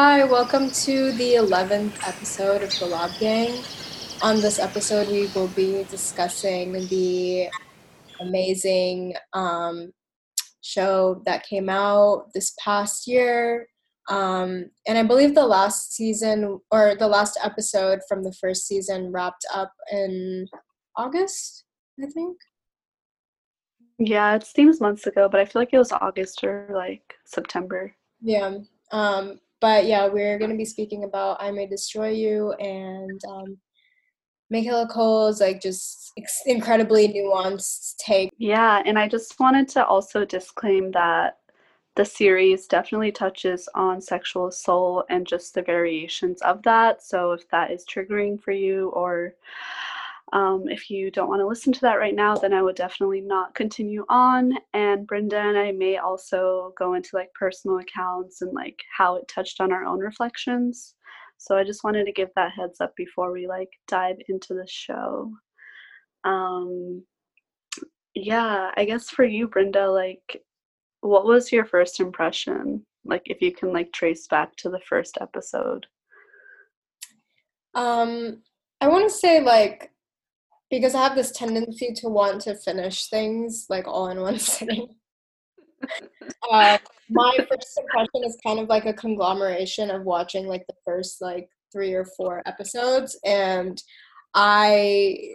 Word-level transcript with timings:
Hi, 0.00 0.22
welcome 0.22 0.70
to 0.86 1.10
the 1.10 1.34
11th 1.34 2.06
episode 2.06 2.62
of 2.62 2.70
the 2.78 2.86
Lab 2.86 3.10
Gang. 3.18 3.64
On 4.22 4.36
this 4.40 4.60
episode, 4.60 5.08
we 5.08 5.26
will 5.34 5.48
be 5.48 5.82
discussing 5.90 6.70
the 6.86 7.48
amazing 8.20 9.14
um, 9.32 9.90
show 10.60 11.20
that 11.26 11.44
came 11.48 11.68
out 11.68 12.26
this 12.32 12.54
past 12.64 13.08
year. 13.08 13.66
Um, 14.08 14.66
and 14.86 14.96
I 14.96 15.02
believe 15.02 15.34
the 15.34 15.44
last 15.44 15.94
season 15.94 16.60
or 16.70 16.94
the 16.96 17.08
last 17.08 17.36
episode 17.42 17.98
from 18.08 18.22
the 18.22 18.32
first 18.40 18.68
season 18.68 19.10
wrapped 19.10 19.46
up 19.52 19.72
in 19.90 20.46
August, 20.96 21.64
I 22.00 22.06
think. 22.06 22.36
Yeah, 23.98 24.36
it 24.36 24.44
seems 24.44 24.80
months 24.80 25.08
ago, 25.08 25.28
but 25.28 25.40
I 25.40 25.44
feel 25.44 25.60
like 25.60 25.70
it 25.72 25.78
was 25.78 25.90
August 25.90 26.44
or 26.44 26.70
like 26.72 27.14
September. 27.26 27.92
Yeah. 28.22 28.58
Um, 28.92 29.40
but 29.60 29.86
yeah, 29.86 30.06
we're 30.06 30.38
going 30.38 30.50
to 30.50 30.56
be 30.56 30.64
speaking 30.64 31.04
about 31.04 31.40
I 31.40 31.50
May 31.50 31.66
Destroy 31.66 32.10
You 32.10 32.52
and 32.52 33.20
um, 33.28 33.58
Michaela 34.50 34.86
Coel's 34.88 35.40
like 35.40 35.60
just 35.60 36.12
ex- 36.16 36.42
incredibly 36.46 37.08
nuanced 37.08 37.96
take. 37.96 38.30
Yeah, 38.38 38.82
and 38.86 38.98
I 38.98 39.08
just 39.08 39.38
wanted 39.38 39.68
to 39.70 39.84
also 39.84 40.24
disclaim 40.24 40.90
that 40.92 41.38
the 41.96 42.04
series 42.04 42.66
definitely 42.66 43.10
touches 43.10 43.68
on 43.74 44.00
sexual 44.00 44.46
assault 44.46 45.06
and 45.10 45.26
just 45.26 45.54
the 45.54 45.62
variations 45.62 46.40
of 46.42 46.62
that. 46.62 47.02
So 47.02 47.32
if 47.32 47.48
that 47.50 47.72
is 47.72 47.84
triggering 47.84 48.40
for 48.40 48.52
you 48.52 48.90
or 48.90 49.34
um, 50.32 50.64
if 50.68 50.90
you 50.90 51.10
don't 51.10 51.28
want 51.28 51.40
to 51.40 51.46
listen 51.46 51.72
to 51.72 51.80
that 51.82 51.98
right 51.98 52.14
now, 52.14 52.34
then 52.34 52.52
I 52.52 52.62
would 52.62 52.76
definitely 52.76 53.20
not 53.20 53.54
continue 53.54 54.04
on. 54.08 54.52
And 54.74 55.06
Brinda 55.06 55.34
and 55.34 55.56
I 55.56 55.72
may 55.72 55.96
also 55.96 56.74
go 56.78 56.94
into 56.94 57.10
like 57.14 57.32
personal 57.34 57.78
accounts 57.78 58.42
and 58.42 58.52
like 58.52 58.78
how 58.94 59.16
it 59.16 59.26
touched 59.28 59.60
on 59.60 59.72
our 59.72 59.84
own 59.84 60.00
reflections. 60.00 60.94
So 61.38 61.56
I 61.56 61.64
just 61.64 61.84
wanted 61.84 62.04
to 62.04 62.12
give 62.12 62.28
that 62.36 62.52
heads 62.52 62.80
up 62.80 62.94
before 62.96 63.32
we 63.32 63.46
like 63.46 63.70
dive 63.86 64.16
into 64.28 64.54
the 64.54 64.66
show. 64.66 65.32
Um, 66.24 67.04
yeah, 68.14 68.70
I 68.76 68.84
guess 68.84 69.08
for 69.08 69.24
you, 69.24 69.48
Brinda, 69.48 69.92
like, 69.92 70.42
what 71.00 71.24
was 71.24 71.52
your 71.52 71.64
first 71.64 72.00
impression? 72.00 72.84
Like, 73.04 73.22
if 73.26 73.40
you 73.40 73.52
can 73.52 73.72
like 73.72 73.92
trace 73.92 74.26
back 74.26 74.56
to 74.56 74.68
the 74.68 74.80
first 74.80 75.16
episode. 75.20 75.86
Um, 77.74 78.42
I 78.80 78.88
want 78.88 79.08
to 79.08 79.14
say 79.14 79.40
like 79.40 79.92
because 80.70 80.94
I 80.94 81.02
have 81.02 81.14
this 81.14 81.32
tendency 81.32 81.92
to 81.94 82.08
want 82.08 82.42
to 82.42 82.54
finish 82.54 83.08
things 83.08 83.66
like 83.68 83.86
all 83.86 84.08
in 84.08 84.20
one 84.20 84.38
sitting. 84.38 84.88
uh, 86.50 86.78
my 87.08 87.36
first 87.48 87.80
impression 87.80 88.24
is 88.24 88.36
kind 88.44 88.58
of 88.58 88.68
like 88.68 88.84
a 88.84 88.92
conglomeration 88.92 89.90
of 89.90 90.04
watching 90.04 90.46
like 90.46 90.66
the 90.68 90.74
first 90.84 91.20
like 91.20 91.48
three 91.72 91.92
or 91.94 92.04
four 92.16 92.42
episodes, 92.46 93.18
and 93.24 93.82
I, 94.34 95.34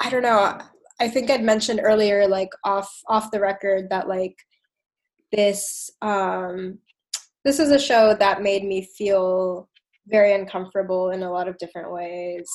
I 0.00 0.10
don't 0.10 0.22
know. 0.22 0.58
I 1.00 1.08
think 1.08 1.30
I'd 1.30 1.44
mentioned 1.44 1.80
earlier, 1.82 2.26
like 2.26 2.50
off 2.64 2.92
off 3.08 3.30
the 3.30 3.40
record, 3.40 3.88
that 3.90 4.08
like 4.08 4.36
this 5.32 5.90
um, 6.02 6.78
this 7.44 7.58
is 7.58 7.70
a 7.70 7.78
show 7.78 8.14
that 8.14 8.42
made 8.42 8.64
me 8.64 8.82
feel 8.96 9.68
very 10.08 10.34
uncomfortable 10.34 11.10
in 11.10 11.22
a 11.22 11.30
lot 11.30 11.48
of 11.48 11.58
different 11.58 11.92
ways 11.92 12.50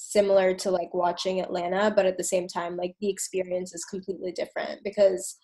similar 0.00 0.54
to 0.54 0.70
like 0.70 0.92
watching 0.94 1.40
Atlanta, 1.40 1.92
but 1.94 2.06
at 2.06 2.16
the 2.16 2.24
same 2.24 2.48
time, 2.48 2.76
like 2.76 2.94
the 3.00 3.10
experience 3.10 3.74
is 3.74 3.84
completely 3.84 4.32
different 4.32 4.82
because 4.82 5.36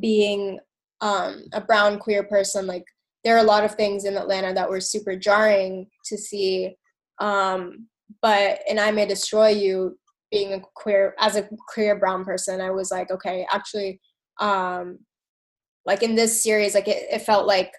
being 0.00 0.58
um, 1.02 1.44
a 1.52 1.60
brown 1.60 1.98
queer 1.98 2.24
person, 2.24 2.66
like 2.66 2.84
there 3.24 3.36
are 3.36 3.44
a 3.44 3.48
lot 3.48 3.64
of 3.64 3.74
things 3.74 4.06
in 4.06 4.16
Atlanta 4.16 4.54
that 4.54 4.70
were 4.70 4.80
super 4.80 5.16
jarring 5.16 5.86
to 6.06 6.16
see. 6.16 6.74
Um, 7.20 7.88
but 8.22 8.60
and 8.68 8.80
I 8.80 8.90
may 8.90 9.06
destroy 9.06 9.48
you 9.48 9.98
being 10.30 10.54
a 10.54 10.60
queer 10.74 11.14
as 11.18 11.36
a 11.36 11.48
queer 11.68 11.98
brown 11.98 12.24
person, 12.24 12.60
I 12.60 12.70
was 12.70 12.90
like, 12.90 13.10
okay, 13.10 13.46
actually, 13.52 14.00
um, 14.40 14.98
like 15.84 16.02
in 16.02 16.14
this 16.14 16.42
series, 16.42 16.74
like 16.74 16.88
it, 16.88 17.06
it 17.10 17.22
felt 17.22 17.46
like 17.46 17.72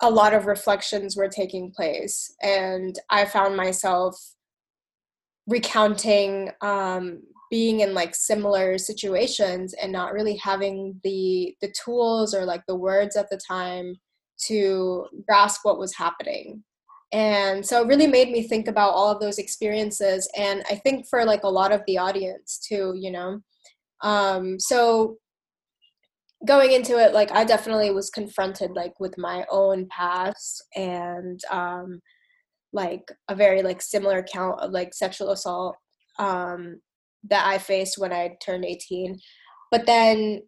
a 0.00 0.10
lot 0.10 0.34
of 0.34 0.46
reflections 0.46 1.16
were 1.16 1.28
taking 1.28 1.70
place, 1.70 2.34
and 2.42 2.98
I 3.10 3.26
found 3.26 3.56
myself 3.56 4.16
recounting 5.46 6.50
um, 6.60 7.22
being 7.50 7.80
in 7.80 7.92
like 7.92 8.14
similar 8.14 8.78
situations 8.78 9.74
and 9.74 9.92
not 9.92 10.12
really 10.12 10.36
having 10.36 10.98
the 11.04 11.54
the 11.60 11.72
tools 11.84 12.34
or 12.34 12.44
like 12.44 12.62
the 12.66 12.76
words 12.76 13.16
at 13.16 13.28
the 13.30 13.40
time 13.46 13.94
to 14.46 15.06
grasp 15.28 15.60
what 15.62 15.78
was 15.78 15.94
happening. 15.94 16.64
And 17.12 17.64
so 17.64 17.82
it 17.82 17.88
really 17.88 18.06
made 18.06 18.30
me 18.30 18.42
think 18.42 18.68
about 18.68 18.94
all 18.94 19.12
of 19.12 19.20
those 19.20 19.38
experiences 19.38 20.28
and 20.36 20.62
i 20.70 20.74
think 20.76 21.06
for 21.08 21.24
like 21.26 21.42
a 21.44 21.48
lot 21.48 21.72
of 21.72 21.82
the 21.86 21.98
audience 21.98 22.58
too 22.66 22.94
you 22.96 23.10
know? 23.10 23.40
Um, 24.00 24.58
so 24.58 25.18
going 26.46 26.72
into 26.72 26.98
it 26.98 27.12
like 27.12 27.30
i 27.32 27.44
definitely 27.44 27.92
was 27.92 28.10
confronted 28.10 28.72
like 28.72 28.98
with 28.98 29.16
my 29.16 29.44
own 29.50 29.86
past 29.90 30.64
and 30.74 31.40
um, 31.50 32.00
like 32.72 33.10
a 33.28 33.34
very 33.34 33.62
like 33.62 33.82
similar 33.82 34.18
account 34.18 34.60
of 34.60 34.70
like 34.70 34.94
sexual 34.94 35.30
assault 35.30 35.76
um, 36.18 36.80
that 37.28 37.46
I 37.46 37.58
faced 37.58 37.98
when 37.98 38.12
I 38.12 38.36
turned 38.44 38.64
18. 38.64 39.18
But 39.70 39.86
then 39.86 40.42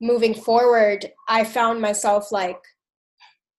moving 0.00 0.34
forward, 0.34 1.10
I 1.28 1.44
found 1.44 1.80
myself 1.80 2.32
like 2.32 2.58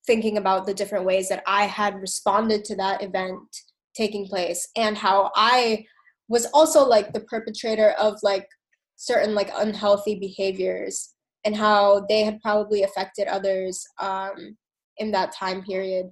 thinking 0.07 0.37
about 0.37 0.65
the 0.65 0.73
different 0.73 1.05
ways 1.05 1.29
that 1.29 1.43
I 1.45 1.65
had 1.65 1.95
responded 1.95 2.65
to 2.65 2.75
that 2.77 3.03
event 3.03 3.39
taking 3.95 4.25
place 4.25 4.67
and 4.75 4.97
how 4.97 5.31
I 5.35 5.85
was 6.27 6.45
also 6.53 6.85
like 6.85 7.13
the 7.13 7.19
perpetrator 7.21 7.91
of 7.99 8.17
like 8.23 8.47
certain 8.95 9.35
like 9.35 9.51
unhealthy 9.55 10.15
behaviors 10.15 11.13
and 11.43 11.55
how 11.55 12.05
they 12.07 12.23
had 12.23 12.39
probably 12.41 12.83
affected 12.83 13.27
others 13.27 13.83
um, 13.99 14.57
in 14.97 15.11
that 15.11 15.33
time 15.35 15.61
period 15.63 16.07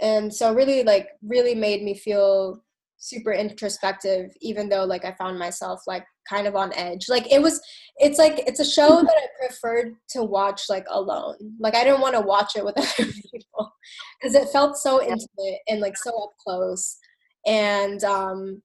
and 0.00 0.32
so 0.32 0.54
really 0.54 0.82
like 0.82 1.08
really 1.22 1.54
made 1.54 1.82
me 1.82 1.94
feel 1.94 2.62
super 2.98 3.32
introspective 3.32 4.30
even 4.40 4.68
though 4.68 4.84
like 4.84 5.04
i 5.04 5.12
found 5.12 5.38
myself 5.38 5.80
like 5.86 6.04
kind 6.28 6.46
of 6.46 6.56
on 6.56 6.72
edge. 6.74 7.08
Like 7.08 7.30
it 7.32 7.40
was 7.40 7.60
it's 7.98 8.18
like 8.18 8.42
it's 8.46 8.60
a 8.60 8.64
show 8.64 8.88
that 9.02 9.14
i 9.16 9.46
preferred 9.46 9.94
to 10.10 10.22
watch 10.22 10.62
like 10.68 10.86
alone. 10.90 11.36
Like 11.60 11.74
i 11.74 11.84
didn't 11.84 12.00
want 12.00 12.14
to 12.14 12.20
watch 12.20 12.56
it 12.56 12.64
with 12.64 12.76
other 12.78 13.10
people 13.32 13.72
because 14.20 14.34
it 14.34 14.48
felt 14.50 14.76
so 14.76 15.00
intimate 15.00 15.60
and 15.68 15.80
like 15.80 15.96
so 15.96 16.10
up 16.22 16.32
close. 16.44 16.98
And 17.46 18.02
um 18.04 18.62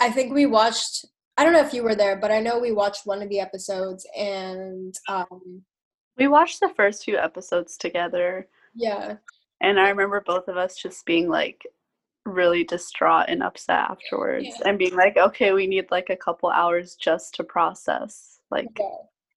i 0.00 0.10
think 0.10 0.34
we 0.34 0.46
watched 0.46 1.06
i 1.38 1.44
don't 1.44 1.52
know 1.52 1.64
if 1.64 1.72
you 1.72 1.82
were 1.82 1.94
there 1.94 2.16
but 2.16 2.30
i 2.30 2.40
know 2.40 2.58
we 2.58 2.72
watched 2.72 3.06
one 3.06 3.22
of 3.22 3.28
the 3.28 3.40
episodes 3.40 4.06
and 4.16 4.94
um 5.08 5.62
we 6.18 6.28
watched 6.28 6.60
the 6.60 6.68
first 6.76 7.04
few 7.04 7.16
episodes 7.16 7.76
together. 7.78 8.48
Yeah 8.74 9.16
and 9.62 9.80
I 9.80 9.88
remember 9.88 10.20
both 10.20 10.48
of 10.48 10.56
us 10.56 10.76
just 10.76 11.06
being 11.06 11.28
like 11.28 11.64
really 12.24 12.64
distraught 12.64 13.26
and 13.28 13.42
upset 13.42 13.90
afterwards 13.90 14.46
yeah. 14.48 14.68
and 14.68 14.78
being 14.78 14.94
like, 14.94 15.16
okay, 15.16 15.52
we 15.52 15.66
need 15.66 15.86
like 15.90 16.10
a 16.10 16.16
couple 16.16 16.50
hours 16.50 16.96
just 16.96 17.34
to 17.36 17.44
process 17.44 18.40
like 18.50 18.68
yeah. 18.78 18.86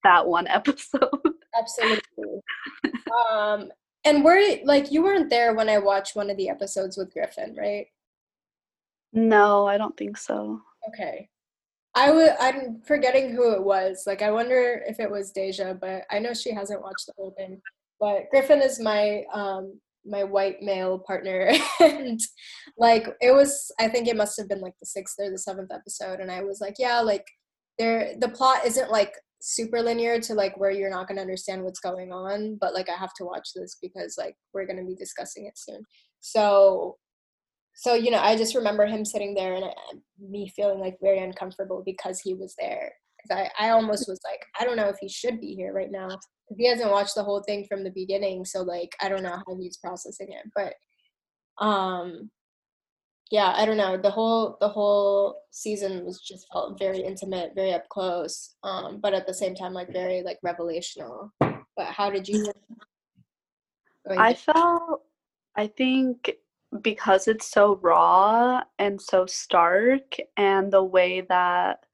that 0.04 0.28
one 0.28 0.48
episode. 0.50 1.10
Absolutely. 1.58 2.42
um, 3.32 3.72
and 4.04 4.24
we're 4.24 4.60
like, 4.66 4.92
you 4.92 5.04
weren't 5.04 5.30
there 5.30 5.54
when 5.54 5.70
I 5.70 5.78
watched 5.78 6.16
one 6.16 6.30
of 6.30 6.38
the 6.38 6.50
episodes 6.50 6.98
with 6.98 7.14
Griffin, 7.14 7.56
right? 7.58 7.88
No, 9.14 9.66
I 9.66 9.78
don't 9.78 9.96
think 9.96 10.18
so. 10.18 10.62
Okay. 10.90 11.30
I 11.96 12.12
would 12.12 12.32
I'm 12.40 12.82
forgetting 12.86 13.32
who 13.32 13.54
it 13.54 13.64
was. 13.64 14.04
Like 14.06 14.22
I 14.22 14.30
wonder 14.30 14.84
if 14.86 15.00
it 15.00 15.10
was 15.10 15.32
Deja, 15.32 15.74
but 15.74 16.04
I 16.12 16.20
know 16.20 16.34
she 16.34 16.54
hasn't 16.54 16.82
watched 16.82 17.06
the 17.08 17.14
whole 17.18 17.34
thing. 17.38 17.62
But 18.00 18.30
Griffin 18.30 18.62
is 18.62 18.80
my 18.82 19.24
um 19.34 19.80
my 20.06 20.24
white 20.24 20.62
male 20.62 21.00
partner. 21.00 21.52
And 21.80 22.20
like 22.78 23.08
it 23.22 23.34
was 23.34 23.72
i 23.80 23.88
think 23.88 24.08
it 24.08 24.18
must 24.18 24.38
have 24.38 24.50
been 24.50 24.62
like 24.62 24.74
the 24.80 24.86
sixth 24.86 25.16
or 25.20 25.30
the 25.30 25.38
seventh 25.38 25.72
episode 25.72 26.20
and 26.20 26.32
i 26.32 26.42
was 26.42 26.60
like 26.62 26.76
yeah 26.78 27.00
like 27.00 27.26
there 27.78 28.14
the 28.20 28.30
plot 28.30 28.66
isn't 28.66 28.92
like 28.92 29.14
super 29.42 29.82
linear 29.82 30.20
to 30.20 30.34
like 30.34 30.58
where 30.58 30.72
you're 30.72 30.90
not 30.90 31.08
going 31.08 31.18
to 31.18 31.22
understand 31.22 31.64
what's 31.64 31.80
going 31.80 32.12
on 32.12 32.58
but 32.60 32.74
like 32.74 32.90
i 32.90 32.96
have 32.96 33.14
to 33.14 33.26
watch 33.26 33.50
this 33.56 33.78
because 33.82 34.16
like 34.18 34.36
we're 34.54 34.66
going 34.66 34.80
to 34.80 34.86
be 34.86 34.96
discussing 34.96 35.46
it 35.46 35.58
soon. 35.58 35.82
So 36.22 36.98
so 37.76 37.94
you 37.94 38.10
know 38.10 38.20
i 38.20 38.36
just 38.36 38.56
remember 38.56 38.86
him 38.86 39.06
sitting 39.06 39.36
there 39.36 39.54
and 39.54 39.66
uh, 39.66 39.70
me 40.20 40.50
feeling 40.56 40.80
like 40.80 40.98
very 41.02 41.20
uncomfortable 41.20 41.84
because 41.86 42.20
he 42.22 42.34
was 42.34 42.56
there 42.58 42.94
I, 43.32 43.50
I 43.60 43.70
almost 43.70 44.08
was 44.08 44.20
like 44.24 44.46
i 44.60 44.66
don't 44.66 44.78
know 44.78 44.90
if 44.90 44.98
he 45.00 45.10
should 45.10 45.40
be 45.40 45.54
here 45.56 45.74
right 45.74 45.92
now 45.92 46.10
he 46.58 46.68
hasn't 46.68 46.92
watched 46.92 47.16
the 47.16 47.24
whole 47.24 47.44
thing 47.44 47.66
from 47.68 47.84
the 47.84 47.92
beginning 47.92 48.46
so 48.46 48.62
like 48.62 48.96
i 49.02 49.10
don't 49.10 49.24
know 49.24 49.38
how 49.48 49.58
he's 49.60 49.78
processing 49.78 50.28
it 50.30 50.52
but 50.56 51.66
um 51.66 52.30
yeah 53.32 53.54
i 53.56 53.66
don't 53.66 53.78
know 53.78 53.98
the 53.98 54.10
whole 54.10 54.58
the 54.62 54.70
whole 54.70 55.42
season 55.52 56.06
was 56.06 56.22
just 56.22 56.48
felt 56.52 56.78
very 56.78 57.00
intimate 57.00 57.52
very 57.56 57.74
up 57.74 57.88
close 57.90 58.56
um 58.64 59.00
but 59.02 59.14
at 59.14 59.26
the 59.26 59.34
same 59.34 59.56
time 59.56 59.74
like 59.74 59.92
very 59.92 60.22
like 60.22 60.38
revelational. 60.46 61.30
But 61.40 61.88
how 61.88 62.10
did 62.10 62.28
you 62.28 62.52
i 64.10 64.34
felt 64.34 65.02
I 65.56 65.68
think 65.68 66.36
because 66.82 67.28
it's 67.28 67.50
so 67.50 67.80
raw 67.82 68.62
and 68.78 69.02
so 69.02 69.26
stark 69.26 70.18
and 70.36 70.72
the 70.72 70.84
way 70.84 71.22
that 71.22 71.85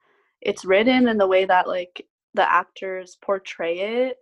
it's 0.42 0.66
written 0.66 1.08
and 1.08 1.20
the 1.20 1.28
way 1.28 1.46
that 1.46 1.68
like 1.68 2.06
the 2.34 2.52
actors 2.52 3.18
portray 3.22 4.08
it. 4.08 4.18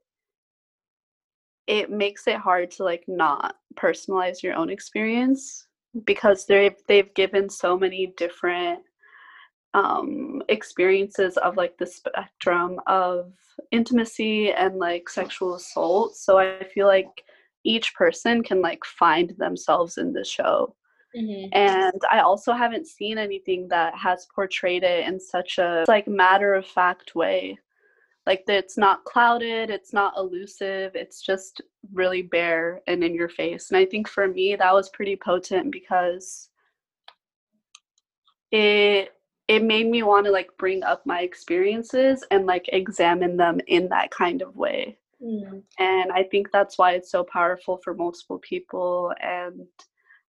It 1.68 1.92
makes 1.92 2.28
it 2.28 2.38
hard 2.38 2.72
to 2.72 2.84
like 2.84 3.04
not 3.08 3.56
personalize 3.76 4.42
your 4.42 4.56
own 4.56 4.70
experience 4.70 5.68
because 6.06 6.46
they've 6.46 6.76
they've 6.88 7.14
given 7.14 7.50
so 7.50 7.78
many 7.78 8.14
different 8.18 8.80
um 9.76 10.42
experiences 10.50 11.38
of 11.38 11.56
like 11.56 11.78
the 11.78 11.86
spectrum 11.86 12.80
of 12.88 13.32
intimacy 13.72 14.52
and 14.52 14.78
like 14.78 15.08
sexual 15.10 15.56
assault. 15.56 16.16
So 16.16 16.40
i 16.40 16.64
feel 16.74 16.88
like 16.88 17.24
each 17.64 17.94
person 17.94 18.42
can 18.42 18.62
like 18.62 18.84
find 18.86 19.34
themselves 19.38 19.98
in 19.98 20.14
the 20.14 20.24
show 20.24 20.76
mm-hmm. 21.16 21.50
and 21.54 22.02
i 22.12 22.20
also 22.20 22.54
haven't 22.54 22.88
seen 22.88 23.18
anything 23.18 23.68
that 23.68 23.96
has 23.96 24.28
portrayed 24.34 24.84
it 24.84 25.08
in 25.08 25.20
such 25.20 25.58
a 25.58 25.86
like 25.88 26.08
matter 26.08 26.54
of 26.54 26.66
fact 26.66 27.16
way 27.16 27.58
like 28.26 28.44
it's 28.48 28.78
not 28.78 29.04
clouded 29.06 29.70
it's 29.70 29.94
not 29.94 30.14
elusive 30.18 30.92
it's 30.96 31.22
just 31.22 31.62
really 31.94 32.22
bare 32.22 32.82
and 32.88 33.04
in 33.04 33.14
your 33.14 33.30
face 33.30 33.70
and 33.72 33.78
i 33.78 33.86
think 33.86 34.08
for 34.08 34.28
me 34.28 34.56
that 34.56 34.74
was 34.74 34.90
pretty 34.90 35.16
potent 35.16 35.72
because 35.72 36.50
it 38.52 39.14
it 39.48 39.64
made 39.64 39.88
me 39.88 40.04
want 40.04 40.26
to 40.26 40.32
like 40.32 40.50
bring 40.60 40.84
up 40.84 41.04
my 41.08 41.22
experiences 41.22 42.24
and 42.30 42.46
like 42.46 42.70
examine 42.72 43.36
them 43.36 43.60
in 43.68 43.88
that 43.90 44.12
kind 44.12 44.42
of 44.44 44.56
way 44.56 44.96
Mm. 45.24 45.64
And 45.78 46.12
I 46.12 46.24
think 46.24 46.52
that's 46.52 46.78
why 46.78 46.94
it's 46.94 47.12
so 47.12 47.24
powerful 47.24 47.78
for 47.78 47.94
multiple 47.94 48.40
people. 48.40 49.14
And 49.22 49.68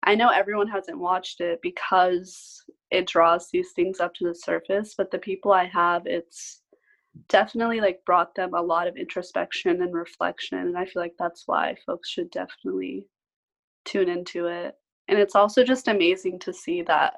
I 0.05 0.15
know 0.15 0.31
everyone 0.31 0.69
hasn't 0.69 0.99
watched 0.99 1.41
it 1.41 1.61
because 1.63 2.63
it 2.91 3.07
draws 3.07 3.49
these 3.51 3.73
things 3.73 4.01
up 4.01 4.15
to 4.15 4.27
the 4.27 4.35
surface, 4.35 4.95
but 4.97 5.11
the 5.11 5.19
people 5.19 5.53
I 5.53 5.67
have, 5.67 6.03
it's 6.07 6.63
definitely 7.29 7.81
like 7.81 8.05
brought 8.07 8.35
them 8.35 8.55
a 8.55 8.63
lot 8.63 8.87
of 8.87 8.97
introspection 8.97 9.83
and 9.83 9.95
reflection. 9.95 10.59
And 10.59 10.79
I 10.79 10.87
feel 10.87 11.03
like 11.03 11.15
that's 11.19 11.45
why 11.47 11.77
folks 11.87 12.09
should 12.09 12.31
definitely 12.31 13.07
tune 13.85 14.09
into 14.09 14.47
it. 14.47 14.75
And 15.09 15.19
it's 15.19 15.35
also 15.35 15.65
just 15.65 15.89
amazing 15.89 16.39
to 16.41 16.53
see 16.53 16.83
that 16.83 17.15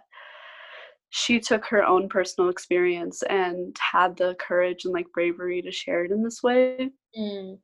she 1.11 1.39
took 1.39 1.67
her 1.67 1.85
own 1.85 2.09
personal 2.09 2.49
experience 2.49 3.23
and 3.29 3.77
had 3.79 4.17
the 4.17 4.35
courage 4.41 4.87
and 4.87 4.95
like 4.95 5.07
bravery 5.13 5.61
to 5.61 5.71
share 5.71 6.05
it 6.05 6.11
in 6.11 6.23
this 6.23 6.43
way. 6.43 6.91
Mm. 7.19 7.59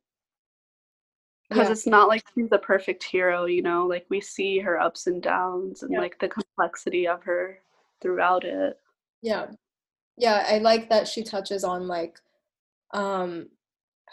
Because 1.49 1.67
yeah. 1.67 1.71
it's 1.71 1.87
not 1.87 2.07
like 2.07 2.23
she's 2.35 2.51
a 2.51 2.57
perfect 2.59 3.03
hero, 3.03 3.45
you 3.45 3.63
know, 3.63 3.87
like 3.87 4.05
we 4.09 4.21
see 4.21 4.59
her 4.59 4.79
ups 4.79 5.07
and 5.07 5.21
downs 5.21 5.81
and 5.81 5.91
yeah. 5.91 5.99
like 5.99 6.19
the 6.19 6.27
complexity 6.27 7.07
of 7.07 7.23
her 7.23 7.59
throughout 8.01 8.43
it. 8.43 8.77
Yeah. 9.21 9.47
Yeah, 10.17 10.45
I 10.47 10.59
like 10.59 10.89
that 10.89 11.07
she 11.07 11.23
touches 11.23 11.63
on 11.63 11.87
like 11.87 12.19
um 12.93 13.47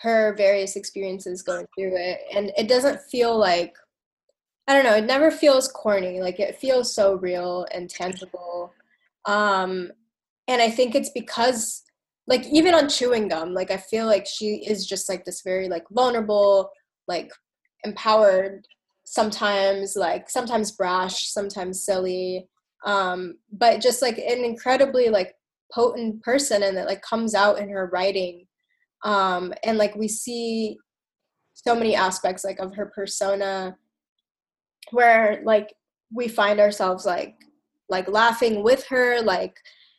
her 0.03 0.35
various 0.37 0.77
experiences 0.77 1.43
going 1.43 1.67
through 1.75 1.97
it 1.97 2.21
and 2.35 2.53
it 2.59 2.69
doesn't 2.69 3.01
feel 3.11 3.39
like 3.39 3.75
I 4.69 4.75
don't 4.75 4.85
know, 4.85 4.97
it 4.97 5.05
never 5.05 5.31
feels 5.31 5.69
corny. 5.69 6.21
Like 6.21 6.41
it 6.41 6.57
feels 6.59 6.95
so 6.95 7.15
real 7.15 7.67
and 7.73 7.89
tangible 7.89 8.73
um, 9.27 9.91
and 10.49 10.63
I 10.63 10.71
think 10.71 10.95
it's 10.95 11.11
because 11.11 11.83
like 12.29 12.47
even 12.47 12.75
on 12.75 12.89
chewing 12.89 13.29
gum, 13.29 13.53
like 13.53 13.71
I 13.71 13.77
feel 13.77 14.07
like 14.07 14.27
she 14.27 14.65
is 14.67 14.87
just 14.87 15.09
like 15.09 15.25
this 15.25 15.43
very 15.43 15.69
like 15.69 15.85
vulnerable, 15.91 16.71
like 17.09 17.31
empowered, 17.85 18.67
sometimes 19.05 19.97
like 19.97 20.29
sometimes 20.29 20.73
brash, 20.73 21.31
sometimes 21.31 21.85
silly, 21.85 22.49
um, 22.85 23.39
but 23.53 23.81
just 23.81 24.03
like 24.03 24.19
an 24.19 24.45
incredibly 24.45 25.09
like 25.09 25.35
potent 25.73 26.23
person 26.23 26.63
and 26.63 26.77
that 26.77 26.87
like 26.87 27.03
comes 27.03 27.35
out 27.35 27.59
in 27.59 27.69
her 27.69 27.91
writing. 27.93 28.47
Um, 29.05 29.53
and 29.65 29.79
like 29.79 29.95
we 29.95 30.09
see 30.09 30.79
so 31.55 31.75
many 31.75 31.95
aspects 31.95 32.45
like 32.45 32.59
of 32.59 32.75
her 32.75 32.87
persona 32.95 33.77
where 34.91 35.41
like 35.45 35.73
we 36.15 36.29
find 36.29 36.61
ourselves 36.61 37.05
like 37.07 37.35
like 37.89 38.09
laughing 38.09 38.63
with 38.63 38.87
her 38.87 39.21
like 39.23 39.57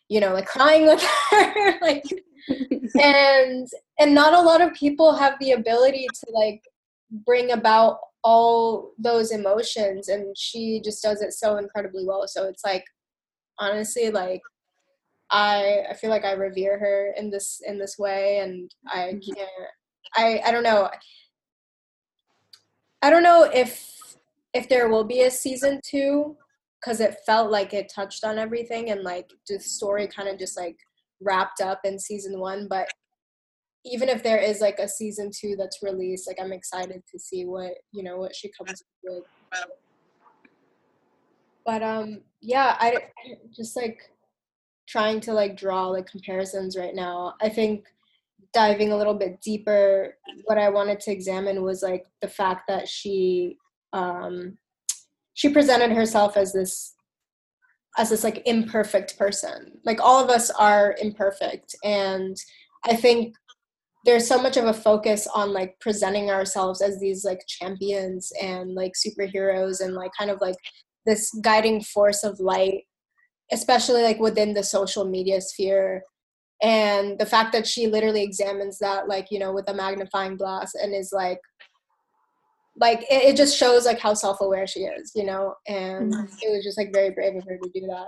you 0.07 0.19
know 0.19 0.33
like 0.33 0.45
crying 0.45 0.85
with 0.85 1.01
her 1.01 1.79
like 1.81 2.03
and 3.01 3.67
and 3.99 4.13
not 4.13 4.33
a 4.33 4.41
lot 4.41 4.61
of 4.61 4.73
people 4.73 5.13
have 5.13 5.33
the 5.39 5.51
ability 5.51 6.07
to 6.13 6.31
like 6.31 6.61
bring 7.11 7.51
about 7.51 7.99
all 8.23 8.91
those 8.97 9.31
emotions 9.31 10.09
and 10.09 10.35
she 10.37 10.81
just 10.83 11.01
does 11.01 11.21
it 11.21 11.33
so 11.33 11.57
incredibly 11.57 12.05
well 12.05 12.27
so 12.27 12.45
it's 12.45 12.65
like 12.65 12.83
honestly 13.59 14.09
like 14.09 14.41
i 15.31 15.83
i 15.89 15.93
feel 15.93 16.09
like 16.09 16.25
i 16.25 16.33
revere 16.33 16.77
her 16.77 17.13
in 17.17 17.29
this 17.29 17.61
in 17.65 17.77
this 17.77 17.97
way 17.97 18.39
and 18.39 18.71
i 18.91 19.13
mm-hmm. 19.13 19.33
can't 19.33 19.49
i 20.15 20.41
i 20.45 20.51
don't 20.51 20.63
know 20.63 20.89
i 23.01 23.09
don't 23.09 23.23
know 23.23 23.49
if 23.53 23.93
if 24.53 24.67
there 24.67 24.89
will 24.89 25.03
be 25.03 25.21
a 25.21 25.31
season 25.31 25.79
two 25.83 26.35
because 26.81 26.99
it 26.99 27.17
felt 27.25 27.51
like 27.51 27.73
it 27.73 27.91
touched 27.93 28.23
on 28.23 28.37
everything 28.37 28.91
and 28.91 29.03
like 29.03 29.29
the 29.47 29.59
story 29.59 30.07
kind 30.07 30.27
of 30.27 30.37
just 30.37 30.57
like 30.57 30.77
wrapped 31.21 31.61
up 31.61 31.79
in 31.83 31.99
season 31.99 32.39
one 32.39 32.67
but 32.67 32.87
even 33.89 34.09
if 34.09 34.23
there 34.23 34.37
is 34.37 34.61
like 34.61 34.79
a 34.79 34.87
season 34.87 35.31
two 35.33 35.55
that's 35.57 35.79
released 35.81 36.27
like 36.27 36.37
i'm 36.41 36.53
excited 36.53 37.01
to 37.11 37.19
see 37.19 37.45
what 37.45 37.73
you 37.91 38.03
know 38.03 38.17
what 38.17 38.35
she 38.35 38.49
comes 38.49 38.83
with. 39.03 39.23
but 41.65 41.81
um 41.81 42.21
yeah 42.41 42.75
i 42.79 42.97
just 43.55 43.75
like 43.75 43.99
trying 44.87 45.19
to 45.19 45.33
like 45.33 45.57
draw 45.57 45.87
like 45.87 46.07
comparisons 46.07 46.77
right 46.77 46.95
now. 46.95 47.35
I 47.41 47.49
think 47.49 47.85
diving 48.53 48.91
a 48.91 48.97
little 48.97 49.13
bit 49.13 49.41
deeper 49.41 50.15
what 50.45 50.57
i 50.57 50.69
wanted 50.69 50.99
to 51.01 51.11
examine 51.11 51.61
was 51.61 51.83
like 51.83 52.05
the 52.21 52.27
fact 52.27 52.63
that 52.67 52.87
she 52.87 53.57
um 53.91 54.57
she 55.33 55.49
presented 55.49 55.91
herself 55.91 56.37
as 56.37 56.53
this 56.53 56.95
as 57.97 58.09
this 58.09 58.23
like 58.23 58.43
imperfect 58.45 59.17
person. 59.17 59.71
Like 59.83 59.99
all 59.99 60.23
of 60.23 60.29
us 60.29 60.49
are 60.51 60.95
imperfect 61.01 61.75
and 61.83 62.37
i 62.85 62.95
think 62.95 63.35
there's 64.05 64.27
so 64.27 64.41
much 64.41 64.57
of 64.57 64.65
a 64.65 64.73
focus 64.73 65.27
on 65.33 65.51
like 65.53 65.75
presenting 65.81 66.29
ourselves 66.29 66.81
as 66.81 66.99
these 66.99 67.25
like 67.25 67.41
champions 67.47 68.31
and 68.41 68.73
like 68.73 68.93
superheroes 68.93 69.81
and 69.81 69.95
like 69.95 70.11
kind 70.17 70.31
of 70.31 70.39
like 70.39 70.55
this 71.05 71.31
guiding 71.41 71.81
force 71.81 72.23
of 72.23 72.39
light 72.39 72.83
especially 73.51 74.03
like 74.03 74.19
within 74.19 74.53
the 74.53 74.63
social 74.63 75.05
media 75.05 75.41
sphere. 75.41 76.03
And 76.61 77.19
the 77.19 77.25
fact 77.25 77.53
that 77.53 77.67
she 77.67 77.87
literally 77.87 78.23
examines 78.23 78.79
that 78.79 79.07
like 79.07 79.27
you 79.29 79.39
know 79.39 79.53
with 79.53 79.69
a 79.69 79.73
magnifying 79.73 80.37
glass 80.37 80.73
and 80.73 80.93
is 80.93 81.11
like 81.13 81.39
like 82.79 83.01
it, 83.11 83.23
it, 83.23 83.35
just 83.35 83.57
shows 83.57 83.85
like 83.85 83.99
how 83.99 84.13
self-aware 84.13 84.65
she 84.67 84.81
is 84.81 85.11
you 85.15 85.23
know? 85.23 85.53
And 85.67 86.13
mm-hmm. 86.13 86.35
it 86.41 86.55
was 86.55 86.63
just 86.63 86.77
like 86.77 86.93
very 86.93 87.11
brave 87.11 87.35
of 87.35 87.43
her 87.43 87.57
to 87.57 87.69
do 87.73 87.87
that. 87.87 88.07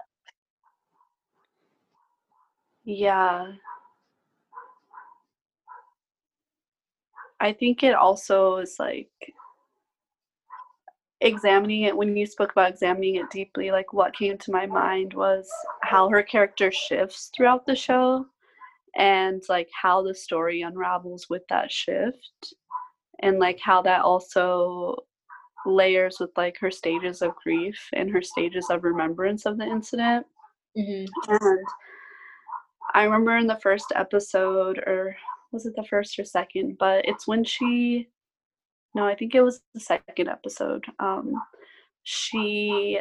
Yeah 2.86 3.52
i 7.42 7.52
think 7.52 7.84
it 7.84 7.96
also 7.96 8.58
is 8.58 8.76
like 8.80 9.10
examining 11.22 11.82
it 11.82 11.96
when 11.96 12.16
you 12.16 12.26
spoke 12.26 12.52
about 12.52 12.72
examining 12.72 13.16
it 13.16 13.30
deeply 13.30 13.72
like 13.72 13.92
what 13.92 14.16
came 14.16 14.38
to 14.38 14.52
my 14.52 14.66
mind 14.66 15.14
was 15.14 15.50
how 15.82 16.08
her 16.08 16.24
character 16.24 16.72
shifts 16.72 17.30
throughout 17.36 17.66
the 17.66 17.76
show 17.76 18.26
and 18.96 19.44
like 19.50 19.70
how 19.80 20.02
the 20.02 20.16
story 20.16 20.62
unravels 20.62 21.28
with 21.30 21.44
that 21.50 21.70
shift 21.70 22.54
and 23.22 23.40
like 23.40 23.60
how 23.60 23.82
that 23.82 24.02
also 24.02 24.96
layers 25.66 26.20
with 26.20 26.32
like 26.38 26.58
her 26.58 26.72
stages 26.72 27.22
of 27.22 27.36
grief 27.36 27.80
and 27.94 28.10
her 28.10 28.22
stages 28.22 28.68
of 28.70 28.84
remembrance 28.84 29.46
of 29.46 29.58
the 29.58 29.66
incident. 29.66 30.26
Mm-hmm. 30.78 31.34
And 31.34 31.66
I 32.94 33.04
remember 33.04 33.38
in 33.38 33.48
the 33.48 33.60
first 33.62 33.92
episode, 33.96 34.80
or 34.80 35.16
was 35.52 35.66
it 35.66 35.76
the 35.76 35.84
first 35.84 36.18
or 36.20 36.26
second? 36.26 36.78
But 36.80 37.06
it's 37.06 37.28
when 37.28 37.44
she, 37.44 38.10
no, 38.96 39.06
I 39.06 39.16
think 39.16 39.36
it 39.36 39.42
was 39.42 39.62
the 39.74 39.80
second 39.80 40.30
episode. 40.30 40.86
Um, 41.00 41.34
she 42.04 43.00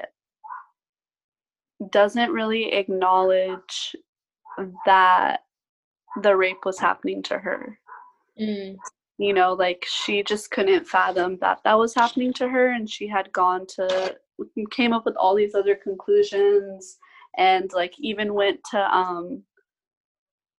doesn't 1.91 2.33
really 2.33 2.73
acknowledge 2.73 3.97
that 4.87 5.41
the 6.23 6.37
rape 6.37 6.65
was 6.65 6.79
happening 6.79 7.23
to 7.25 7.39
her. 7.39 7.79
Mm 8.41 8.77
you 9.19 9.33
know 9.33 9.53
like 9.53 9.85
she 9.87 10.23
just 10.23 10.51
couldn't 10.51 10.87
fathom 10.87 11.37
that 11.41 11.59
that 11.65 11.79
was 11.79 11.95
happening 11.95 12.33
to 12.33 12.49
her 12.49 12.69
and 12.73 12.89
she 12.89 13.07
had 13.07 13.31
gone 13.33 13.67
to 13.67 14.17
came 14.71 14.93
up 14.93 15.05
with 15.05 15.17
all 15.17 15.35
these 15.35 15.55
other 15.55 15.75
conclusions 15.75 16.97
and 17.37 17.73
like 17.73 17.93
even 17.99 18.33
went 18.33 18.61
to 18.71 18.79
um 18.97 19.43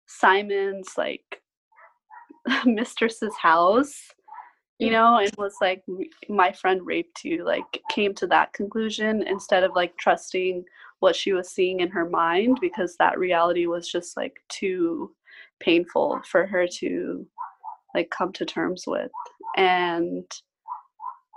simon's 0.08 0.98
like 0.98 1.42
mistress's 2.66 3.36
house 3.38 4.12
you 4.80 4.92
know, 4.92 5.18
and 5.18 5.32
was 5.38 5.56
like, 5.60 5.84
my 6.30 6.54
friend 6.54 6.80
raped 6.86 7.26
you, 7.26 7.46
like, 7.46 7.82
came 7.92 8.16
to 8.16 8.28
that 8.28 8.54
conclusion 8.54 9.24
instead 9.24 9.66
of 9.66 9.72
like 9.76 9.96
trusting 9.98 10.64
what 11.00 11.16
she 11.16 11.34
was 11.34 11.50
seeing 11.50 11.82
in 11.82 11.90
her 11.90 12.10
mind 12.10 12.58
because 12.62 12.96
that 12.98 13.20
reality 13.20 13.68
was 13.68 13.90
just 13.90 14.16
like 14.16 14.38
too 14.48 15.14
painful 15.60 16.22
for 16.26 16.46
her 16.46 16.66
to 16.66 17.28
like 17.94 18.10
come 18.10 18.32
to 18.34 18.46
terms 18.46 18.86
with. 18.88 19.12
And 19.58 20.26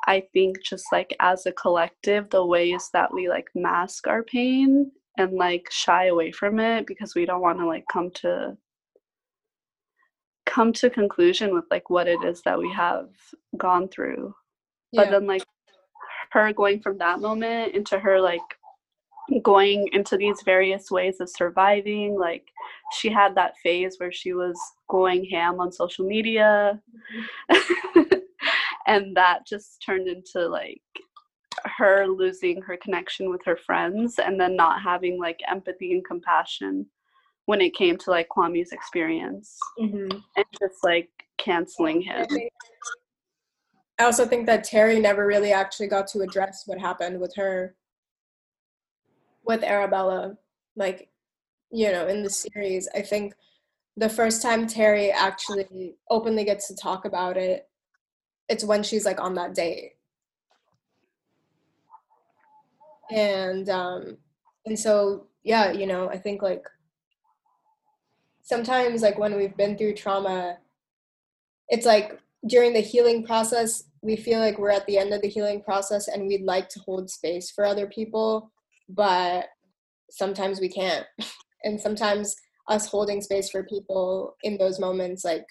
I 0.07 0.25
think 0.33 0.63
just 0.63 0.85
like 0.93 1.17
as 1.21 1.47
a 1.47 1.53
collective, 1.53 2.31
the 2.31 2.47
ways 2.47 2.91
that 2.93 3.13
we 3.13 3.29
like 3.29 3.49
mask 3.57 4.07
our 4.07 4.23
pain 4.23 4.91
and 5.19 5.33
like 5.33 5.69
shy 5.71 6.07
away 6.07 6.31
from 6.31 6.61
it 6.61 6.87
because 6.87 7.15
we 7.15 7.27
don't 7.27 7.43
want 7.43 7.59
to 7.59 7.67
like 7.67 7.85
come 7.93 8.11
to 8.11 8.57
come 10.47 10.73
to 10.75 10.91
conclusion 10.91 11.55
with 11.55 11.65
like 11.71 11.91
what 11.91 12.09
it 12.09 12.23
is 12.25 12.43
that 12.45 12.59
we 12.59 12.73
have 12.73 13.09
gone 13.57 13.89
through. 13.89 14.35
Yeah. 14.93 15.05
But 15.05 15.11
then 15.11 15.27
like 15.27 15.45
her 16.33 16.53
going 16.53 16.81
from 16.81 16.99
that 16.99 17.21
moment 17.21 17.75
into 17.75 17.99
her 17.99 18.21
like 18.21 18.41
going 19.43 19.89
into 19.93 20.17
these 20.17 20.43
various 20.45 20.91
ways 20.91 21.21
of 21.21 21.29
surviving 21.29 22.19
like 22.19 22.45
she 22.99 23.09
had 23.09 23.35
that 23.35 23.55
phase 23.63 23.97
where 23.99 24.13
she 24.13 24.33
was 24.33 24.59
going 24.89 25.25
ham 25.27 25.61
on 25.61 25.71
social 25.71 26.05
media 26.05 26.81
mm-hmm. 27.51 28.03
and 28.87 29.17
that 29.17 29.47
just 29.47 29.83
turned 29.85 30.09
into 30.09 30.49
like 30.49 30.83
her 31.79 32.07
losing 32.07 32.61
her 32.61 32.77
connection 32.77 33.31
with 33.31 33.41
her 33.45 33.57
friends 33.57 34.19
and 34.19 34.41
then 34.41 34.57
not 34.57 34.83
having 34.83 35.19
like 35.19 35.41
empathy 35.49 35.93
and 35.93 36.05
compassion 36.05 36.85
when 37.47 37.61
it 37.61 37.75
came 37.75 37.97
to 37.99 38.11
like 38.11 38.29
Kwame's 38.29 38.73
experience 38.73 39.59
mm-hmm. 39.81 40.19
and 40.37 40.47
just 40.61 40.85
like 40.85 41.09
canceling 41.39 42.01
him. 42.01 42.27
I 43.99 44.05
also 44.05 44.27
think 44.27 44.47
that 44.47 44.65
Terry 44.65 44.99
never 45.01 45.27
really 45.27 45.53
actually 45.53 45.89
got 45.89 46.07
to 46.09 46.21
address 46.21 46.63
what 46.67 46.81
happened 46.81 47.21
with 47.21 47.35
her, 47.37 47.75
with 49.45 49.63
Arabella. 49.63 50.37
Like, 50.77 51.09
you 51.71 51.93
know, 51.93 52.07
in 52.07 52.23
the 52.23 52.31
series, 52.31 52.89
I 52.95 53.03
think 53.03 53.35
the 53.97 54.09
first 54.09 54.41
time 54.41 54.67
Terry 54.67 55.11
actually 55.11 55.97
openly 56.11 56.45
gets 56.45 56.69
to 56.69 56.77
talk 56.77 57.05
about 57.05 57.37
it 57.37 57.69
it's 58.53 58.65
when 58.65 58.83
she's 58.83 59.05
like 59.05 59.21
on 59.21 59.35
that 59.35 59.55
date 59.55 59.93
and 63.11 63.69
um 63.69 64.17
and 64.67 64.79
so 64.79 65.27
yeah 65.43 65.73
you 65.73 65.87
know 65.87 66.09
i 66.11 66.19
think 66.19 66.43
like 66.43 66.65
sometimes 68.53 69.03
like 69.03 69.19
when 69.19 69.37
we've 69.37 69.57
been 69.57 69.77
through 69.77 69.95
trauma 69.95 70.59
it's 71.69 71.87
like 71.87 72.21
during 72.47 72.73
the 72.73 72.81
healing 72.81 73.25
process 73.25 73.85
we 74.03 74.17
feel 74.17 74.41
like 74.41 74.59
we're 74.59 74.71
at 74.71 74.87
the 74.87 74.99
end 74.99 75.15
of 75.15 75.23
the 75.23 75.29
healing 75.29 75.63
process 75.63 76.09
and 76.09 76.27
we'd 76.27 76.43
like 76.43 76.69
to 76.69 76.81
hold 76.81 77.09
space 77.09 77.51
for 77.51 77.65
other 77.65 77.87
people 77.87 78.51
but 78.89 79.47
sometimes 80.11 80.61
we 80.61 80.69
can't. 80.69 81.07
And 81.65 81.81
sometimes 81.81 82.35
us 82.69 82.89
holding 82.89 83.21
space 83.21 83.49
for 83.49 83.63
people 83.63 84.35
in 84.43 84.59
those 84.59 84.81
moments 84.81 85.25
like 85.25 85.47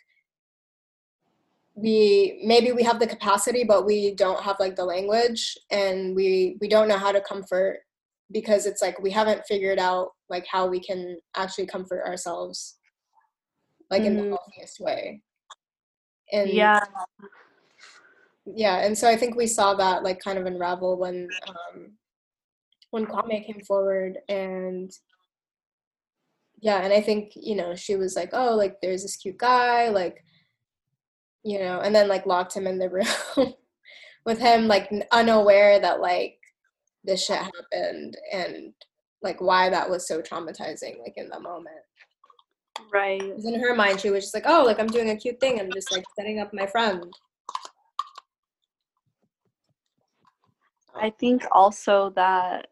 we 1.74 2.42
maybe 2.46 2.74
we 2.74 2.84
have 2.84 3.00
the 3.00 3.08
capacity 3.08 3.64
but 3.64 3.86
we 3.86 4.14
don't 4.16 4.44
have 4.44 4.58
like 4.60 4.76
the 4.76 4.84
language 4.84 5.58
and 5.72 6.14
we 6.14 6.58
we 6.60 6.68
don't 6.68 6.90
know 6.90 6.98
how 6.98 7.14
to 7.14 7.22
comfort 7.22 7.78
because 8.34 8.66
it's 8.66 8.82
like 8.82 9.02
we 9.02 9.10
haven't 9.10 9.46
figured 9.46 9.80
out 9.80 10.10
like 10.30 10.46
how 10.52 10.68
we 10.68 10.82
can 10.82 11.18
actually 11.38 11.66
comfort 11.66 12.06
ourselves 12.06 12.76
like 13.92 14.02
mm. 14.02 14.06
in 14.06 14.16
the 14.16 14.22
mm-hmm. 14.24 14.32
healthiest 14.32 14.80
way 14.80 15.22
and 16.32 16.50
yeah 16.50 16.84
yeah 18.46 18.78
and 18.78 18.98
so 18.98 19.08
i 19.08 19.16
think 19.16 19.36
we 19.36 19.46
saw 19.46 19.74
that 19.76 20.04
like 20.04 20.20
kind 20.20 20.40
of 20.40 20.46
unravel 20.48 20.98
when 20.98 21.28
um 21.48 21.92
when 22.90 23.06
kwame 23.06 23.46
came 23.46 23.62
forward 23.68 24.18
and 24.30 24.92
yeah 26.60 26.82
and 26.82 26.92
i 26.92 27.00
think 27.00 27.34
you 27.36 27.56
know 27.56 27.76
she 27.76 27.96
was 27.96 28.16
like 28.16 28.30
oh 28.34 28.56
like 28.56 28.78
there's 28.82 29.04
this 29.04 29.18
cute 29.18 29.38
guy 29.38 29.90
like 29.90 30.24
you 31.44 31.60
know, 31.60 31.80
and 31.80 31.94
then 31.94 32.08
like 32.08 32.26
locked 32.26 32.56
him 32.56 32.68
in 32.68 32.78
the 32.78 32.90
room 33.38 33.54
with 34.26 34.40
him 34.40 34.68
like 34.68 34.92
unaware 35.12 35.80
that 35.80 36.00
like 36.00 36.38
this 37.04 37.26
shit 37.26 37.38
happened 37.38 38.16
and 38.32 38.74
like 39.24 39.42
why 39.42 39.70
that 39.70 39.90
was 39.90 40.08
so 40.08 40.22
traumatizing 40.22 41.00
like 41.00 41.14
in 41.16 41.30
the 41.30 41.40
moment. 41.40 41.76
Right. 42.92 43.22
In 43.22 43.60
her 43.60 43.76
mind, 43.76 44.00
she 44.00 44.10
was 44.10 44.26
just 44.26 44.34
like, 44.34 44.46
"Oh, 44.46 44.64
like 44.64 44.80
I'm 44.80 44.88
doing 44.88 45.10
a 45.10 45.16
cute 45.16 45.40
thing. 45.40 45.60
I'm 45.60 45.72
just 45.72 45.92
like 45.92 46.04
setting 46.16 46.40
up 46.40 46.54
my 46.54 46.66
friend." 46.66 47.14
I 50.96 51.10
think 51.10 51.46
also 51.52 52.12
that 52.12 52.68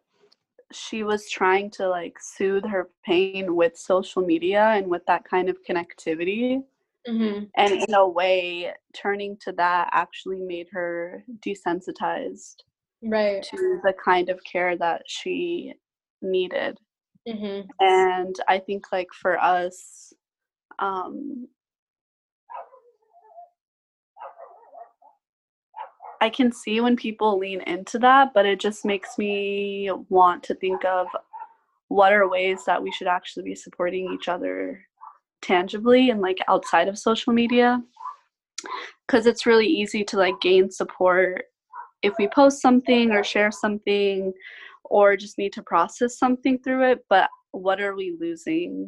she 0.71 1.03
was 1.03 1.29
trying 1.29 1.71
to 1.71 1.89
like 1.89 2.17
soothe 2.19 2.65
her 2.65 2.89
pain 3.05 3.55
with 3.55 3.77
social 3.77 4.21
media 4.21 4.73
and 4.75 4.87
with 4.87 5.05
that 5.07 5.23
kind 5.23 5.49
of 5.49 5.57
connectivity. 5.67 6.61
Mm-hmm. 7.07 7.45
And 7.55 7.71
in 7.71 7.93
a 7.93 8.07
way, 8.07 8.73
turning 8.93 9.37
to 9.41 9.51
that 9.53 9.89
actually 9.93 10.41
made 10.41 10.67
her 10.71 11.23
desensitized 11.39 12.57
right. 13.03 13.41
to 13.43 13.79
the 13.83 13.93
kind 14.03 14.29
of 14.29 14.43
care 14.43 14.77
that 14.77 15.03
she 15.07 15.73
needed. 16.21 16.77
Mm-hmm. 17.29 17.69
And 17.79 18.35
I 18.47 18.59
think, 18.59 18.91
like, 18.91 19.09
for 19.13 19.39
us, 19.39 20.13
um, 20.79 21.47
I 26.21 26.29
can 26.29 26.51
see 26.51 26.81
when 26.81 26.95
people 26.95 27.37
lean 27.37 27.61
into 27.61 27.97
that, 27.99 28.33
but 28.33 28.45
it 28.45 28.59
just 28.59 28.85
makes 28.85 29.17
me 29.17 29.89
want 30.09 30.43
to 30.43 30.55
think 30.55 30.83
of 30.83 31.07
what 31.87 32.13
are 32.13 32.29
ways 32.29 32.65
that 32.65 32.81
we 32.81 32.91
should 32.91 33.07
actually 33.07 33.43
be 33.43 33.55
supporting 33.55 34.13
each 34.13 34.27
other 34.27 34.85
tangibly 35.41 36.09
and 36.09 36.21
like 36.21 36.37
outside 36.47 36.87
of 36.87 36.97
social 36.97 37.33
media 37.33 37.81
because 39.07 39.25
it's 39.25 39.45
really 39.45 39.65
easy 39.65 40.03
to 40.03 40.17
like 40.17 40.33
gain 40.41 40.69
support 40.69 41.45
if 42.01 42.13
we 42.19 42.27
post 42.27 42.61
something 42.61 43.11
or 43.11 43.23
share 43.23 43.51
something 43.51 44.33
or 44.89 45.15
just 45.15 45.37
need 45.37 45.53
to 45.53 45.63
process 45.63 46.17
something 46.17 46.59
through 46.59 46.91
it 46.91 46.99
but 47.09 47.29
what 47.51 47.79
are 47.81 47.95
we 47.95 48.17
losing 48.19 48.87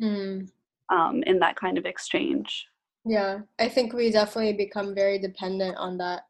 mm. 0.00 0.48
um, 0.90 1.22
in 1.26 1.38
that 1.38 1.56
kind 1.56 1.78
of 1.78 1.84
exchange 1.84 2.66
yeah 3.04 3.38
i 3.58 3.68
think 3.68 3.92
we 3.92 4.10
definitely 4.10 4.52
become 4.52 4.94
very 4.94 5.18
dependent 5.18 5.76
on 5.76 5.98
that 5.98 6.22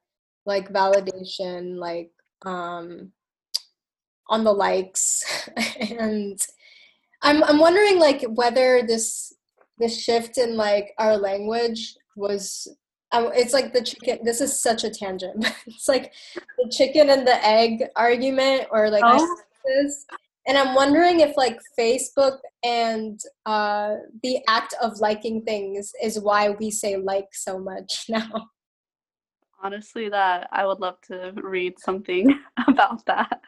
like 0.47 0.73
validation 0.73 1.77
like 1.77 2.11
um 2.45 3.13
on 4.29 4.45
the 4.45 4.53
likes 4.53 5.23
and 5.81 6.41
i'm 7.23 7.45
i'm 7.45 7.59
wondering 7.59 7.99
like 7.99 8.25
whether 8.35 8.83
this 8.87 9.33
this 9.79 10.01
shift 10.01 10.39
in 10.39 10.57
like 10.57 10.93
our 10.99 11.17
language 11.17 11.97
was 12.17 12.69
um, 13.13 13.31
it's 13.35 13.53
like 13.53 13.73
the 13.73 13.83
chicken 13.83 14.19
this 14.25 14.41
is 14.41 14.63
such 14.63 14.85
a 14.85 14.91
tangent 14.91 15.47
it's 15.67 15.89
like 15.89 16.13
the 16.59 16.71
chicken 16.71 17.11
and 17.11 17.27
the 17.27 17.47
egg 17.47 17.85
argument 17.97 18.67
or 18.71 18.91
like 18.91 19.03
oh. 19.05 19.45
and 20.47 20.59
i'm 20.59 20.75
wondering 20.75 21.21
if 21.21 21.37
like 21.37 21.59
facebook 21.79 22.39
and 22.65 23.21
uh, 23.47 23.95
the 24.23 24.39
act 24.49 24.75
of 24.81 24.99
liking 25.01 25.43
things 25.43 25.93
is 26.03 26.21
why 26.21 26.51
we 26.51 26.71
say 26.71 26.97
like 26.97 27.29
so 27.33 27.59
much 27.59 28.07
now 28.09 28.49
honestly 29.63 30.09
that 30.09 30.49
i 30.53 30.67
would 30.67 30.81
love 30.81 31.01
to 31.03 31.33
read 31.37 31.75
something 31.79 32.39
about 32.69 33.05
that 33.07 33.41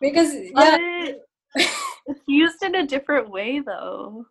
because 0.00 0.34
yeah 0.56 1.12
it's 2.06 2.20
used 2.26 2.62
in 2.62 2.74
a 2.76 2.86
different 2.86 3.30
way 3.30 3.60
though. 3.60 4.26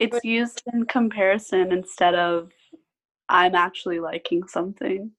It's 0.00 0.24
used 0.24 0.62
in 0.72 0.86
comparison 0.86 1.72
instead 1.72 2.14
of 2.14 2.50
I'm 3.28 3.54
actually 3.54 4.00
liking 4.00 4.46
something. 4.48 5.12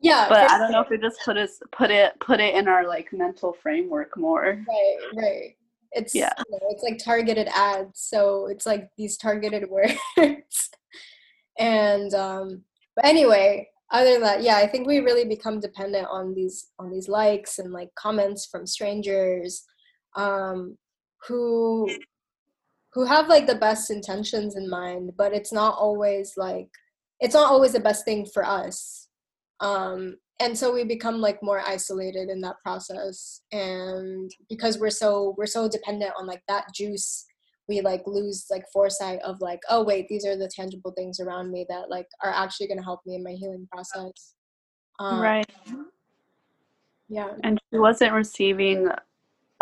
Yeah. 0.00 0.26
But 0.28 0.50
I 0.50 0.58
don't 0.58 0.72
know 0.72 0.80
if 0.80 0.90
we 0.90 0.98
just 0.98 1.20
put 1.24 1.36
us 1.36 1.60
put 1.70 1.90
it 1.90 2.18
put 2.20 2.40
it 2.40 2.54
in 2.54 2.68
our 2.68 2.86
like 2.86 3.12
mental 3.12 3.52
framework 3.52 4.16
more. 4.16 4.62
Right, 4.68 4.96
right. 5.14 5.56
It's 5.92 6.14
yeah. 6.14 6.32
You 6.48 6.58
know, 6.58 6.66
it's 6.70 6.82
like 6.82 6.98
targeted 6.98 7.48
ads, 7.54 8.00
so 8.00 8.48
it's 8.48 8.66
like 8.66 8.90
these 8.98 9.16
targeted 9.16 9.68
words. 9.70 10.70
and 11.58 12.12
um 12.14 12.64
but 12.96 13.04
anyway, 13.04 13.68
other 13.90 14.12
than 14.12 14.22
that, 14.22 14.42
yeah, 14.42 14.56
I 14.56 14.66
think 14.66 14.86
we 14.86 14.98
really 14.98 15.24
become 15.24 15.60
dependent 15.60 16.08
on 16.10 16.34
these 16.34 16.70
on 16.78 16.90
these 16.90 17.08
likes 17.08 17.58
and 17.58 17.72
like 17.72 17.94
comments 17.94 18.46
from 18.46 18.66
strangers 18.66 19.64
um, 20.16 20.76
who 21.26 21.90
who 22.92 23.04
have 23.04 23.28
like 23.28 23.46
the 23.46 23.54
best 23.54 23.90
intentions 23.90 24.56
in 24.56 24.68
mind, 24.68 25.12
but 25.16 25.32
it's 25.32 25.52
not 25.52 25.76
always 25.78 26.34
like 26.36 26.68
it's 27.20 27.34
not 27.34 27.50
always 27.50 27.72
the 27.72 27.80
best 27.80 28.04
thing 28.04 28.26
for 28.26 28.44
us. 28.44 29.08
Um, 29.60 30.16
and 30.40 30.58
so 30.58 30.72
we 30.74 30.82
become 30.84 31.20
like 31.20 31.40
more 31.42 31.62
isolated 31.64 32.28
in 32.28 32.40
that 32.40 32.56
process. 32.64 33.42
And 33.52 34.30
because 34.48 34.78
we're 34.78 34.90
so 34.90 35.34
we're 35.38 35.46
so 35.46 35.68
dependent 35.68 36.12
on 36.18 36.26
like 36.26 36.42
that 36.48 36.66
juice 36.74 37.24
we 37.68 37.80
like 37.80 38.02
lose 38.06 38.46
like 38.50 38.64
foresight 38.72 39.20
of 39.24 39.40
like 39.40 39.60
oh 39.70 39.84
wait 39.84 40.08
these 40.08 40.26
are 40.26 40.36
the 40.36 40.50
tangible 40.52 40.90
things 40.96 41.20
around 41.20 41.52
me 41.52 41.64
that 41.68 41.88
like 41.88 42.08
are 42.22 42.32
actually 42.32 42.66
going 42.66 42.76
to 42.76 42.82
help 42.82 43.00
me 43.06 43.14
in 43.14 43.22
my 43.22 43.30
healing 43.30 43.68
process. 43.72 44.34
Um, 44.98 45.20
right. 45.20 45.50
yeah. 47.08 47.30
And 47.44 47.60
she 47.70 47.78
wasn't 47.78 48.12
receiving 48.12 48.88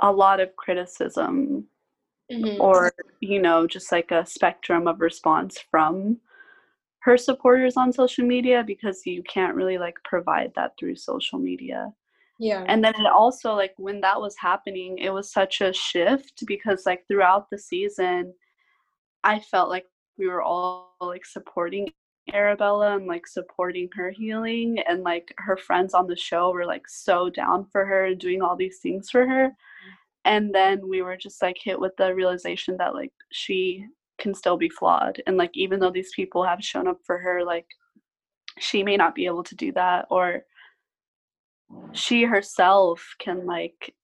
a 0.00 0.10
lot 0.10 0.40
of 0.40 0.56
criticism 0.56 1.66
mm-hmm. 2.30 2.60
or 2.60 2.92
you 3.20 3.40
know 3.40 3.66
just 3.66 3.92
like 3.92 4.10
a 4.10 4.24
spectrum 4.26 4.86
of 4.86 5.00
response 5.00 5.58
from 5.70 6.18
her 7.00 7.16
supporters 7.16 7.76
on 7.76 7.92
social 7.92 8.24
media 8.24 8.62
because 8.66 9.06
you 9.06 9.22
can't 9.22 9.54
really 9.54 9.78
like 9.78 9.96
provide 10.04 10.52
that 10.54 10.72
through 10.78 10.94
social 10.94 11.38
media. 11.38 11.92
Yeah. 12.38 12.64
And 12.68 12.82
then 12.82 12.94
it 12.94 13.06
also 13.06 13.54
like 13.54 13.74
when 13.76 14.00
that 14.00 14.18
was 14.18 14.34
happening 14.38 14.96
it 14.98 15.10
was 15.10 15.30
such 15.30 15.60
a 15.60 15.74
shift 15.74 16.44
because 16.46 16.86
like 16.86 17.06
throughout 17.06 17.50
the 17.50 17.58
season 17.58 18.32
i 19.24 19.38
felt 19.38 19.68
like 19.68 19.84
we 20.16 20.26
were 20.26 20.42
all 20.42 20.96
like 21.02 21.26
supporting 21.26 21.92
arabella 22.32 22.96
and 22.96 23.06
like 23.06 23.26
supporting 23.26 23.90
her 23.94 24.10
healing 24.10 24.78
and 24.88 25.02
like 25.02 25.34
her 25.36 25.56
friends 25.56 25.92
on 25.92 26.06
the 26.06 26.16
show 26.16 26.50
were 26.50 26.64
like 26.64 26.88
so 26.88 27.28
down 27.28 27.66
for 27.70 27.84
her 27.84 28.06
and 28.06 28.18
doing 28.18 28.40
all 28.40 28.56
these 28.56 28.78
things 28.78 29.10
for 29.10 29.26
her 29.26 29.50
and 30.24 30.54
then 30.54 30.80
we 30.88 31.02
were 31.02 31.16
just 31.16 31.40
like 31.42 31.56
hit 31.62 31.78
with 31.78 31.92
the 31.96 32.14
realization 32.14 32.76
that 32.78 32.94
like 32.94 33.12
she 33.32 33.84
can 34.18 34.34
still 34.34 34.56
be 34.56 34.68
flawed 34.68 35.20
and 35.26 35.36
like 35.36 35.50
even 35.54 35.80
though 35.80 35.90
these 35.90 36.12
people 36.14 36.44
have 36.44 36.62
shown 36.62 36.86
up 36.86 36.98
for 37.04 37.18
her 37.18 37.42
like 37.44 37.66
she 38.58 38.82
may 38.82 38.96
not 38.96 39.14
be 39.14 39.26
able 39.26 39.42
to 39.42 39.54
do 39.54 39.72
that 39.72 40.06
or 40.10 40.42
she 41.92 42.24
herself 42.24 43.14
can 43.18 43.46
like 43.46 43.94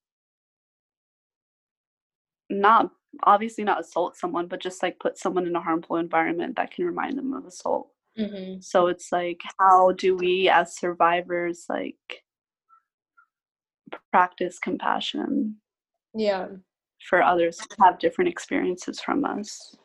not 2.48 2.90
obviously 3.24 3.64
not 3.64 3.80
assault 3.80 4.16
someone 4.16 4.46
but 4.46 4.60
just 4.60 4.82
like 4.82 4.98
put 4.98 5.18
someone 5.18 5.46
in 5.46 5.56
a 5.56 5.60
harmful 5.60 5.96
environment 5.96 6.56
that 6.56 6.70
can 6.70 6.84
remind 6.84 7.18
them 7.18 7.32
of 7.34 7.44
assault 7.44 7.88
mm-hmm. 8.18 8.60
so 8.60 8.86
it's 8.86 9.10
like 9.12 9.40
how 9.58 9.92
do 9.92 10.16
we 10.16 10.48
as 10.48 10.76
survivors 10.76 11.66
like 11.68 12.22
practice 14.10 14.58
compassion 14.58 15.56
yeah. 16.16 16.46
for 17.08 17.22
others 17.22 17.56
to 17.56 17.76
have 17.82 17.98
different 17.98 18.28
experiences 18.28 19.00
from 19.00 19.24
us. 19.24 19.76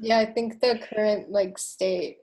Yeah 0.00 0.18
i 0.18 0.26
think 0.26 0.60
the 0.60 0.80
current 0.90 1.30
like 1.30 1.56
state 1.58 2.18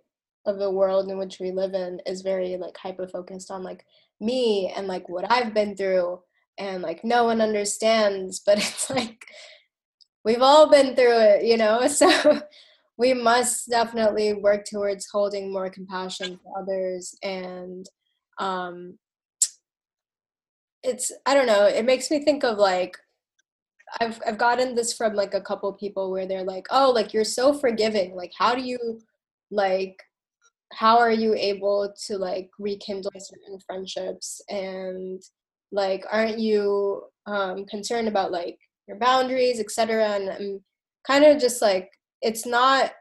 of 0.45 0.57
the 0.57 0.69
world 0.69 1.09
in 1.09 1.17
which 1.17 1.39
we 1.39 1.51
live 1.51 1.73
in 1.73 1.99
is 2.05 2.21
very 2.21 2.57
like 2.57 2.75
hyper 2.77 3.07
focused 3.07 3.51
on 3.51 3.63
like 3.63 3.85
me 4.19 4.71
and 4.75 4.87
like 4.87 5.07
what 5.07 5.31
I've 5.31 5.53
been 5.53 5.75
through 5.75 6.19
and 6.57 6.81
like 6.81 7.03
no 7.03 7.25
one 7.25 7.41
understands 7.41 8.41
but 8.45 8.57
it's 8.63 8.89
like 8.89 9.25
we've 10.25 10.41
all 10.41 10.69
been 10.69 10.95
through 10.95 11.19
it 11.19 11.45
you 11.45 11.57
know? 11.57 11.87
So 11.87 12.41
we 12.97 13.13
must 13.13 13.69
definitely 13.69 14.33
work 14.33 14.65
towards 14.65 15.07
holding 15.11 15.51
more 15.51 15.69
compassion 15.69 16.39
for 16.43 16.59
others 16.59 17.15
and 17.23 17.85
um 18.37 18.97
it's 20.83 21.11
I 21.25 21.33
don't 21.33 21.47
know 21.47 21.65
it 21.65 21.85
makes 21.85 22.09
me 22.09 22.23
think 22.23 22.43
of 22.43 22.57
like 22.57 22.97
I've 23.99 24.21
I've 24.25 24.37
gotten 24.37 24.75
this 24.75 24.93
from 24.93 25.13
like 25.13 25.33
a 25.33 25.41
couple 25.41 25.71
people 25.73 26.11
where 26.11 26.25
they're 26.25 26.43
like 26.43 26.67
oh 26.71 26.91
like 26.91 27.13
you're 27.13 27.23
so 27.23 27.53
forgiving 27.53 28.15
like 28.15 28.31
how 28.37 28.55
do 28.55 28.61
you 28.61 28.99
like 29.51 30.01
how 30.73 30.97
are 30.97 31.11
you 31.11 31.35
able 31.35 31.93
to 32.07 32.17
like 32.17 32.49
rekindle 32.57 33.11
certain 33.17 33.59
friendships? 33.65 34.41
And 34.49 35.21
like 35.71 36.05
aren't 36.11 36.39
you 36.39 37.03
um 37.27 37.65
concerned 37.65 38.07
about 38.07 38.31
like 38.31 38.57
your 38.87 38.97
boundaries 38.97 39.59
etc 39.59 40.05
and 40.05 40.29
i'm 40.29 40.59
kind 41.07 41.23
of 41.23 41.39
just 41.39 41.61
like 41.61 41.89
it's 42.21 42.45
not 42.45 42.91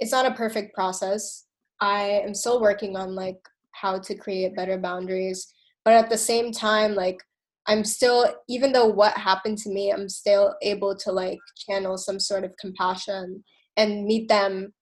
it's 0.00 0.10
not 0.12 0.26
a 0.26 0.34
perfect 0.34 0.74
process. 0.74 1.44
I 1.80 2.22
am 2.24 2.34
still 2.34 2.60
working 2.60 2.96
on 2.96 3.14
like 3.14 3.38
how 3.70 3.98
to 3.98 4.14
create 4.16 4.56
better 4.56 4.78
boundaries 4.78 5.52
but 5.84 5.94
at 5.94 6.10
the 6.10 6.18
same 6.18 6.52
time 6.52 6.94
like 6.94 7.18
i'm 7.66 7.84
still 7.84 8.34
even 8.48 8.72
though 8.72 8.86
what 8.86 9.16
happened 9.16 9.58
to 9.58 9.70
me 9.70 9.92
i'm 9.92 10.08
still 10.08 10.54
able 10.62 10.96
to 10.96 11.12
like 11.12 11.38
channel 11.56 11.96
some 11.96 12.18
sort 12.18 12.44
of 12.44 12.56
compassion 12.60 13.42
and 13.76 14.04
meet 14.04 14.28
them 14.28 14.72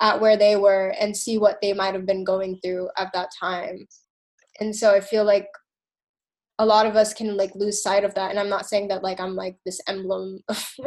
at 0.00 0.20
where 0.20 0.36
they 0.36 0.56
were 0.56 0.94
and 1.00 1.16
see 1.16 1.38
what 1.38 1.58
they 1.62 1.72
might 1.72 1.94
have 1.94 2.06
been 2.06 2.24
going 2.24 2.58
through 2.62 2.88
at 2.98 3.12
that 3.14 3.30
time. 3.38 3.86
And 4.60 4.74
so 4.74 4.94
i 4.94 5.00
feel 5.00 5.24
like 5.24 5.48
a 6.58 6.64
lot 6.64 6.86
of 6.86 6.96
us 6.96 7.12
can 7.12 7.36
like 7.36 7.54
lose 7.54 7.82
sight 7.82 8.02
of 8.04 8.14
that 8.14 8.30
and 8.30 8.38
i'm 8.38 8.48
not 8.48 8.66
saying 8.66 8.88
that 8.88 9.02
like 9.02 9.20
i'm 9.20 9.36
like 9.36 9.56
this 9.66 9.78
emblem 9.88 10.38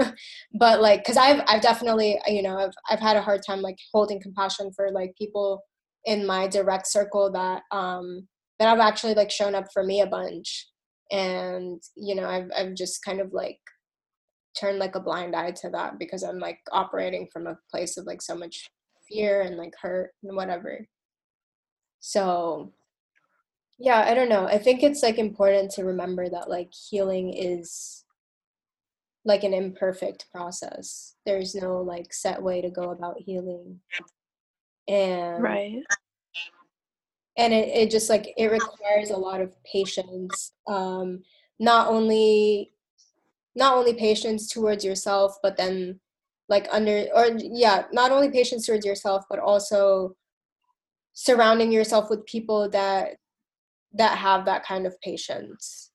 but 0.60 0.82
like 0.82 1.02
because 1.02 1.18
i've 1.18 1.44
i've 1.48 1.62
definitely 1.62 2.20
you 2.26 2.42
know 2.42 2.58
i've 2.58 2.74
i've 2.90 3.00
had 3.00 3.16
a 3.16 3.22
hard 3.22 3.42
time 3.46 3.62
like 3.62 3.78
holding 3.94 4.20
compassion 4.20 4.72
for 4.76 4.90
like 4.92 5.14
people 5.16 5.62
in 6.06 6.26
my 6.26 6.48
direct 6.48 6.88
circle 6.88 7.32
that 7.32 7.62
um 7.72 8.28
that 8.60 8.68
have 8.68 8.80
actually 8.80 9.14
like 9.14 9.32
shown 9.32 9.56
up 9.56 9.66
for 9.74 9.84
me 9.84 10.02
a 10.02 10.08
bunch 10.08 10.68
and 11.12 11.82
you 11.96 12.14
know 12.14 12.28
i've 12.28 12.50
i've 12.56 12.76
just 12.76 13.04
kind 13.04 13.20
of 13.20 13.34
like 13.34 13.60
turned 14.60 14.80
like 14.80 14.96
a 14.96 15.00
blind 15.00 15.36
eye 15.36 15.52
to 15.52 15.70
that 15.70 15.98
because 15.98 16.24
i'm 16.24 16.40
like 16.40 16.60
operating 16.72 17.28
from 17.32 17.48
a 17.48 17.58
place 17.72 17.98
of 17.98 18.06
like 18.06 18.22
so 18.22 18.36
much 18.36 18.70
fear 19.10 19.42
and 19.42 19.58
like 19.58 19.74
hurt 19.82 20.12
and 20.24 20.36
whatever. 20.36 20.88
So 22.00 22.74
yeah, 23.78 24.04
I 24.06 24.14
don't 24.14 24.30
know. 24.30 24.46
I 24.46 24.58
think 24.58 24.84
it's 24.84 25.04
like 25.04 25.18
important 25.18 25.72
to 25.72 25.86
remember 25.86 26.30
that 26.30 26.50
like 26.50 26.72
healing 26.74 27.34
is 27.34 28.04
like 29.26 29.44
an 29.44 29.54
imperfect 29.54 30.28
process. 30.32 31.16
There's 31.26 31.56
no 31.56 31.82
like 31.82 32.14
set 32.14 32.42
way 32.42 32.62
to 32.62 32.70
go 32.70 32.92
about 32.92 33.20
healing. 33.20 33.80
And 34.88 35.42
right. 35.42 35.84
And 37.40 37.54
it, 37.54 37.70
it 37.70 37.92
just 37.92 38.10
like 38.10 38.34
it 38.38 38.52
requires 38.52 39.10
a 39.10 39.18
lot 39.18 39.42
of 39.42 39.56
patience. 39.64 40.52
Um 40.68 41.24
not 41.60 41.88
only 41.88 42.74
not 43.56 43.76
only 43.76 43.94
patience 43.94 44.48
towards 44.48 44.86
yourself, 44.86 45.38
but 45.42 45.58
then 45.58 46.00
like 46.50 46.68
under 46.72 47.06
or 47.16 47.28
yeah 47.38 47.84
not 47.94 48.12
only 48.12 48.30
patience 48.30 48.66
towards 48.66 48.86
yourself 48.86 49.24
but 49.30 49.40
also 49.40 50.16
surrounding 51.14 51.72
yourself 51.72 52.10
with 52.10 52.26
people 52.26 52.70
that 52.70 53.18
that 53.94 54.18
have 54.18 54.46
that 54.46 54.66
kind 54.66 54.86
of 54.86 55.00
patience 55.02 55.92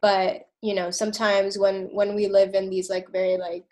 but 0.00 0.48
you 0.62 0.74
know 0.74 0.90
sometimes 0.90 1.58
when 1.58 1.88
when 1.92 2.14
we 2.14 2.26
live 2.26 2.54
in 2.54 2.70
these 2.70 2.90
like 2.90 3.10
very 3.12 3.36
like 3.36 3.66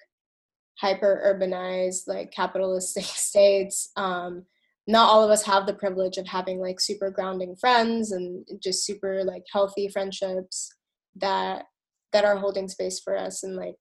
hyper 0.78 1.22
urbanized 1.26 2.06
like 2.06 2.30
capitalistic 2.30 3.04
states 3.04 3.90
um 3.96 4.44
not 4.90 5.08
all 5.08 5.22
of 5.22 5.30
us 5.30 5.44
have 5.44 5.66
the 5.66 5.74
privilege 5.74 6.16
of 6.16 6.26
having 6.26 6.58
like 6.58 6.80
super 6.80 7.10
grounding 7.10 7.54
friends 7.56 8.12
and 8.12 8.44
just 8.60 8.84
super 8.84 9.22
like 9.24 9.44
healthy 9.52 9.88
friendships 9.88 10.74
that 11.14 11.66
that 12.12 12.24
are 12.24 12.36
holding 12.36 12.68
space 12.68 12.98
for 12.98 13.16
us 13.16 13.42
and 13.42 13.56
like 13.56 13.76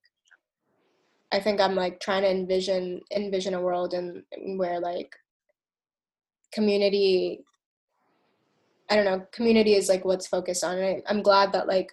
I 1.32 1.40
think 1.40 1.60
I'm 1.60 1.74
like 1.74 2.00
trying 2.00 2.22
to 2.22 2.30
envision 2.30 3.00
envision 3.14 3.54
a 3.54 3.60
world 3.60 3.94
in 3.94 4.24
where 4.56 4.80
like 4.80 5.12
community 6.52 7.44
I 8.90 8.96
don't 8.96 9.04
know, 9.04 9.24
community 9.32 9.74
is 9.74 9.88
like 9.88 10.04
what's 10.04 10.26
focused 10.26 10.64
on. 10.64 11.00
I'm 11.06 11.22
glad 11.22 11.52
that 11.52 11.68
like 11.68 11.92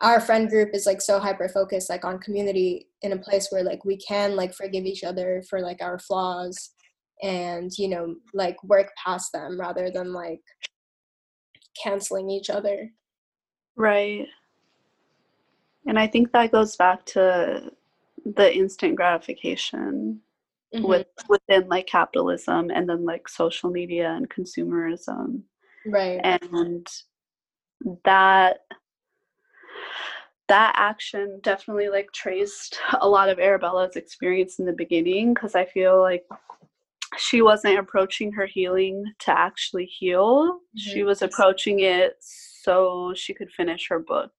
our 0.00 0.18
friend 0.18 0.48
group 0.48 0.70
is 0.74 0.86
like 0.86 1.02
so 1.02 1.18
hyper 1.18 1.48
focused 1.48 1.90
like 1.90 2.06
on 2.06 2.18
community 2.20 2.88
in 3.02 3.12
a 3.12 3.18
place 3.18 3.48
where 3.50 3.62
like 3.62 3.84
we 3.84 3.98
can 3.98 4.34
like 4.34 4.54
forgive 4.54 4.84
each 4.84 5.04
other 5.04 5.42
for 5.48 5.60
like 5.60 5.82
our 5.82 5.98
flaws 5.98 6.70
and 7.22 7.76
you 7.78 7.88
know 7.88 8.14
like 8.34 8.62
work 8.64 8.88
past 9.02 9.32
them 9.32 9.58
rather 9.60 9.90
than 9.90 10.12
like 10.12 10.42
canceling 11.82 12.30
each 12.30 12.50
other. 12.50 12.90
Right. 13.76 14.26
And 15.86 15.98
I 15.98 16.06
think 16.06 16.32
that 16.32 16.52
goes 16.52 16.76
back 16.76 17.06
to 17.06 17.70
the 18.24 18.54
instant 18.54 18.96
gratification 18.96 20.20
mm-hmm. 20.74 20.86
with 20.86 21.06
within 21.28 21.68
like 21.68 21.86
capitalism 21.86 22.70
and 22.70 22.88
then 22.88 23.04
like 23.04 23.28
social 23.28 23.70
media 23.70 24.10
and 24.10 24.28
consumerism 24.28 25.42
right 25.86 26.20
and 26.24 26.86
that 28.04 28.58
that 30.48 30.72
action 30.76 31.40
definitely 31.42 31.88
like 31.88 32.10
traced 32.12 32.78
a 33.00 33.08
lot 33.08 33.28
of 33.28 33.38
arabella's 33.38 33.96
experience 33.96 34.58
in 34.58 34.66
the 34.66 34.72
beginning 34.72 35.32
because 35.32 35.54
i 35.54 35.64
feel 35.64 36.00
like 36.00 36.24
she 37.18 37.42
wasn't 37.42 37.78
approaching 37.78 38.32
her 38.32 38.46
healing 38.46 39.04
to 39.18 39.30
actually 39.30 39.86
heal 39.86 40.44
mm-hmm. 40.44 40.90
she 40.92 41.02
was 41.02 41.22
approaching 41.22 41.80
it 41.80 42.14
so 42.20 43.12
she 43.14 43.34
could 43.34 43.50
finish 43.50 43.88
her 43.88 43.98
book 43.98 44.32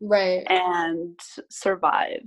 right 0.00 0.44
and 0.50 1.18
survive 1.50 2.22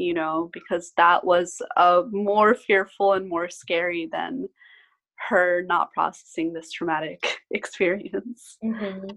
you 0.00 0.14
know, 0.14 0.48
because 0.52 0.92
that 0.96 1.24
was 1.24 1.60
uh, 1.76 2.02
more 2.10 2.54
fearful 2.54 3.12
and 3.12 3.28
more 3.28 3.50
scary 3.50 4.08
than 4.10 4.48
her 5.28 5.62
not 5.66 5.92
processing 5.92 6.52
this 6.52 6.72
traumatic 6.72 7.36
experience. 7.50 8.56
Mm-hmm. 8.64 9.08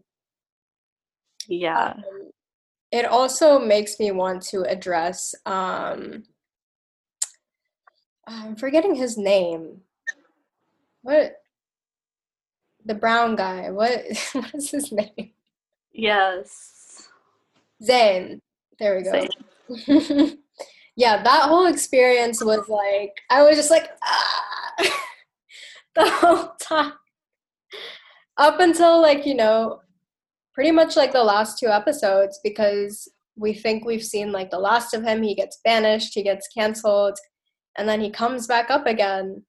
Yeah. 1.47 1.93
Um, 1.95 2.31
it 2.91 3.05
also 3.05 3.57
makes 3.57 3.99
me 3.99 4.11
want 4.11 4.43
to 4.43 4.61
address 4.63 5.33
um 5.45 6.23
I'm 8.27 8.55
forgetting 8.55 8.95
his 8.95 9.17
name. 9.17 9.81
What 11.03 11.35
the 12.85 12.95
brown 12.95 13.35
guy. 13.35 13.69
What 13.69 14.01
what 14.33 14.55
is 14.55 14.71
his 14.71 14.91
name? 14.91 15.31
Yes. 15.93 17.07
Zain. 17.83 18.41
There 18.79 18.97
we 18.97 19.03
go. 19.03 19.27
yeah, 20.95 21.21
that 21.23 21.43
whole 21.43 21.67
experience 21.67 22.43
was 22.43 22.67
like 22.67 23.11
I 23.29 23.43
was 23.43 23.55
just 23.55 23.71
like 23.71 23.89
ah! 24.03 24.75
the 25.95 26.09
whole 26.09 26.53
time. 26.59 26.93
Up 28.37 28.59
until 28.59 28.99
like, 29.01 29.25
you 29.27 29.35
know, 29.35 29.81
pretty 30.53 30.71
much 30.71 30.95
like 30.95 31.11
the 31.11 31.23
last 31.23 31.59
two 31.59 31.67
episodes 31.67 32.39
because 32.43 33.07
we 33.35 33.53
think 33.53 33.85
we've 33.85 34.03
seen 34.03 34.31
like 34.31 34.49
the 34.49 34.59
last 34.59 34.93
of 34.93 35.03
him. 35.03 35.21
He 35.21 35.35
gets 35.35 35.59
banished, 35.63 36.13
he 36.13 36.23
gets 36.23 36.47
canceled, 36.47 37.17
and 37.77 37.87
then 37.87 38.01
he 38.01 38.09
comes 38.09 38.47
back 38.47 38.71
up 38.71 38.87
again 38.87 39.43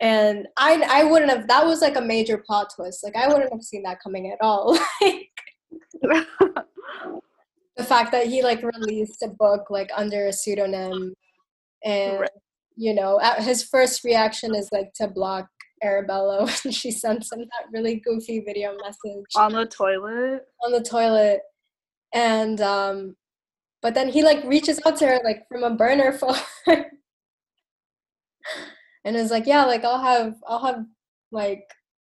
and 0.00 0.46
I 0.56 0.82
I 0.88 1.04
wouldn't 1.04 1.30
have 1.30 1.48
that 1.48 1.66
was 1.66 1.80
like 1.80 1.96
a 1.96 2.00
major 2.00 2.38
plot 2.38 2.72
twist. 2.74 3.02
Like 3.04 3.16
I 3.16 3.28
wouldn't 3.28 3.52
have 3.52 3.62
seen 3.62 3.82
that 3.82 4.00
coming 4.02 4.30
at 4.30 4.38
all. 4.40 4.78
like 5.00 6.26
the 7.76 7.84
fact 7.84 8.12
that 8.12 8.26
he 8.26 8.42
like 8.42 8.62
released 8.62 9.22
a 9.22 9.28
book 9.28 9.70
like 9.70 9.90
under 9.96 10.26
a 10.26 10.32
pseudonym 10.32 11.14
and 11.84 12.20
right. 12.20 12.30
you 12.76 12.92
know 12.94 13.18
his 13.38 13.62
first 13.62 14.04
reaction 14.04 14.54
is 14.54 14.68
like 14.72 14.92
to 14.94 15.08
block 15.08 15.46
Arabella 15.82 16.46
when 16.64 16.72
she 16.72 16.90
sends 16.90 17.32
him 17.32 17.40
that 17.40 17.70
really 17.72 18.00
goofy 18.04 18.40
video 18.40 18.76
message 18.82 19.24
on 19.36 19.52
the 19.52 19.66
toilet 19.66 20.42
on 20.64 20.72
the 20.72 20.82
toilet 20.82 21.40
and 22.12 22.60
um 22.60 23.16
but 23.80 23.94
then 23.94 24.08
he 24.08 24.24
like 24.24 24.42
reaches 24.44 24.80
out 24.84 24.96
to 24.96 25.06
her 25.06 25.20
like 25.24 25.46
from 25.48 25.62
a 25.62 25.74
burner 25.74 26.12
phone 26.12 26.34
and 29.08 29.16
it's 29.16 29.30
like 29.30 29.46
yeah 29.46 29.64
like 29.64 29.84
i'll 29.84 30.00
have 30.00 30.34
i'll 30.46 30.64
have 30.64 30.84
like 31.32 31.64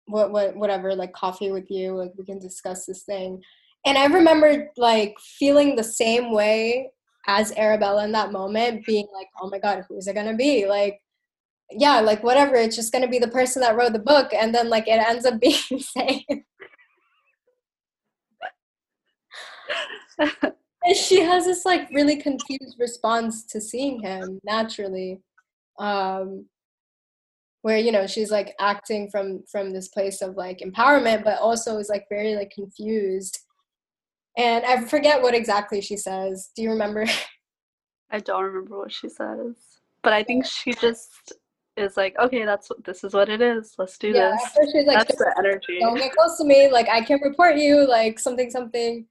what 0.07 0.31
what 0.31 0.55
whatever 0.55 0.95
like 0.95 1.13
coffee 1.13 1.51
with 1.51 1.69
you 1.69 1.95
like 1.95 2.11
we 2.17 2.25
can 2.25 2.39
discuss 2.39 2.85
this 2.85 3.03
thing. 3.03 3.41
And 3.85 3.97
i 3.97 4.05
remember 4.07 4.69
like 4.75 5.15
feeling 5.37 5.75
the 5.75 5.83
same 5.83 6.33
way 6.33 6.89
as 7.27 7.53
arabella 7.55 8.03
in 8.03 8.11
that 8.13 8.31
moment 8.31 8.85
being 8.85 9.07
like 9.13 9.27
oh 9.41 9.49
my 9.49 9.59
god 9.59 9.85
who's 9.87 10.07
it 10.07 10.15
gonna 10.15 10.35
be? 10.35 10.65
Like 10.65 10.99
yeah 11.71 11.99
like 11.99 12.23
whatever 12.23 12.55
it's 12.55 12.75
just 12.75 12.91
gonna 12.91 13.07
be 13.07 13.19
the 13.19 13.27
person 13.27 13.61
that 13.61 13.75
wrote 13.75 13.93
the 13.93 13.99
book 13.99 14.33
and 14.33 14.53
then 14.53 14.69
like 14.69 14.87
it 14.87 14.99
ends 15.07 15.25
up 15.25 15.39
being 15.39 15.79
Zain 15.79 16.43
and 20.83 20.97
she 20.97 21.21
has 21.21 21.45
this 21.45 21.65
like 21.65 21.87
really 21.91 22.15
confused 22.15 22.77
response 22.79 23.45
to 23.45 23.61
seeing 23.61 24.01
him 24.01 24.39
naturally. 24.43 25.21
Um 25.77 26.45
where 27.61 27.77
you 27.77 27.91
know 27.91 28.07
she's 28.07 28.31
like 28.31 28.53
acting 28.59 29.09
from 29.09 29.43
from 29.51 29.71
this 29.71 29.89
place 29.89 30.21
of 30.21 30.35
like 30.35 30.59
empowerment 30.59 31.23
but 31.23 31.39
also 31.39 31.77
is 31.77 31.89
like 31.89 32.05
very 32.09 32.35
like 32.35 32.51
confused. 32.51 33.39
And 34.37 34.63
i 34.65 34.85
forget 34.85 35.21
what 35.21 35.35
exactly 35.35 35.81
she 35.81 35.97
says. 35.97 36.51
Do 36.55 36.61
you 36.61 36.69
remember? 36.71 37.05
I 38.11 38.19
don't 38.19 38.43
remember 38.43 38.77
what 38.79 38.91
she 38.91 39.09
says 39.09 39.79
but 40.01 40.13
i 40.13 40.23
think 40.23 40.45
she 40.45 40.73
just 40.73 41.33
is 41.77 41.95
like 41.95 42.15
okay 42.19 42.43
that's 42.45 42.69
what 42.69 42.83
this 42.83 43.05
is 43.05 43.13
what 43.13 43.29
it 43.29 43.41
is. 43.41 43.75
Let's 43.77 43.97
do 43.97 44.09
yeah, 44.09 44.35
this. 44.57 44.71
she's 44.73 44.85
like, 44.85 44.97
that's 44.97 45.15
the 45.15 45.33
energy. 45.37 45.77
Don't 45.79 45.95
get 45.95 46.13
close 46.13 46.37
to 46.37 46.43
me. 46.43 46.69
Like 46.69 46.89
i 46.89 46.99
can 46.99 47.21
report 47.23 47.55
you. 47.55 47.87
Like 47.87 48.19
something 48.19 48.49
something. 48.51 49.05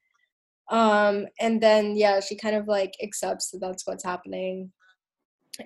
Um 0.70 1.26
and 1.40 1.62
then 1.62 1.96
yeah 1.96 2.20
she 2.20 2.36
kind 2.36 2.54
of 2.54 2.68
like 2.68 2.92
accepts 3.02 3.50
that 3.50 3.60
that's 3.60 3.86
what's 3.86 4.04
happening. 4.04 4.70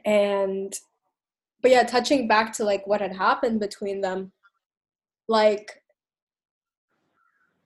And 0.04 0.72
but 1.62 1.70
yeah 1.70 1.82
touching 1.82 2.28
back 2.28 2.52
to 2.52 2.64
like 2.64 2.86
what 2.86 3.00
had 3.00 3.14
happened 3.14 3.60
between 3.60 4.00
them 4.00 4.32
like 5.28 5.82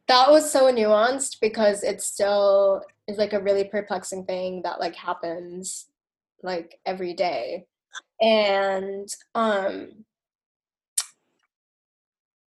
that 0.08 0.30
was 0.30 0.50
so 0.50 0.72
nuanced 0.72 1.40
because 1.40 1.82
it 1.82 2.00
still 2.00 2.82
is 3.08 3.18
like 3.18 3.32
a 3.32 3.42
really 3.42 3.64
perplexing 3.64 4.24
thing 4.24 4.62
that 4.62 4.78
like 4.78 4.94
happens 4.94 5.86
like 6.42 6.78
every 6.86 7.12
day. 7.12 7.66
And 8.20 9.08
um 9.34 10.04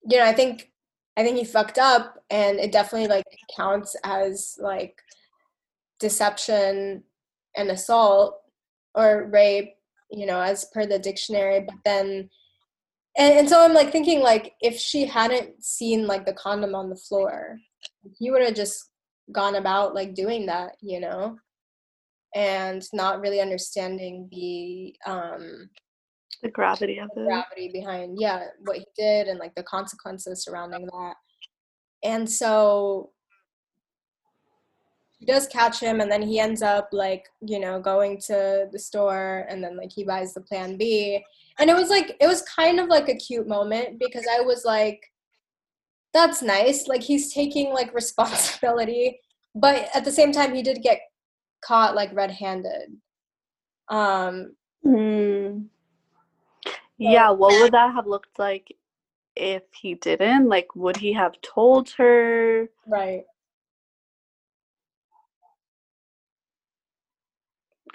you 0.09 0.19
know 0.19 0.25
i 0.25 0.33
think 0.33 0.71
i 1.17 1.23
think 1.23 1.37
he 1.37 1.45
fucked 1.45 1.79
up 1.79 2.23
and 2.31 2.59
it 2.59 2.73
definitely 2.73 3.09
like 3.09 3.25
counts 3.57 3.97
as 4.05 4.57
like 4.61 5.01
deception 5.99 7.03
and 7.57 7.71
assault 7.71 8.41
or 8.95 9.29
rape 9.33 9.75
you 10.11 10.27
know, 10.27 10.41
as 10.41 10.67
per 10.73 10.87
the 10.87 10.99
dictionary. 10.99 11.61
But 11.61 11.77
then, 11.85 12.29
and, 13.17 13.39
and 13.39 13.49
so 13.49 13.65
I'm 13.65 13.75
like 13.75 13.93
thinking, 13.93 14.21
like, 14.21 14.55
if 14.61 14.79
she 14.79 15.07
hadn't 15.07 15.63
seen 15.65 16.07
like 16.07 16.27
the 16.27 16.35
condom 16.35 16.75
on 16.75 16.91
the 16.91 16.97
floor, 16.97 17.59
he 18.19 18.31
would 18.31 18.43
have 18.43 18.55
just 18.55 18.91
gone 19.33 19.57
about 19.57 19.95
like 19.95 20.15
doing 20.15 20.47
that, 20.47 20.73
you 20.81 21.01
know, 21.01 21.37
and 22.35 22.85
not 22.93 23.21
really 23.21 23.41
understanding 23.41 24.29
the 24.31 24.95
um 25.11 25.71
the 26.43 26.51
gravity 26.51 26.99
of 26.99 27.09
the 27.15 27.23
it. 27.23 27.27
gravity 27.27 27.71
behind 27.73 28.19
yeah 28.21 28.45
what 28.67 28.77
he 28.77 28.85
did 28.97 29.27
and 29.27 29.39
like 29.39 29.55
the 29.55 29.63
consequences 29.63 30.45
surrounding 30.45 30.87
that 30.87 31.15
and 32.05 32.31
so 32.31 33.11
he 35.19 35.27
does 35.27 35.47
catch 35.47 35.81
him 35.81 36.01
and 36.01 36.11
then 36.11 36.23
he 36.23 36.39
ends 36.39 36.63
up 36.63 36.89
like 36.93 37.29
you 37.41 37.59
know 37.59 37.81
going 37.81 38.21
to 38.21 38.69
the 38.71 38.79
store 38.79 39.47
and 39.49 39.63
then 39.63 39.77
like 39.77 39.93
he 39.93 40.05
buys 40.05 40.35
the 40.35 40.41
plan 40.41 40.77
b. 40.77 41.25
And 41.59 41.71
it 41.71 41.77
was 41.77 41.89
like 41.89 42.17
it 42.21 42.27
was 42.27 42.43
kind 42.43 42.79
of 42.79 42.89
like 42.89 43.09
a 43.09 43.17
cute 43.17 43.49
moment 43.49 43.99
because 43.99 44.27
i 44.31 44.41
was 44.41 44.65
like 44.65 45.01
that's 46.13 46.41
nice. 46.41 46.87
Like 46.87 47.03
he's 47.03 47.35
taking 47.35 47.75
like 47.75 47.93
responsibility 48.03 49.21
but 49.55 49.89
at 49.95 50.05
the 50.05 50.13
same 50.13 50.33
time 50.33 50.55
he 50.55 50.63
did 50.63 50.83
get 50.83 51.01
caught 51.63 51.95
like 51.95 52.15
red-handed. 52.15 52.97
Um 53.89 54.55
mm. 54.85 55.65
yeah 56.99 57.31
what 57.31 57.61
would 57.61 57.73
that 57.73 57.95
have 57.95 58.07
looked 58.07 58.39
like 58.39 58.77
if 59.35 59.63
he 59.73 59.95
didn't? 59.95 60.49
Like 60.49 60.77
would 60.77 60.99
he 60.99 61.15
have 61.15 61.41
told 61.41 61.91
her? 61.97 62.69
Right 62.87 63.25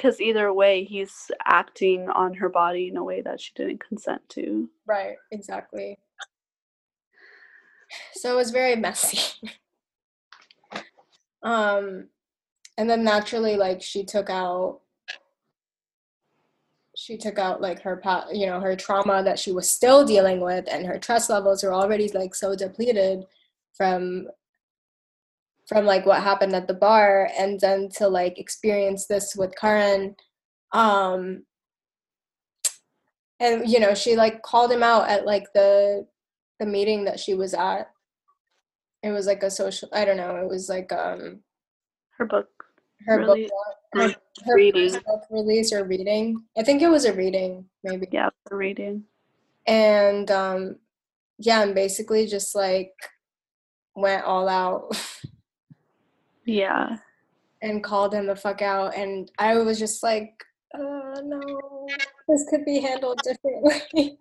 because 0.02 0.20
either 0.20 0.52
way 0.52 0.84
he's 0.84 1.30
acting 1.46 2.10
on 2.10 2.34
her 2.34 2.50
body 2.50 2.88
in 2.88 2.98
a 2.98 3.04
way 3.04 3.22
that 3.22 3.40
she 3.40 3.52
didn't 3.56 3.86
consent 3.88 4.22
to. 4.30 4.68
Right 4.88 5.16
exactly. 5.32 6.00
So 8.14 8.34
it 8.34 8.36
was 8.36 8.52
very 8.52 8.76
messy. 8.76 9.20
Um 11.44 12.10
and 12.78 12.88
then 12.88 13.04
naturally 13.04 13.56
like 13.56 13.82
she 13.82 14.06
took 14.06 14.30
out 14.30 14.82
she 16.96 17.18
took 17.18 17.40
out 17.40 17.62
like 17.62 17.82
her 17.82 18.00
you 18.32 18.46
know 18.46 18.60
her 18.60 18.76
trauma 18.76 19.24
that 19.24 19.40
she 19.40 19.52
was 19.52 19.68
still 19.68 20.06
dealing 20.06 20.40
with 20.40 20.66
and 20.72 20.86
her 20.86 21.00
trust 21.00 21.32
levels 21.32 21.64
are 21.64 21.74
already 21.74 22.10
like 22.10 22.36
so 22.36 22.56
depleted 22.56 23.24
from 23.74 24.28
from 25.72 25.86
like 25.86 26.06
what 26.06 26.22
happened 26.22 26.54
at 26.54 26.68
the 26.68 26.74
bar 26.74 27.30
and 27.40 27.58
then 27.62 27.88
to 27.88 28.06
like 28.06 28.38
experience 28.38 29.08
this 29.08 29.38
with 29.38 29.56
Karen 29.56 30.14
um 30.74 31.44
and 33.40 33.70
you 33.70 33.80
know 33.80 33.94
she 33.94 34.18
like 34.18 34.42
called 34.42 34.70
him 34.70 34.84
out 34.84 35.08
at 35.08 35.26
like 35.26 35.46
the 35.54 36.06
the 36.60 36.66
meeting 36.66 37.06
that 37.06 37.22
she 37.22 37.34
was 37.36 37.54
at. 37.54 37.90
It 39.02 39.12
was 39.12 39.26
like 39.26 39.44
a 39.44 39.50
social 39.50 39.88
i 39.94 40.04
don't 40.04 40.18
know 40.18 40.36
it 40.36 40.48
was 40.48 40.68
like 40.68 40.92
um 40.92 41.40
her 42.18 42.26
book. 42.26 42.50
her 43.08 43.20
really, 43.20 43.44
book 43.44 43.52
her, 43.94 44.16
her 44.46 44.56
reading. 44.56 44.92
book 44.92 45.24
release 45.30 45.72
or 45.72 45.86
reading. 45.86 46.44
I 46.58 46.64
think 46.64 46.82
it 46.82 46.90
was 46.90 47.06
a 47.06 47.14
reading 47.14 47.66
maybe. 47.86 48.08
Yeah 48.12 48.30
a 48.52 48.56
reading. 48.58 49.06
And 49.66 50.30
um 50.30 50.76
yeah 51.40 51.64
and 51.64 51.74
basically 51.74 52.28
just 52.28 52.56
like 52.56 52.92
went 53.96 54.26
all 54.26 54.50
out 54.50 54.92
Yeah. 56.46 56.98
And 57.62 57.84
called 57.84 58.14
him 58.14 58.26
the 58.26 58.36
fuck 58.36 58.62
out. 58.62 58.96
And 58.96 59.32
I 59.38 59.56
was 59.58 59.78
just 59.78 60.04
like, 60.04 60.34
oh 60.76 61.14
no, 61.24 61.88
this 62.28 62.46
could 62.50 62.66
be 62.66 62.80
handled 62.80 63.20
differently. 63.24 64.18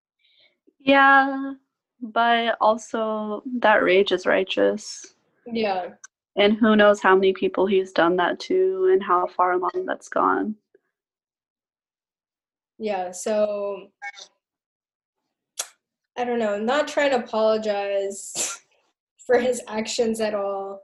yeah. 0.80 1.52
But 2.00 2.56
also, 2.60 3.42
that 3.58 3.82
rage 3.82 4.12
is 4.12 4.26
righteous. 4.26 5.14
Yeah. 5.46 5.90
And 6.36 6.56
who 6.56 6.76
knows 6.76 7.00
how 7.00 7.16
many 7.16 7.32
people 7.32 7.66
he's 7.66 7.90
done 7.90 8.16
that 8.16 8.38
to 8.40 8.90
and 8.92 9.02
how 9.02 9.26
far 9.26 9.52
along 9.52 9.84
that's 9.86 10.08
gone. 10.08 10.54
Yeah, 12.78 13.10
so 13.10 13.88
I 16.16 16.24
don't 16.24 16.38
know, 16.38 16.54
I'm 16.54 16.64
not 16.66 16.86
trying 16.86 17.10
to 17.10 17.16
apologize 17.16 18.60
for 19.26 19.40
his 19.40 19.60
actions 19.66 20.20
at 20.20 20.34
all 20.34 20.82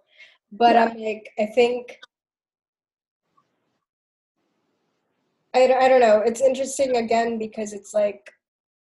but 0.59 0.75
yeah. 0.75 0.85
i'm 0.85 0.99
like 0.99 1.29
i 1.39 1.47
think 1.47 1.99
I, 5.55 5.73
I 5.73 5.89
don't 5.89 6.01
know 6.01 6.21
it's 6.21 6.41
interesting 6.41 6.97
again 6.97 7.39
because 7.39 7.73
it's 7.73 7.95
like 7.95 8.31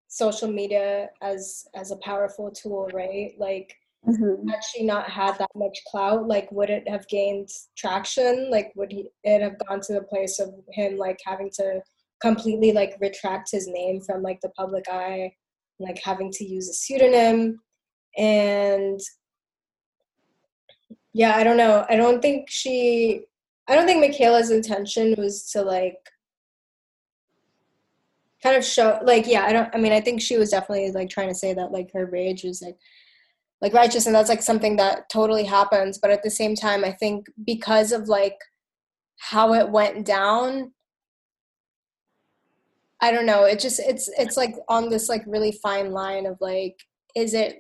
social 0.08 0.52
media 0.52 1.10
as 1.22 1.66
as 1.76 1.92
a 1.92 1.98
powerful 1.98 2.52
tool 2.52 2.90
right 2.94 3.34
like 3.38 3.74
mm-hmm. 4.08 4.48
had 4.48 4.62
she 4.64 4.86
not 4.86 5.10
had 5.10 5.38
that 5.38 5.52
much 5.56 5.78
clout 5.90 6.28
like 6.28 6.52
would 6.52 6.70
it 6.70 6.88
have 6.88 7.08
gained 7.08 7.50
traction 7.78 8.50
like 8.52 8.72
would 8.76 8.92
he 8.92 9.10
it 9.24 9.42
have 9.42 9.58
gone 9.68 9.80
to 9.82 9.94
the 9.94 10.04
place 10.04 10.40
of 10.40 10.54
him 10.72 10.98
like 10.98 11.20
having 11.26 11.50
to 11.50 11.82
completely 12.22 12.72
like 12.72 12.98
retract 13.00 13.50
his 13.52 13.68
name 13.68 14.00
from 14.02 14.22
like 14.22 14.40
the 14.42 14.50
public 14.50 14.86
eye 14.90 15.32
like 15.80 16.00
having 16.04 16.30
to 16.32 16.46
use 16.46 16.70
a 16.70 16.74
pseudonym 16.74 17.60
and 18.18 19.00
yeah 21.14 21.36
i 21.36 21.44
don't 21.44 21.58
know. 21.58 21.86
I 21.90 21.96
don't 21.96 22.22
think 22.22 22.50
she 22.50 23.22
i 23.68 23.76
don't 23.76 23.86
think 23.86 24.02
michaela's 24.02 24.52
intention 24.52 25.16
was 25.18 25.44
to 25.52 25.62
like 25.62 25.98
kind 28.42 28.56
of 28.56 28.66
show 28.66 29.00
like 29.04 29.28
yeah 29.28 29.46
i 29.46 29.54
don't 29.54 29.70
i 29.74 29.78
mean 29.78 29.92
i 29.92 30.02
think 30.02 30.22
she 30.22 30.38
was 30.38 30.50
definitely 30.50 30.92
like 30.92 31.10
trying 31.10 31.30
to 31.30 31.36
say 31.36 31.54
that 31.54 31.72
like 31.72 31.92
her 31.94 32.06
rage 32.08 32.44
was 32.44 32.62
like 32.62 32.78
like 33.62 33.74
righteous 33.74 34.08
and 34.08 34.16
that's 34.16 34.30
like 34.30 34.42
something 34.42 34.76
that 34.78 35.08
totally 35.10 35.44
happens. 35.44 36.00
But 36.00 36.10
at 36.12 36.24
the 36.24 36.32
same 36.32 36.56
time 36.56 36.84
i 36.84 36.92
think 36.92 37.28
because 37.46 37.92
of 37.92 38.08
like 38.08 38.38
how 39.18 39.54
it 39.54 39.70
went 39.70 40.06
down 40.06 40.74
i 43.02 43.12
don't 43.12 43.26
know. 43.26 43.46
It 43.46 43.60
just 43.60 43.80
it's 43.80 44.10
it's 44.18 44.38
like 44.38 44.56
on 44.68 44.90
this 44.90 45.10
like 45.10 45.24
really 45.28 45.52
fine 45.52 45.92
line 45.92 46.26
of 46.26 46.38
like 46.42 46.78
is 47.16 47.34
it 47.34 47.60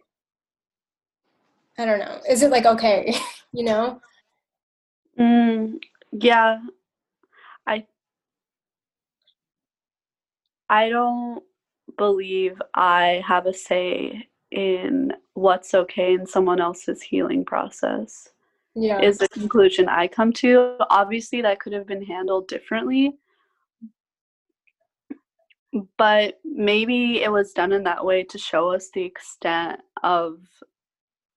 i 1.77 1.85
don't 1.85 1.99
know. 1.99 2.19
Is 2.29 2.43
it 2.43 2.51
like 2.51 2.65
okay 2.65 3.13
you 3.53 3.63
know? 3.63 3.99
Mm, 5.19 5.75
yeah. 6.11 6.59
I 7.67 7.85
i 10.69 10.89
don't 10.89 11.43
believe 11.97 12.59
i 12.73 13.21
have 13.27 13.45
a 13.45 13.53
say 13.53 14.27
in 14.51 15.13
what's 15.33 15.73
okay 15.73 16.13
in 16.13 16.25
someone 16.25 16.59
else's 16.59 17.01
healing 17.01 17.45
process. 17.45 18.29
Yeah. 18.75 19.01
Is 19.01 19.17
the 19.17 19.29
conclusion 19.29 19.89
i 19.89 20.07
come 20.07 20.31
to. 20.33 20.77
Obviously 20.89 21.41
that 21.41 21.59
could 21.59 21.73
have 21.73 21.87
been 21.87 22.03
handled 22.03 22.47
differently. 22.47 23.17
But 25.97 26.39
maybe 26.43 27.23
it 27.23 27.31
was 27.31 27.53
done 27.53 27.71
in 27.71 27.83
that 27.83 28.03
way 28.03 28.23
to 28.23 28.37
show 28.37 28.71
us 28.71 28.89
the 28.93 29.03
extent 29.03 29.79
of 30.03 30.39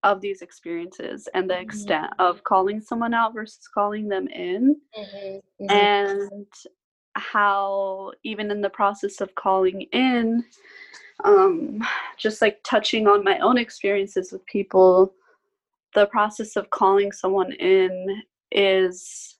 of 0.04 0.20
these 0.20 0.42
experiences 0.42 1.28
and 1.34 1.50
the 1.50 1.54
mm-hmm. 1.54 1.64
extent 1.64 2.12
of 2.20 2.44
calling 2.44 2.80
someone 2.80 3.14
out 3.14 3.34
versus 3.34 3.66
calling 3.66 4.06
them 4.08 4.28
in 4.28 4.76
mm-hmm. 4.96 5.64
Mm-hmm. 5.64 5.70
and 5.70 6.46
how 7.14 8.12
even 8.22 8.50
in 8.50 8.60
the 8.60 8.70
process 8.70 9.20
of 9.20 9.34
calling 9.34 9.82
in 9.92 10.44
um, 11.24 11.82
just 12.18 12.42
like 12.42 12.60
touching 12.64 13.06
on 13.06 13.24
my 13.24 13.38
own 13.38 13.56
experiences 13.56 14.32
with 14.32 14.44
people, 14.46 15.14
the 15.94 16.06
process 16.06 16.56
of 16.56 16.70
calling 16.70 17.12
someone 17.12 17.52
in 17.52 18.22
is 18.50 19.33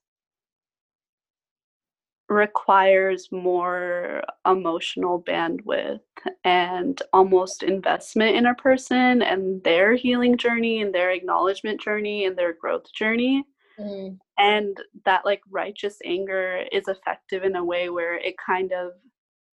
requires 2.29 3.29
more 3.31 4.23
emotional 4.45 5.21
bandwidth 5.21 5.99
and 6.43 7.01
almost 7.13 7.61
investment 7.61 8.35
in 8.35 8.47
a 8.47 8.55
person 8.55 9.21
and 9.21 9.63
their 9.63 9.95
healing 9.95 10.37
journey 10.37 10.81
and 10.81 10.93
their 10.93 11.11
acknowledgement 11.11 11.79
journey 11.79 12.25
and 12.25 12.37
their 12.37 12.53
growth 12.53 12.91
journey. 12.93 13.43
Mm. 13.79 14.17
And 14.39 14.77
that 15.05 15.25
like 15.25 15.41
righteous 15.49 15.97
anger 16.03 16.63
is 16.71 16.87
effective 16.87 17.43
in 17.43 17.55
a 17.55 17.63
way 17.63 17.89
where 17.89 18.15
it 18.15 18.35
kind 18.43 18.71
of 18.71 18.91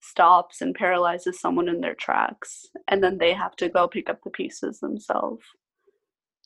stops 0.01 0.61
and 0.61 0.75
paralyzes 0.75 1.41
someone 1.41 1.69
in 1.69 1.81
their 1.81 1.95
tracks 1.95 2.67
and 2.89 3.03
then 3.03 3.19
they 3.19 3.33
have 3.33 3.55
to 3.55 3.69
go 3.69 3.87
pick 3.87 4.11
up 4.11 4.19
the 4.25 4.31
pieces 4.31 4.81
themselves 4.81 5.45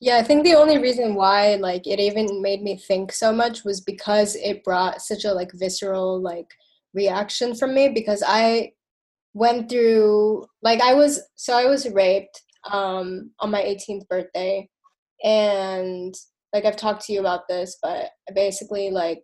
yeah 0.01 0.17
i 0.17 0.23
think 0.23 0.45
the 0.45 0.55
only 0.55 0.79
reason 0.79 1.15
why 1.15 1.57
like 1.57 1.87
it 1.87 1.99
even 2.01 2.43
made 2.43 2.63
me 2.63 2.77
think 2.77 3.13
so 3.13 3.33
much 3.33 3.65
was 3.65 3.81
because 3.81 4.37
it 4.37 4.65
brought 4.65 5.01
such 5.01 5.25
a 5.25 5.33
like 5.33 5.51
visceral 5.55 6.21
like 6.21 6.49
reaction 6.95 7.55
from 7.55 7.75
me 7.75 7.89
because 7.89 8.23
i 8.27 8.71
went 9.35 9.69
through 9.69 10.45
like 10.63 10.81
i 10.81 10.95
was 10.95 11.21
so 11.35 11.57
i 11.57 11.67
was 11.67 11.89
raped 11.91 12.43
um 12.71 13.31
on 13.41 13.51
my 13.51 13.63
18th 13.63 14.07
birthday 14.09 14.69
and 15.23 16.15
like 16.53 16.65
i've 16.65 16.77
talked 16.77 17.05
to 17.05 17.13
you 17.13 17.21
about 17.21 17.49
this 17.49 17.79
but 17.83 18.11
i 18.29 18.33
basically 18.35 18.91
like 18.91 19.23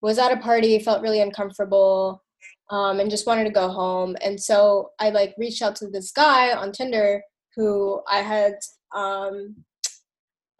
was 0.00 0.18
at 0.18 0.32
a 0.32 0.36
party 0.36 0.78
felt 0.78 1.02
really 1.02 1.20
uncomfortable 1.20 2.22
um, 2.70 3.00
and 3.00 3.10
just 3.10 3.26
wanted 3.26 3.44
to 3.44 3.50
go 3.50 3.68
home. 3.68 4.16
And 4.22 4.40
so 4.40 4.90
I 4.98 5.10
like 5.10 5.34
reached 5.38 5.62
out 5.62 5.76
to 5.76 5.88
this 5.88 6.12
guy 6.12 6.52
on 6.52 6.72
Tinder 6.72 7.22
who 7.56 8.02
I 8.10 8.18
had 8.18 8.54
um, 8.94 9.56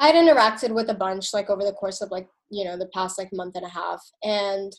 I 0.01 0.09
had 0.09 0.17
interacted 0.17 0.71
with 0.71 0.91
a 0.91 0.95
bunch 0.95 1.35
like 1.35 1.51
over 1.51 1.65
the 1.65 1.73
course 1.73 2.01
of 2.01 2.11
like 2.11 2.29
you 2.51 2.65
know 2.65 2.77
the 2.77 2.91
past 2.95 3.19
like 3.19 3.33
month 3.33 3.57
and 3.57 3.67
a 3.67 3.69
half. 3.69 4.03
And 4.23 4.73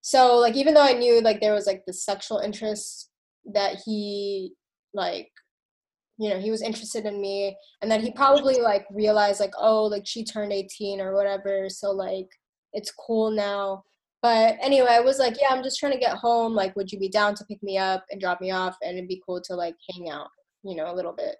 so 0.00 0.36
like 0.36 0.54
even 0.54 0.74
though 0.74 0.82
I 0.82 0.92
knew 0.92 1.20
like 1.20 1.40
there 1.40 1.54
was 1.54 1.66
like 1.66 1.84
the 1.86 1.92
sexual 1.92 2.38
interest 2.38 3.10
that 3.52 3.82
he 3.84 4.52
like 4.92 5.30
you 6.18 6.30
know 6.30 6.38
he 6.38 6.50
was 6.50 6.62
interested 6.62 7.04
in 7.04 7.20
me 7.20 7.56
and 7.82 7.90
then 7.90 8.00
he 8.00 8.12
probably 8.12 8.60
like 8.60 8.86
realized 8.90 9.40
like 9.40 9.52
oh 9.58 9.84
like 9.84 10.06
she 10.06 10.24
turned 10.24 10.52
18 10.52 11.00
or 11.00 11.14
whatever 11.14 11.68
so 11.68 11.90
like 11.90 12.28
it's 12.72 12.92
cool 12.92 13.30
now 13.30 13.82
but 14.24 14.56
anyway, 14.62 14.88
I 14.88 15.00
was 15.00 15.18
like, 15.18 15.36
yeah, 15.38 15.48
I'm 15.50 15.62
just 15.62 15.78
trying 15.78 15.92
to 15.92 15.98
get 15.98 16.16
home. 16.16 16.54
Like, 16.54 16.74
would 16.76 16.90
you 16.90 16.98
be 16.98 17.10
down 17.10 17.34
to 17.34 17.44
pick 17.44 17.62
me 17.62 17.76
up 17.76 18.06
and 18.10 18.18
drop 18.18 18.40
me 18.40 18.50
off? 18.52 18.74
And 18.80 18.96
it'd 18.96 19.06
be 19.06 19.20
cool 19.26 19.38
to 19.42 19.54
like 19.54 19.76
hang 19.90 20.08
out, 20.08 20.28
you 20.62 20.74
know, 20.74 20.90
a 20.90 20.96
little 20.96 21.12
bit. 21.12 21.36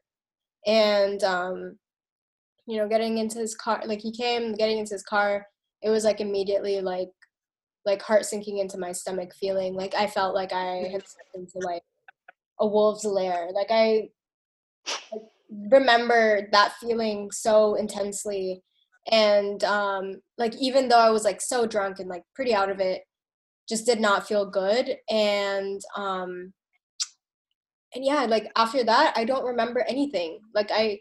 And, 0.66 1.24
um, 1.24 1.78
you 2.66 2.78
know, 2.78 2.88
getting 2.88 3.18
into 3.18 3.38
his 3.38 3.54
car, 3.54 3.82
like 3.86 4.00
he 4.00 4.12
came, 4.12 4.54
getting 4.54 4.78
into 4.78 4.94
his 4.94 5.02
car, 5.02 5.46
it 5.82 5.90
was 5.90 6.04
like 6.04 6.20
immediately 6.20 6.80
like, 6.80 7.10
like 7.84 8.00
heart 8.00 8.24
sinking 8.24 8.58
into 8.58 8.78
my 8.78 8.92
stomach 8.92 9.34
feeling. 9.38 9.74
Like 9.74 9.94
I 9.94 10.06
felt 10.06 10.34
like 10.34 10.52
I 10.52 10.88
had 10.90 11.06
stepped 11.06 11.34
into 11.34 11.58
like 11.58 11.82
a 12.60 12.66
wolf's 12.66 13.04
lair. 13.04 13.48
Like 13.52 13.70
I, 13.70 14.08
I 14.86 15.18
remember 15.50 16.48
that 16.52 16.74
feeling 16.80 17.30
so 17.30 17.74
intensely 17.74 18.62
and 19.10 19.62
um 19.64 20.14
like 20.38 20.54
even 20.56 20.88
though 20.88 20.98
i 20.98 21.10
was 21.10 21.24
like 21.24 21.40
so 21.40 21.66
drunk 21.66 21.98
and 21.98 22.08
like 22.08 22.22
pretty 22.34 22.54
out 22.54 22.70
of 22.70 22.80
it 22.80 23.02
just 23.68 23.86
did 23.86 24.00
not 24.00 24.26
feel 24.26 24.48
good 24.48 24.96
and 25.10 25.80
um 25.96 26.52
and 27.94 28.04
yeah 28.04 28.24
like 28.24 28.50
after 28.56 28.82
that 28.82 29.12
i 29.16 29.24
don't 29.24 29.44
remember 29.44 29.84
anything 29.88 30.38
like 30.54 30.70
i 30.72 30.98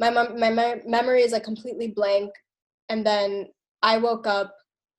my 0.00 0.08
mom 0.10 0.40
my, 0.40 0.80
memory 0.86 1.22
is 1.22 1.32
like 1.32 1.44
completely 1.44 1.88
blank. 1.88 2.30
And 2.88 3.06
then 3.06 3.48
i 3.82 3.98
woke 3.98 4.26
up 4.26 4.54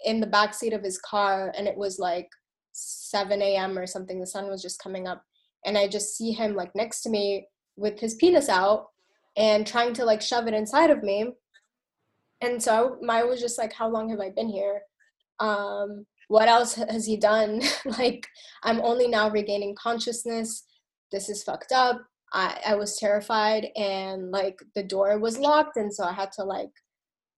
in 0.05 0.19
the 0.19 0.27
back 0.27 0.53
seat 0.53 0.73
of 0.73 0.83
his 0.83 0.97
car 0.99 1.53
and 1.57 1.67
it 1.67 1.75
was 1.75 1.99
like 1.99 2.29
7 2.71 3.41
a.m 3.41 3.77
or 3.77 3.87
something. 3.87 4.19
The 4.19 4.27
sun 4.27 4.47
was 4.47 4.61
just 4.61 4.81
coming 4.81 5.07
up. 5.07 5.23
And 5.65 5.77
i 5.77 5.87
just 5.87 6.15
see 6.15 6.31
him 6.31 6.55
like 6.55 6.73
next 6.75 7.01
to 7.01 7.09
me 7.09 7.47
with 7.75 7.99
his 7.99 8.15
penis 8.15 8.47
out 8.47 8.87
and 9.35 9.65
trying 9.65 9.93
to 9.93 10.05
like 10.05 10.21
shove 10.21 10.47
it 10.47 10.53
inside 10.53 10.91
of 10.91 11.03
me. 11.03 11.31
And 12.41 12.61
so 12.61 12.97
my 13.01 13.23
was 13.23 13.41
just 13.41 13.57
like 13.57 13.73
how 13.73 13.89
long 13.89 14.09
have 14.09 14.19
i 14.19 14.29
been 14.29 14.49
here? 14.49 14.81
Um 15.39 16.05
what 16.27 16.47
else 16.47 16.75
has 16.75 17.05
he 17.05 17.17
done? 17.17 17.61
Like 17.97 18.27
i'm 18.63 18.79
only 18.81 19.07
now 19.07 19.29
regaining 19.29 19.75
consciousness. 19.75 20.63
This 21.11 21.27
is 21.27 21.43
fucked 21.43 21.71
up 21.71 22.01
i 22.33 22.59
i 22.67 22.75
was 22.75 22.97
terrified 22.97 23.67
and 23.75 24.31
like 24.31 24.59
the 24.75 24.83
door 24.83 25.17
was 25.19 25.37
locked 25.37 25.77
and 25.77 25.93
so 25.93 26.03
i 26.03 26.11
had 26.11 26.31
to 26.31 26.43
like 26.43 26.71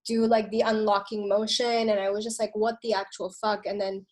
do 0.06 0.26
like 0.26 0.50
the 0.52 0.62
unlocking 0.62 1.28
motion 1.28 1.90
and 1.90 2.00
i 2.00 2.10
was 2.10 2.24
just 2.24 2.40
like 2.40 2.52
what 2.56 2.76
the 2.84 2.94
actual 2.94 3.34
fuck? 3.42 3.66
And 3.66 3.80
then 3.80 4.06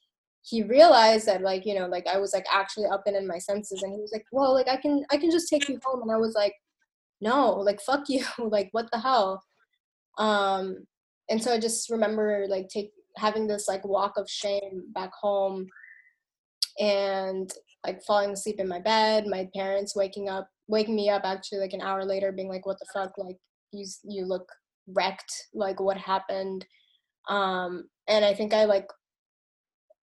he 0.43 0.63
realized 0.63 1.27
that 1.27 1.41
like 1.41 1.65
you 1.65 1.75
know 1.75 1.87
like 1.87 2.07
i 2.07 2.17
was 2.17 2.33
like 2.33 2.45
actually 2.51 2.87
up 2.87 3.03
and 3.05 3.15
in 3.15 3.27
my 3.27 3.37
senses 3.37 3.83
and 3.83 3.93
he 3.93 3.99
was 3.99 4.11
like 4.11 4.25
well 4.31 4.53
like 4.53 4.67
i 4.67 4.75
can 4.75 5.05
i 5.11 5.17
can 5.17 5.29
just 5.29 5.49
take 5.49 5.69
you 5.69 5.79
home. 5.83 6.01
And 6.01 6.11
i 6.11 6.17
was 6.17 6.33
like 6.33 6.53
no 7.19 7.53
like 7.55 7.79
fuck 7.81 8.09
you 8.09 8.23
like 8.39 8.69
what 8.71 8.89
the 8.91 8.99
hell? 8.99 9.43
Um 10.17 10.85
and 11.29 11.41
so 11.41 11.53
i 11.53 11.59
just 11.59 11.89
remember 11.89 12.45
like 12.49 12.67
take 12.69 12.91
having 13.17 13.47
this 13.47 13.67
like 13.67 13.85
walk 13.85 14.13
of 14.17 14.29
shame 14.29 14.83
back 14.93 15.11
home 15.21 15.67
and 16.79 17.51
like 17.85 18.01
falling 18.03 18.31
asleep 18.31 18.59
in 18.59 18.67
my 18.67 18.79
bed 18.79 19.27
my 19.27 19.47
parents 19.55 19.95
waking 19.95 20.29
up 20.29 20.49
waking 20.67 20.95
me 20.95 21.09
up 21.09 21.23
actually 21.25 21.59
like 21.59 21.73
an 21.73 21.81
hour 21.81 22.05
later 22.05 22.31
being 22.31 22.49
like 22.49 22.65
what 22.65 22.77
the 22.79 22.87
fuck? 22.93 23.17
Like 23.17 23.37
you 23.71 23.85
you 24.03 24.25
look 24.25 24.47
wrecked 24.87 25.33
like 25.53 25.79
what 25.79 25.97
happened? 25.97 26.65
Um 27.29 27.85
and 28.07 28.25
i 28.25 28.33
think 28.33 28.51
i 28.51 28.65
like 28.65 28.87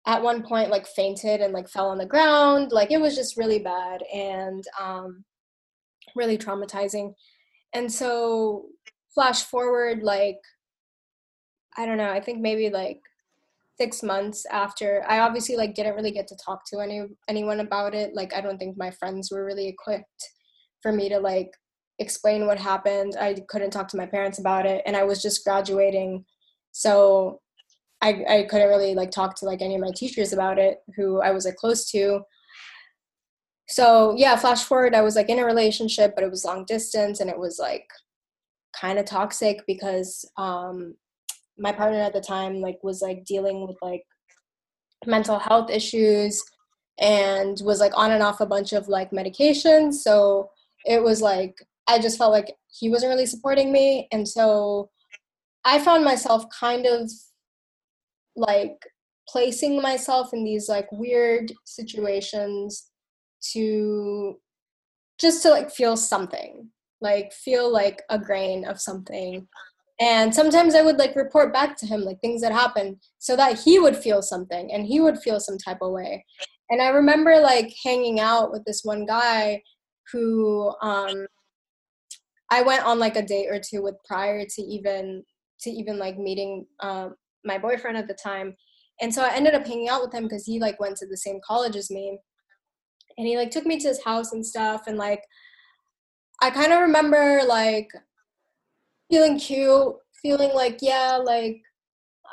at 0.07 0.23
one 0.23 0.41
point 0.41 0.71
like 0.71 0.87
fainted 0.87 1.41
and 1.41 1.53
like 1.53 1.69
fell 1.69 1.89
on 1.89 1.97
the 1.97 2.05
ground. 2.05 2.71
Like 2.71 2.91
it 2.91 2.99
was 2.99 3.15
just 3.15 3.37
really 3.37 3.59
bad 3.59 4.01
and 4.13 4.63
um 4.81 5.23
really 6.15 6.37
traumatizing. 6.37 7.13
And 7.73 7.91
so 7.91 8.67
flash 9.13 9.43
forward 9.43 10.01
like 10.01 10.39
I 11.77 11.85
don't 11.85 11.97
know, 11.97 12.09
I 12.09 12.21
think 12.21 12.39
maybe 12.39 12.69
like 12.69 13.01
six 13.77 14.01
months 14.01 14.45
after 14.49 15.03
I 15.07 15.19
obviously 15.19 15.57
like 15.57 15.75
didn't 15.75 15.95
really 15.95 16.11
get 16.11 16.27
to 16.27 16.37
talk 16.43 16.61
to 16.71 16.79
any 16.79 17.03
anyone 17.27 17.59
about 17.59 17.93
it. 17.93 18.15
Like 18.15 18.33
I 18.33 18.41
don't 18.41 18.57
think 18.57 18.77
my 18.77 18.91
friends 18.91 19.29
were 19.29 19.45
really 19.45 19.67
equipped 19.67 20.29
for 20.87 20.93
me 20.93 21.09
to 21.09 21.19
like 21.19 21.51
explain 21.99 22.45
what 22.45 22.57
happened. 22.57 23.17
I 23.19 23.35
couldn't 23.49 23.71
talk 23.71 23.89
to 23.89 23.97
my 23.97 24.05
parents 24.05 24.39
about 24.39 24.65
it 24.65 24.81
and 24.85 24.95
I 24.95 25.03
was 25.03 25.21
just 25.21 25.43
graduating. 25.43 26.23
So 26.71 27.41
I 28.01 28.23
I 28.29 28.47
couldn't 28.49 28.69
really 28.69 28.95
like 28.95 29.11
talk 29.11 29.35
to 29.37 29.45
like 29.45 29.61
any 29.61 29.75
of 29.75 29.81
my 29.81 29.91
teachers 29.93 30.31
about 30.31 30.59
it 30.59 30.77
who 30.95 31.19
I 31.19 31.31
was 31.31 31.43
like 31.43 31.57
close 31.57 31.91
to. 31.91 32.21
So 33.67 34.15
yeah, 34.17 34.37
flash 34.37 34.63
forward, 34.63 34.95
I 34.95 35.01
was 35.01 35.17
like 35.17 35.27
in 35.27 35.39
a 35.39 35.45
relationship, 35.45 36.13
but 36.15 36.23
it 36.23 36.31
was 36.31 36.45
long 36.45 36.63
distance 36.63 37.19
and 37.19 37.29
it 37.29 37.37
was 37.37 37.59
like 37.59 37.87
kind 38.73 38.97
of 38.97 39.05
toxic 39.05 39.63
because 39.67 40.23
um 40.37 40.95
my 41.57 41.73
partner 41.73 41.99
at 41.99 42.13
the 42.13 42.21
time 42.21 42.61
like 42.61 42.79
was 42.81 43.01
like 43.01 43.25
dealing 43.25 43.67
with 43.67 43.75
like 43.81 44.03
mental 45.05 45.37
health 45.37 45.69
issues 45.69 46.41
and 46.99 47.59
was 47.65 47.81
like 47.81 47.95
on 47.97 48.11
and 48.11 48.23
off 48.23 48.39
a 48.39 48.45
bunch 48.45 48.71
of 48.71 48.87
like 48.87 49.11
medications 49.11 49.95
so 49.95 50.49
it 50.87 51.03
was 51.03 51.21
like 51.21 51.55
i 51.87 51.99
just 51.99 52.17
felt 52.17 52.31
like 52.31 52.55
he 52.67 52.89
wasn't 52.89 53.09
really 53.09 53.25
supporting 53.25 53.71
me 53.71 54.07
and 54.11 54.27
so 54.27 54.89
i 55.65 55.77
found 55.77 56.03
myself 56.03 56.45
kind 56.57 56.85
of 56.85 57.11
like 58.35 58.77
placing 59.29 59.81
myself 59.81 60.33
in 60.33 60.43
these 60.43 60.69
like 60.69 60.87
weird 60.91 61.51
situations 61.65 62.89
to 63.41 64.35
just 65.19 65.41
to 65.43 65.49
like 65.49 65.69
feel 65.71 65.97
something 65.97 66.69
like 67.01 67.33
feel 67.33 67.71
like 67.71 68.01
a 68.09 68.17
grain 68.17 68.65
of 68.65 68.79
something. 68.79 69.47
And 69.99 70.33
sometimes 70.33 70.75
i 70.75 70.81
would 70.81 70.97
like 70.97 71.15
report 71.15 71.51
back 71.51 71.75
to 71.77 71.85
him 71.87 72.01
like 72.01 72.19
things 72.21 72.41
that 72.41 72.51
happened 72.51 72.97
so 73.17 73.35
that 73.35 73.59
he 73.59 73.79
would 73.79 73.97
feel 73.97 74.21
something 74.21 74.71
and 74.71 74.85
he 74.85 74.99
would 74.99 75.17
feel 75.19 75.39
some 75.39 75.57
type 75.57 75.79
of 75.81 75.91
way. 75.91 76.23
And 76.69 76.81
i 76.81 76.89
remember 76.89 77.39
like 77.39 77.73
hanging 77.83 78.19
out 78.19 78.51
with 78.51 78.63
this 78.65 78.81
one 78.83 79.05
guy 79.05 79.63
who 80.11 80.73
um 80.81 81.27
i 82.51 82.61
went 82.61 82.85
on 82.85 82.99
like 82.99 83.15
a 83.15 83.21
date 83.21 83.47
or 83.49 83.59
two 83.59 83.81
with 83.81 83.95
prior 84.05 84.45
to 84.45 84.61
even 84.61 85.23
to 85.59 85.69
even 85.69 85.97
like 85.97 86.17
meeting 86.17 86.65
um 86.81 87.15
my 87.45 87.57
boyfriend 87.57 87.97
at 87.97 88.07
the 88.07 88.13
time. 88.13 88.55
And 88.99 89.13
so 89.13 89.23
i 89.23 89.33
ended 89.33 89.53
up 89.53 89.65
hanging 89.65 89.89
out 89.89 90.01
with 90.01 90.13
him 90.13 90.23
because 90.23 90.45
he 90.45 90.59
like 90.59 90.79
went 90.79 90.97
to 90.97 91.07
the 91.07 91.17
same 91.17 91.39
college 91.47 91.75
as 91.75 91.89
me. 91.89 92.19
And 93.17 93.27
he 93.27 93.37
like 93.37 93.51
took 93.51 93.65
me 93.65 93.79
to 93.79 93.87
his 93.87 94.03
house 94.03 94.33
and 94.33 94.45
stuff 94.45 94.83
and 94.87 94.97
like 94.97 95.23
i 96.41 96.49
kind 96.49 96.73
of 96.73 96.81
remember 96.81 97.41
like 97.47 97.89
feeling 99.09 99.39
cute, 99.39 99.95
feeling 100.21 100.53
like, 100.53 100.79
yeah, 100.81 101.17
like, 101.23 101.61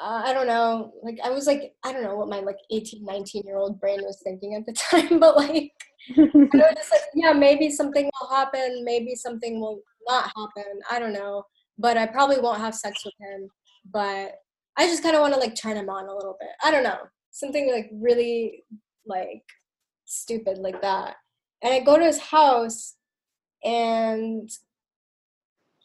uh, 0.02 0.22
I 0.24 0.32
don't 0.32 0.46
know, 0.46 0.92
like, 1.02 1.18
I 1.24 1.30
was 1.30 1.46
like, 1.46 1.72
I 1.84 1.92
don't 1.92 2.02
know 2.02 2.16
what 2.16 2.28
my 2.28 2.40
like 2.40 2.58
18, 2.70 3.04
19 3.04 3.42
year 3.44 3.56
old 3.56 3.80
brain 3.80 4.00
was 4.02 4.20
thinking 4.24 4.54
at 4.54 4.66
the 4.66 4.72
time, 4.90 5.20
but 5.20 5.36
like, 5.36 5.72
I 6.16 6.22
was 6.22 6.74
just 6.76 6.92
like, 6.92 7.02
yeah, 7.14 7.32
maybe 7.32 7.70
something 7.70 8.10
will 8.20 8.28
happen, 8.28 8.82
maybe 8.84 9.14
something 9.14 9.60
will 9.60 9.80
not 10.06 10.24
happen, 10.36 10.80
I 10.90 10.98
don't 10.98 11.12
know, 11.12 11.44
but 11.78 11.96
I 11.96 12.06
probably 12.06 12.40
won't 12.40 12.60
have 12.60 12.74
sex 12.74 13.04
with 13.04 13.14
him, 13.20 13.48
but 13.92 14.32
I 14.76 14.86
just 14.86 15.02
kind 15.02 15.14
of 15.14 15.22
want 15.22 15.34
to 15.34 15.40
like 15.40 15.54
turn 15.54 15.76
him 15.76 15.88
on 15.88 16.08
a 16.08 16.14
little 16.14 16.36
bit. 16.40 16.50
I 16.62 16.70
don't 16.70 16.82
know, 16.82 16.98
something 17.30 17.72
like 17.72 17.90
really 17.92 18.64
like 19.06 19.44
stupid 20.04 20.58
like 20.58 20.82
that. 20.82 21.16
And 21.62 21.72
I 21.72 21.80
go 21.80 21.98
to 21.98 22.04
his 22.04 22.18
house 22.18 22.96
and 23.64 24.50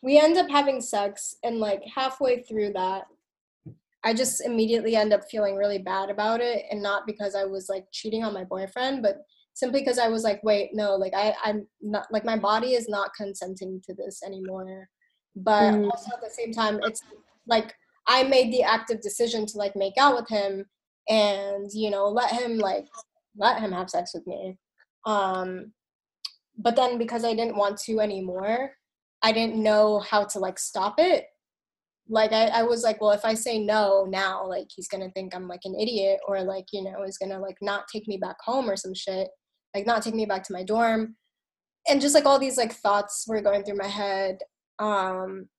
we 0.02 0.18
end 0.18 0.38
up 0.38 0.50
having 0.50 0.82
sex 0.82 1.36
and 1.44 1.60
like 1.60 1.82
halfway 1.96 2.42
through 2.44 2.74
that 2.74 3.04
i 4.04 4.14
just 4.14 4.46
immediately 4.46 4.96
end 4.96 5.14
up 5.14 5.22
feeling 5.30 5.56
really 5.56 5.78
bad 5.78 6.10
about 6.10 6.42
it 6.42 6.66
and 6.72 6.82
not 6.82 7.08
because 7.08 7.36
i 7.36 7.44
was 7.44 7.70
like 7.70 7.86
cheating 7.92 8.24
on 8.24 8.34
my 8.34 8.44
boyfriend 8.44 9.02
but 9.02 9.18
simply 9.54 9.82
because 9.82 10.00
i 10.00 10.08
was 10.08 10.24
like 10.24 10.42
wait 10.44 10.70
no 10.74 10.96
like 10.96 11.14
i 11.16 11.34
i'm 11.44 11.68
not 11.82 12.06
like 12.12 12.26
my 12.26 12.38
body 12.38 12.74
is 12.74 12.88
not 12.88 13.14
consenting 13.16 13.82
to 13.84 13.94
this 13.94 14.22
anymore 14.24 14.88
but 15.36 15.74
mm. 15.74 15.90
also 15.90 16.12
at 16.14 16.22
the 16.22 16.30
same 16.30 16.52
time 16.52 16.80
it's 16.84 17.02
like 17.48 17.74
i 18.08 18.24
made 18.24 18.52
the 18.52 18.64
active 18.64 19.02
decision 19.02 19.46
to 19.46 19.58
like 19.58 19.76
make 19.76 19.98
out 20.00 20.16
with 20.16 20.30
him 20.30 20.66
and 21.10 21.70
you 21.74 21.90
know 21.90 22.08
let 22.08 22.32
him 22.32 22.58
like 22.58 22.86
let 23.38 23.60
him 23.60 23.72
have 23.72 23.90
sex 23.90 24.12
with 24.14 24.26
me 24.28 24.58
um 25.06 25.72
but 26.58 26.76
then 26.76 26.98
because 26.98 27.24
i 27.24 27.34
didn't 27.34 27.58
want 27.58 27.78
to 27.78 28.00
anymore 28.00 28.72
I 29.22 29.32
didn't 29.32 29.62
know 29.62 30.00
how 30.00 30.24
to 30.26 30.40
like 30.40 30.60
stop 30.60 30.96
it. 30.98 31.26
Like 32.08 32.32
I, 32.32 32.48
I 32.48 32.64
was 32.64 32.84
like, 32.84 33.02
well, 33.02 33.12
if 33.12 33.26
I 33.26 33.34
say 33.34 33.60
no 33.60 34.06
now, 34.10 34.48
like 34.48 34.68
he's 34.74 34.88
gonna 34.88 35.12
think 35.12 35.36
I'm 35.36 35.48
like 35.48 35.62
an 35.66 35.80
idiot 35.80 36.20
or 36.28 36.42
like, 36.44 36.66
you 36.72 36.84
know, 36.84 37.04
is 37.04 37.18
gonna 37.18 37.40
like 37.40 37.58
not 37.62 37.84
take 37.92 38.08
me 38.08 38.18
back 38.18 38.38
home 38.44 38.70
or 38.70 38.76
some 38.76 38.94
shit. 38.94 39.28
Like 39.74 39.86
not 39.86 40.02
take 40.02 40.16
me 40.16 40.26
back 40.26 40.44
to 40.44 40.54
my 40.54 40.64
dorm. 40.64 41.16
And 41.88 42.02
just 42.02 42.16
like 42.16 42.26
all 42.26 42.40
these 42.40 42.58
like 42.58 42.74
thoughts 42.74 43.26
were 43.28 43.42
going 43.42 43.64
through 43.64 43.78
my 43.78 43.88
head. 43.88 44.40
Um 44.80 45.50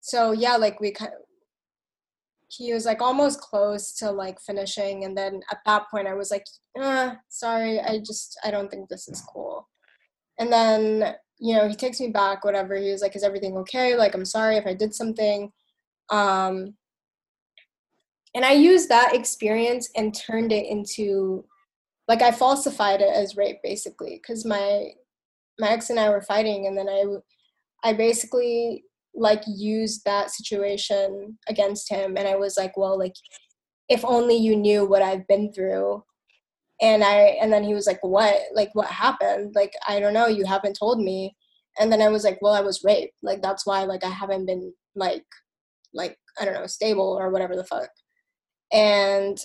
so 0.00 0.32
yeah, 0.32 0.56
like 0.56 0.80
we 0.80 0.92
kind 0.92 1.12
of 1.12 1.20
he 2.50 2.72
was 2.72 2.86
like 2.86 3.02
almost 3.02 3.42
close 3.42 3.92
to 3.92 4.10
like 4.10 4.40
finishing 4.40 5.04
and 5.04 5.14
then 5.14 5.38
at 5.50 5.58
that 5.66 5.82
point 5.90 6.08
i 6.08 6.14
was 6.14 6.30
like 6.30 6.46
uh, 6.80 7.10
sorry 7.28 7.78
i 7.80 7.98
just 7.98 8.38
i 8.42 8.50
don't 8.50 8.70
think 8.70 8.88
this 8.88 9.06
is 9.06 9.22
cool 9.30 9.68
and 10.38 10.50
then 10.50 11.14
you 11.38 11.54
know, 11.54 11.68
he 11.68 11.74
takes 11.74 12.00
me 12.00 12.08
back, 12.08 12.44
whatever. 12.44 12.76
He 12.76 12.90
was 12.90 13.02
like, 13.02 13.16
Is 13.16 13.22
everything 13.22 13.56
okay? 13.58 13.96
Like, 13.96 14.14
I'm 14.14 14.24
sorry 14.24 14.56
if 14.56 14.66
I 14.66 14.74
did 14.74 14.94
something. 14.94 15.52
Um, 16.10 16.74
and 18.34 18.44
I 18.44 18.52
used 18.52 18.88
that 18.88 19.14
experience 19.14 19.90
and 19.96 20.14
turned 20.14 20.52
it 20.52 20.66
into 20.66 21.44
like 22.08 22.22
I 22.22 22.32
falsified 22.32 23.02
it 23.02 23.14
as 23.14 23.36
rape 23.36 23.58
basically 23.62 24.20
because 24.20 24.44
my 24.44 24.92
my 25.58 25.68
ex 25.68 25.90
and 25.90 26.00
I 26.00 26.08
were 26.08 26.22
fighting 26.22 26.66
and 26.66 26.76
then 26.76 26.88
I 26.88 27.04
I 27.88 27.92
basically 27.92 28.84
like 29.14 29.42
used 29.46 30.04
that 30.04 30.30
situation 30.30 31.38
against 31.48 31.90
him 31.90 32.16
and 32.16 32.26
I 32.26 32.36
was 32.36 32.56
like 32.56 32.76
well 32.76 32.98
like 32.98 33.14
if 33.88 34.04
only 34.04 34.36
you 34.36 34.56
knew 34.56 34.86
what 34.86 35.02
I've 35.02 35.26
been 35.28 35.52
through. 35.52 36.02
And 36.80 37.02
i 37.02 37.36
and 37.40 37.52
then 37.52 37.64
he 37.64 37.74
was 37.74 37.86
like 37.86 38.02
what? 38.02 38.36
Like 38.54 38.70
what 38.74 38.88
happened? 38.88 39.54
Like 39.54 39.72
i 39.86 40.00
don't 40.00 40.14
know 40.14 40.26
you 40.28 40.46
haven't 40.46 40.78
told 40.78 41.00
me. 41.00 41.36
And 41.78 41.92
then 41.92 42.02
i 42.02 42.08
was 42.08 42.24
like 42.24 42.38
well 42.40 42.54
i 42.54 42.60
was 42.60 42.84
raped. 42.84 43.14
Like 43.22 43.42
that's 43.42 43.66
why 43.66 43.84
like 43.84 44.04
i 44.04 44.10
haven't 44.10 44.46
been 44.46 44.72
like 44.94 45.24
like 45.94 46.16
i 46.40 46.44
don't 46.44 46.54
know 46.54 46.66
stable 46.66 47.16
or 47.18 47.30
whatever 47.30 47.56
the 47.56 47.64
fuck. 47.64 47.90
And 48.72 49.38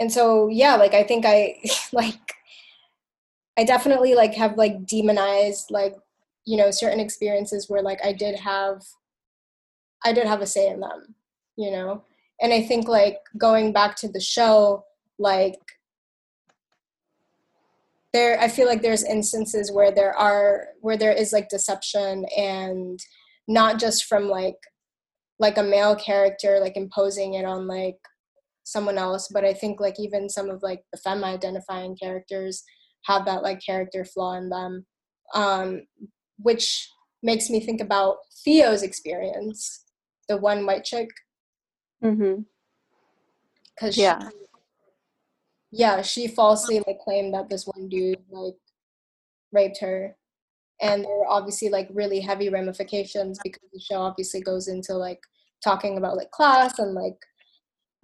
and 0.00 0.12
so 0.12 0.48
yeah 0.48 0.76
like 0.76 0.94
i 0.94 1.02
think 1.02 1.24
i 1.26 1.56
like 1.92 2.34
i 3.58 3.64
definitely 3.64 4.14
like 4.14 4.34
have 4.34 4.56
like 4.56 4.86
demonized 4.86 5.70
like 5.70 5.94
you 6.44 6.56
know 6.56 6.70
certain 6.70 7.00
experiences 7.00 7.68
where 7.68 7.82
like 7.82 8.04
i 8.04 8.12
did 8.12 8.34
have 8.34 8.82
i 10.04 10.12
did 10.12 10.26
have 10.26 10.40
a 10.40 10.46
say 10.46 10.68
in 10.68 10.80
them 10.80 11.14
you 11.56 11.70
know? 11.70 12.02
And 12.40 12.52
i 12.52 12.62
think 12.62 12.88
like 12.88 13.18
going 13.38 13.72
back 13.72 13.96
to 13.96 14.08
the 14.08 14.20
show 14.20 14.84
like 15.18 15.60
there 18.12 18.40
i 18.40 18.48
feel 18.48 18.66
like 18.66 18.82
there's 18.82 19.04
instances 19.04 19.70
where 19.70 19.92
there 19.92 20.16
are 20.16 20.68
where 20.80 20.96
there 20.96 21.12
is 21.12 21.32
like 21.32 21.48
deception 21.48 22.26
and 22.36 22.98
not 23.46 23.78
just 23.78 24.06
from 24.06 24.28
like 24.28 24.56
like 25.38 25.58
a 25.58 25.62
male 25.62 25.94
character 25.94 26.58
like 26.60 26.76
imposing 26.76 27.34
it 27.34 27.44
on 27.44 27.68
like 27.68 27.98
someone 28.64 28.98
else 28.98 29.28
but 29.32 29.44
i 29.44 29.52
think 29.52 29.80
like 29.80 29.98
even 29.98 30.28
some 30.28 30.50
of 30.50 30.62
like 30.62 30.82
the 30.92 30.98
femme 30.98 31.24
identifying 31.24 31.96
characters 31.96 32.64
have 33.04 33.24
that 33.24 33.42
like 33.42 33.60
character 33.64 34.04
flaw 34.04 34.34
in 34.34 34.48
them 34.48 34.84
um 35.34 35.82
which 36.38 36.88
makes 37.22 37.48
me 37.48 37.60
think 37.60 37.80
about 37.80 38.16
theo's 38.44 38.82
experience 38.82 39.84
the 40.28 40.36
one 40.36 40.66
white 40.66 40.84
chick. 40.84 41.08
Mm-hmm. 42.02 42.42
Because 43.74 43.96
yeah. 43.96 44.28
yeah, 45.72 46.02
she 46.02 46.28
falsely 46.28 46.82
like 46.86 46.98
claimed 47.00 47.34
that 47.34 47.48
this 47.48 47.66
one 47.66 47.88
dude 47.88 48.18
like 48.30 48.54
raped 49.52 49.80
her. 49.80 50.16
And 50.80 51.04
there 51.04 51.16
were 51.16 51.26
obviously 51.28 51.70
like 51.70 51.88
really 51.92 52.20
heavy 52.20 52.48
ramifications 52.48 53.38
because 53.42 53.62
the 53.72 53.80
show 53.80 54.00
obviously 54.00 54.40
goes 54.40 54.68
into 54.68 54.94
like 54.94 55.20
talking 55.62 55.96
about 55.96 56.16
like 56.16 56.30
class 56.30 56.78
and 56.78 56.94
like 56.94 57.16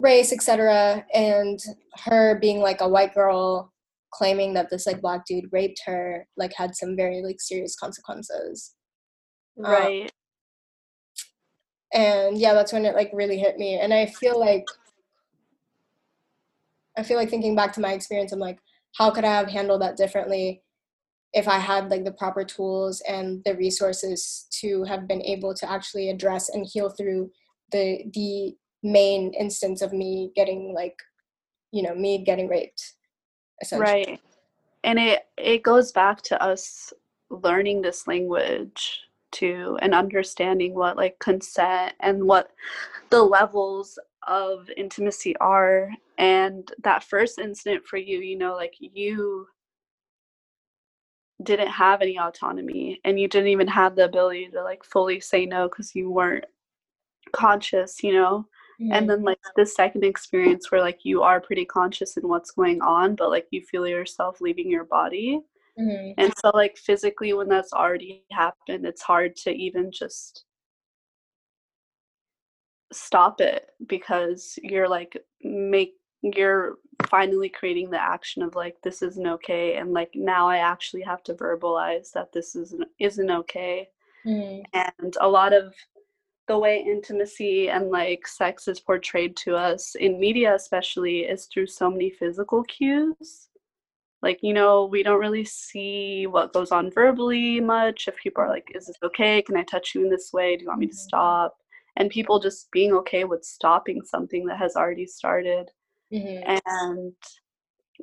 race, 0.01 0.33
etc. 0.33 1.05
And 1.13 1.59
her 2.05 2.39
being 2.39 2.59
like 2.59 2.81
a 2.81 2.89
white 2.89 3.13
girl 3.13 3.71
claiming 4.11 4.53
that 4.53 4.69
this 4.69 4.85
like 4.85 5.01
black 5.01 5.25
dude 5.25 5.51
raped 5.51 5.81
her 5.85 6.27
like 6.35 6.53
had 6.53 6.75
some 6.75 6.95
very 6.95 7.21
like 7.21 7.39
serious 7.39 7.75
consequences. 7.75 8.73
Um, 9.57 9.71
right. 9.71 10.01
Um, 10.03 10.09
and 11.93 12.37
yeah, 12.37 12.53
that's 12.53 12.73
when 12.73 12.85
it 12.85 12.95
like 12.95 13.11
really 13.13 13.37
hit 13.37 13.57
me. 13.57 13.75
And 13.79 13.93
I 13.93 14.05
feel 14.05 14.39
like 14.39 14.65
I 16.97 17.03
feel 17.03 17.17
like 17.17 17.29
thinking 17.29 17.55
back 17.55 17.73
to 17.73 17.81
my 17.81 17.93
experience, 17.93 18.31
I'm 18.31 18.39
like, 18.39 18.59
how 18.97 19.11
could 19.11 19.23
I 19.23 19.37
have 19.37 19.49
handled 19.49 19.81
that 19.81 19.97
differently 19.97 20.61
if 21.33 21.47
I 21.47 21.57
had 21.59 21.89
like 21.89 22.03
the 22.03 22.11
proper 22.11 22.43
tools 22.43 23.01
and 23.07 23.41
the 23.45 23.55
resources 23.55 24.47
to 24.59 24.83
have 24.83 25.07
been 25.07 25.21
able 25.21 25.53
to 25.55 25.69
actually 25.69 26.09
address 26.09 26.49
and 26.49 26.67
heal 26.69 26.89
through 26.89 27.31
the 27.71 28.03
the 28.13 28.55
main 28.83 29.33
instance 29.33 29.81
of 29.81 29.93
me 29.93 30.31
getting 30.35 30.73
like 30.73 30.95
you 31.71 31.83
know 31.83 31.93
me 31.93 32.23
getting 32.23 32.47
raped 32.47 32.93
right. 33.73 34.19
And 34.83 34.99
it 34.99 35.27
it 35.37 35.63
goes 35.63 35.91
back 35.91 36.21
to 36.23 36.41
us 36.41 36.91
learning 37.29 37.81
this 37.81 38.07
language 38.07 39.01
too 39.31 39.77
and 39.81 39.93
understanding 39.93 40.73
what 40.73 40.97
like 40.97 41.17
consent 41.19 41.93
and 42.01 42.23
what 42.23 42.51
the 43.09 43.21
levels 43.21 43.97
of 44.27 44.69
intimacy 44.75 45.35
are. 45.37 45.91
And 46.17 46.71
that 46.83 47.03
first 47.03 47.39
incident 47.39 47.85
for 47.85 47.97
you 47.97 48.19
you 48.19 48.37
know 48.37 48.55
like 48.55 48.75
you 48.79 49.47
didn't 51.43 51.69
have 51.69 52.01
any 52.01 52.19
autonomy 52.19 52.99
and 53.03 53.19
you 53.19 53.27
didn't 53.27 53.47
even 53.47 53.67
have 53.67 53.95
the 53.95 54.05
ability 54.05 54.47
to 54.49 54.61
like 54.61 54.83
fully 54.83 55.19
say 55.19 55.45
no 55.45 55.67
because 55.67 55.95
you 55.95 56.11
weren't 56.11 56.45
conscious 57.33 58.03
you 58.03 58.13
know 58.13 58.45
mm-hmm. 58.81 58.91
and 58.93 59.09
then 59.09 59.23
like 59.23 59.39
the 59.55 59.65
second 59.65 60.03
experience 60.03 60.71
where 60.71 60.81
like 60.81 60.99
you 61.03 61.21
are 61.21 61.39
pretty 61.39 61.65
conscious 61.65 62.17
in 62.17 62.27
what's 62.27 62.51
going 62.51 62.81
on 62.81 63.15
but 63.15 63.29
like 63.29 63.47
you 63.51 63.61
feel 63.61 63.87
yourself 63.87 64.41
leaving 64.41 64.69
your 64.69 64.85
body 64.85 65.39
mm-hmm. 65.79 66.11
and 66.17 66.33
so 66.39 66.51
like 66.53 66.77
physically 66.77 67.33
when 67.33 67.47
that's 67.47 67.73
already 67.73 68.23
happened 68.31 68.85
it's 68.85 69.01
hard 69.01 69.35
to 69.35 69.51
even 69.51 69.91
just 69.91 70.45
stop 72.91 73.39
it 73.39 73.69
because 73.87 74.57
you're 74.63 74.89
like 74.89 75.17
make 75.43 75.93
you're 76.21 76.75
finally 77.07 77.49
creating 77.49 77.89
the 77.89 78.01
action 78.01 78.43
of 78.43 78.53
like 78.53 78.75
this 78.83 79.01
isn't 79.01 79.27
okay 79.27 79.75
and 79.77 79.91
like 79.91 80.11
now 80.13 80.47
i 80.47 80.57
actually 80.57 81.01
have 81.01 81.23
to 81.23 81.33
verbalize 81.33 82.11
that 82.11 82.31
this 82.31 82.55
isn't 82.55 82.87
isn't 82.99 83.31
okay 83.31 83.87
mm. 84.25 84.61
and 84.73 85.17
a 85.21 85.27
lot 85.27 85.53
of 85.53 85.73
the 86.47 86.57
way 86.57 86.83
intimacy 86.85 87.69
and 87.69 87.89
like 87.89 88.27
sex 88.27 88.67
is 88.67 88.79
portrayed 88.79 89.35
to 89.37 89.55
us 89.55 89.95
in 89.95 90.19
media 90.19 90.55
especially 90.55 91.19
is 91.19 91.45
through 91.45 91.67
so 91.67 91.89
many 91.89 92.09
physical 92.09 92.63
cues. 92.63 93.47
Like 94.21 94.39
you 94.41 94.53
know 94.53 94.85
we 94.85 95.03
don't 95.03 95.19
really 95.19 95.45
see 95.45 96.27
what 96.27 96.53
goes 96.53 96.71
on 96.71 96.91
verbally 96.91 97.59
much. 97.59 98.07
If 98.07 98.15
people 98.17 98.43
are 98.43 98.49
like 98.49 98.71
is 98.75 98.87
this 98.87 98.97
okay? 99.03 99.41
Can 99.41 99.57
i 99.57 99.63
touch 99.63 99.93
you 99.95 100.03
in 100.03 100.09
this 100.09 100.31
way? 100.33 100.55
Do 100.55 100.63
you 100.63 100.67
want 100.69 100.79
me 100.79 100.87
to 100.87 100.93
mm-hmm. 100.93 100.97
stop? 100.97 101.57
And 101.97 102.09
people 102.09 102.39
just 102.39 102.71
being 102.71 102.93
okay 102.93 103.25
with 103.25 103.43
stopping 103.43 104.01
something 104.03 104.45
that 104.45 104.57
has 104.57 104.75
already 104.75 105.05
started. 105.05 105.69
Mm-hmm. 106.13 106.59
and 106.67 107.13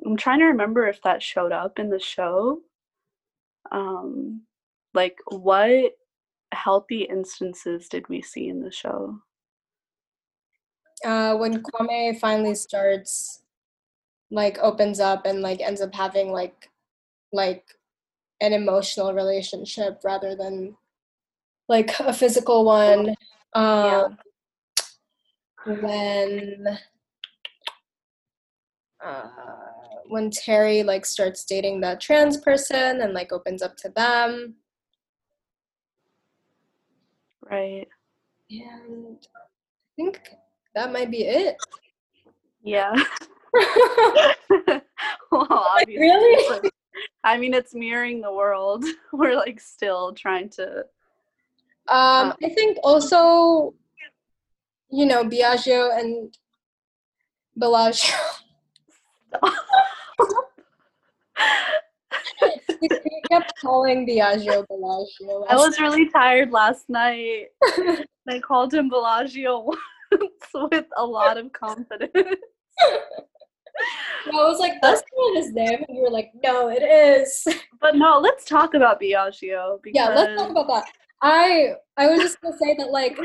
i'm 0.03 0.17
trying 0.17 0.39
to 0.39 0.45
remember 0.45 0.87
if 0.87 0.99
that 1.03 1.21
showed 1.21 1.51
up 1.51 1.77
in 1.77 1.89
the 1.89 1.99
show. 1.99 2.61
Um 3.71 4.41
like 4.93 5.17
what 5.27 5.93
healthy 6.51 7.01
instances 7.03 7.87
did 7.87 8.07
we 8.09 8.21
see 8.21 8.49
in 8.49 8.61
the 8.61 8.71
show 8.71 9.17
uh 11.05 11.35
when 11.35 11.61
kwame 11.63 12.19
finally 12.19 12.55
starts 12.55 13.43
like 14.31 14.57
opens 14.59 14.99
up 14.99 15.25
and 15.25 15.41
like 15.41 15.61
ends 15.61 15.81
up 15.81 15.93
having 15.93 16.31
like 16.31 16.69
like 17.31 17.65
an 18.41 18.53
emotional 18.53 19.13
relationship 19.13 19.99
rather 20.03 20.35
than 20.35 20.75
like 21.67 21.97
a 21.99 22.13
physical 22.13 22.65
one 22.65 23.15
um, 23.53 24.17
yeah. 25.65 25.73
when 25.81 26.79
uh, 29.03 29.27
when 30.07 30.29
Terry 30.29 30.83
like 30.83 31.05
starts 31.05 31.45
dating 31.45 31.81
that 31.81 32.01
trans 32.01 32.37
person 32.37 33.01
and 33.01 33.13
like 33.13 33.31
opens 33.31 33.61
up 33.61 33.77
to 33.77 33.89
them. 33.89 34.55
Right. 37.49 37.87
And 38.51 39.17
I 39.35 39.95
think 39.95 40.21
that 40.75 40.91
might 40.91 41.11
be 41.11 41.23
it. 41.23 41.57
Yeah. 42.63 42.93
well, 45.31 45.47
obviously. 45.49 45.97
Really? 45.97 46.69
I 47.23 47.37
mean, 47.37 47.53
it's 47.53 47.73
mirroring 47.73 48.21
the 48.21 48.33
world. 48.33 48.85
We're 49.13 49.35
like 49.35 49.59
still 49.59 50.13
trying 50.13 50.49
to 50.51 50.85
um, 51.89 52.33
I 52.43 52.49
think 52.49 52.77
also, 52.83 53.73
you 54.91 55.07
know, 55.07 55.23
Biagio 55.23 55.97
and 55.97 56.37
Bellagio. 57.57 58.15
We 62.81 63.21
kept 63.29 63.53
calling 63.59 64.07
Biagio 64.07 64.65
Bellagio. 64.67 65.45
I 65.49 65.55
was 65.55 65.79
really 65.79 66.09
tired 66.09 66.51
last 66.51 66.89
night. 66.89 67.47
I 68.29 68.39
called 68.39 68.73
him 68.73 68.89
Bellagio 68.89 69.59
once 69.59 69.81
with 70.71 70.85
a 70.97 71.05
lot 71.05 71.37
of 71.37 71.51
confidence. 71.53 72.11
I 74.25 74.31
was 74.31 74.59
like, 74.59 74.73
that's 74.81 75.01
not 75.15 75.35
his 75.37 75.53
name. 75.53 75.83
And 75.87 75.97
you 75.97 76.03
were 76.03 76.11
like, 76.11 76.31
no, 76.43 76.69
it 76.69 76.83
is. 76.83 77.47
But 77.81 77.95
no, 77.95 78.19
let's 78.19 78.45
talk 78.45 78.73
about 78.73 79.01
Biagio. 79.01 79.79
Because... 79.81 79.95
Yeah, 79.95 80.09
let's 80.09 80.39
talk 80.39 80.51
about 80.51 80.67
that. 80.67 80.85
I 81.21 81.73
I 81.97 82.07
was 82.07 82.21
just 82.21 82.39
gonna 82.41 82.57
say 82.57 82.75
that 82.77 82.91
like 82.91 83.17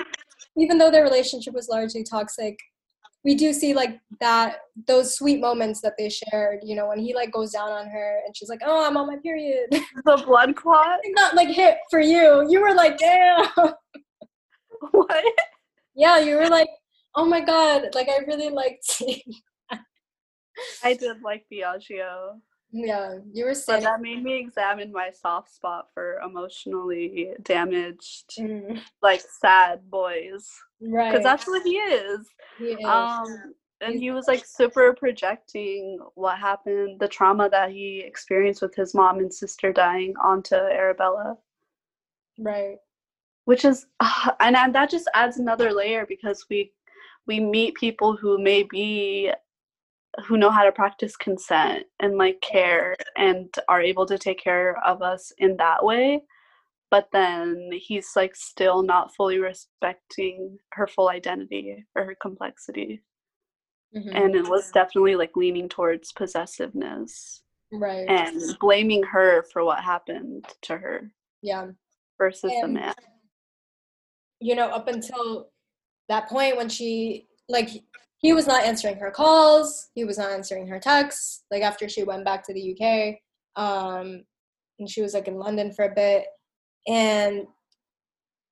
even 0.57 0.79
though 0.79 0.91
their 0.91 1.05
relationship 1.05 1.55
was 1.55 1.69
largely 1.69 2.03
toxic, 2.03 2.59
we 3.25 3.35
do 3.35 3.53
see 3.53 3.73
like 3.75 4.01
that 4.21 4.59
those 4.87 5.17
sweet 5.17 5.41
moments 5.41 5.81
that 5.81 5.95
they 5.99 6.11
shared. 6.11 6.61
You 6.63 6.77
know, 6.77 6.89
when 6.89 6.99
he 6.99 7.15
like 7.15 7.33
goes 7.33 7.53
down 7.53 7.71
on 7.71 7.89
her 7.89 8.21
and 8.25 8.37
she's 8.37 8.51
like, 8.51 8.61
"Oh, 8.65 8.87
I'm 8.87 8.97
on 8.97 9.07
my 9.07 9.17
period." 9.17 9.71
The 10.05 10.23
blood 10.27 10.55
clot. 10.55 11.01
Not 11.07 11.35
like 11.35 11.49
hit 11.49 11.79
for 11.91 12.01
you. 12.01 12.47
You 12.49 12.61
were 12.61 12.75
like, 12.75 12.99
"Damn." 12.99 13.47
What? 14.91 15.25
Yeah, 15.95 16.19
you 16.19 16.37
were 16.37 16.49
like, 16.49 16.69
"Oh 17.15 17.25
my 17.25 17.41
god!" 17.41 17.95
Like 17.95 18.09
I 18.11 18.19
really 18.27 18.51
liked. 18.51 19.03
I 20.83 20.93
did 20.93 21.23
like 21.23 21.47
Biagio. 21.51 22.41
Yeah, 22.71 23.15
you 23.33 23.47
were 23.47 23.55
saying. 23.55 23.85
But 23.85 23.89
that 23.89 24.03
made 24.03 24.23
me 24.23 24.39
examine 24.39 24.93
my 24.93 25.11
soft 25.11 25.55
spot 25.55 25.87
for 25.95 26.19
emotionally 26.19 27.31
damaged, 27.43 28.35
mm. 28.39 28.79
like 29.01 29.23
sad 29.41 29.89
boys. 29.89 30.51
Right. 30.87 31.11
Because 31.11 31.25
that's 31.25 31.47
what 31.47 31.63
he 31.63 31.77
is. 31.77 32.27
He 32.59 32.65
is. 32.73 32.85
Um, 32.85 33.55
and 33.81 33.99
he 33.99 34.11
was 34.11 34.27
like 34.29 34.45
super 34.47 34.95
projecting 34.95 35.99
what 36.15 36.39
happened, 36.39 37.01
the 37.01 37.09
trauma 37.09 37.49
that 37.51 37.71
he 37.71 38.03
experienced 38.07 38.63
with 38.63 38.75
his 38.75 38.95
mom 38.95 39.19
and 39.19 39.33
sister 39.33 39.73
dying 39.73 40.15
onto 40.23 40.55
Arabella. 40.55 41.37
Right. 42.39 42.77
Which 43.45 43.65
is, 43.65 43.87
uh, 44.01 44.31
and, 44.41 44.57
and 44.57 44.75
that 44.75 44.91
just 44.91 45.09
adds 45.15 45.39
another 45.39 45.73
layer 45.73 46.07
because 46.07 46.47
we 46.49 46.73
we 47.27 47.41
meet 47.41 47.75
people 47.75 48.17
who 48.17 48.39
may 48.39 48.65
be 48.65 49.33
who 50.27 50.37
know 50.37 50.51
how 50.51 50.63
to 50.63 50.71
practice 50.71 51.17
consent 51.17 51.85
and 52.01 52.17
like 52.19 52.41
care 52.41 52.95
and 53.17 53.53
are 53.69 53.81
able 53.81 54.07
to 54.07 54.19
take 54.19 54.39
care 54.39 54.79
of 54.85 55.03
us 55.03 55.33
in 55.39 55.57
that 55.57 55.85
way 55.85 56.23
but 56.95 57.09
then 57.13 57.71
he's 57.73 58.11
like 58.15 58.37
still 58.37 58.85
not 58.85 59.13
fully 59.17 59.41
respecting 59.41 60.57
her 60.75 60.87
full 60.87 61.09
identity 61.09 61.85
or 61.97 62.05
her 62.05 62.17
complexity. 62.23 63.03
Mm-hmm. 63.97 64.17
and 64.17 64.35
it 64.37 64.49
was 64.49 64.71
definitely 64.73 65.17
like 65.17 65.37
leaning 65.37 65.69
towards 65.69 66.13
possessiveness 66.13 67.43
right. 67.73 68.09
and 68.09 68.41
blaming 68.61 69.03
her 69.05 69.45
for 69.53 69.65
what 69.65 69.81
happened 69.81 70.45
to 70.63 70.77
her 70.77 71.11
yeah. 71.43 71.67
versus 72.19 72.53
and, 72.53 72.63
the 72.63 72.81
man. 72.81 72.95
you 74.41 74.57
know 74.57 74.67
up 74.67 74.89
until 74.89 75.49
that 76.09 76.29
point 76.29 76.57
when 76.57 76.69
she 76.69 77.29
like 77.49 77.71
he 78.19 78.33
was 78.33 78.49
not 78.49 78.65
answering 78.65 78.97
her 78.97 79.13
calls 79.13 79.91
he 79.95 80.05
was 80.05 80.19
not 80.19 80.33
answering 80.33 80.67
her 80.67 80.81
texts 80.81 81.45
like 81.53 81.63
after 81.63 81.89
she 81.89 82.03
went 82.03 82.25
back 82.25 82.45
to 82.45 82.53
the 82.53 82.73
uk 82.73 83.63
um 83.63 84.25
and 84.81 84.91
she 84.91 85.03
was 85.03 85.15
like 85.15 85.29
in 85.29 85.39
london 85.39 85.73
for 85.73 85.85
a 85.85 85.95
bit 85.95 86.25
and 86.87 87.47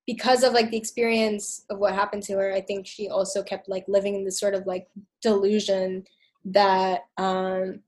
because 0.05 0.43
of 0.43 0.53
like 0.53 0.69
the 0.69 0.77
experience 0.77 1.63
of 1.69 1.79
what 1.79 1.93
happened 1.93 2.23
to 2.23 2.33
her 2.33 2.53
i 2.53 2.61
think 2.61 2.85
she 2.85 3.09
also 3.09 3.41
kept 3.43 3.69
like 3.69 3.85
living 3.87 4.15
in 4.15 4.25
this 4.25 4.39
sort 4.39 4.53
of 4.53 4.65
like 4.65 4.87
delusion 5.21 6.03
that 6.45 7.01
um 7.17 7.79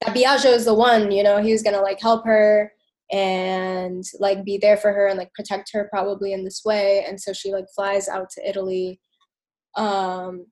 that 0.00 0.16
Biagio 0.16 0.52
is 0.52 0.64
the 0.64 0.74
one 0.74 1.10
you 1.10 1.22
know 1.22 1.40
he 1.40 1.52
was 1.52 1.62
gonna 1.62 1.80
like 1.80 2.00
help 2.00 2.24
her 2.24 2.72
and 3.12 4.04
like 4.18 4.42
be 4.42 4.56
there 4.56 4.78
for 4.78 4.92
her 4.92 5.06
and 5.06 5.18
like 5.18 5.32
protect 5.34 5.70
her 5.72 5.86
probably 5.90 6.32
in 6.32 6.44
this 6.44 6.64
way. 6.64 7.04
And 7.06 7.20
so 7.20 7.34
she 7.34 7.52
like 7.52 7.66
flies 7.74 8.08
out 8.08 8.30
to 8.30 8.48
italy 8.48 9.00
um 9.76 10.46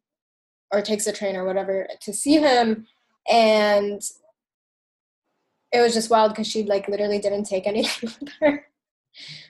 or 0.72 0.82
takes 0.82 1.06
a 1.06 1.12
train 1.12 1.36
or 1.36 1.44
whatever 1.44 1.88
to 2.02 2.12
see 2.12 2.34
him. 2.34 2.86
And 3.28 4.00
it 5.72 5.80
was 5.80 5.94
just 5.94 6.10
wild 6.10 6.32
because 6.32 6.46
she 6.46 6.64
like 6.64 6.88
literally 6.88 7.18
didn't 7.18 7.44
take 7.44 7.66
anything 7.66 8.10
with 8.20 8.32
her 8.40 8.66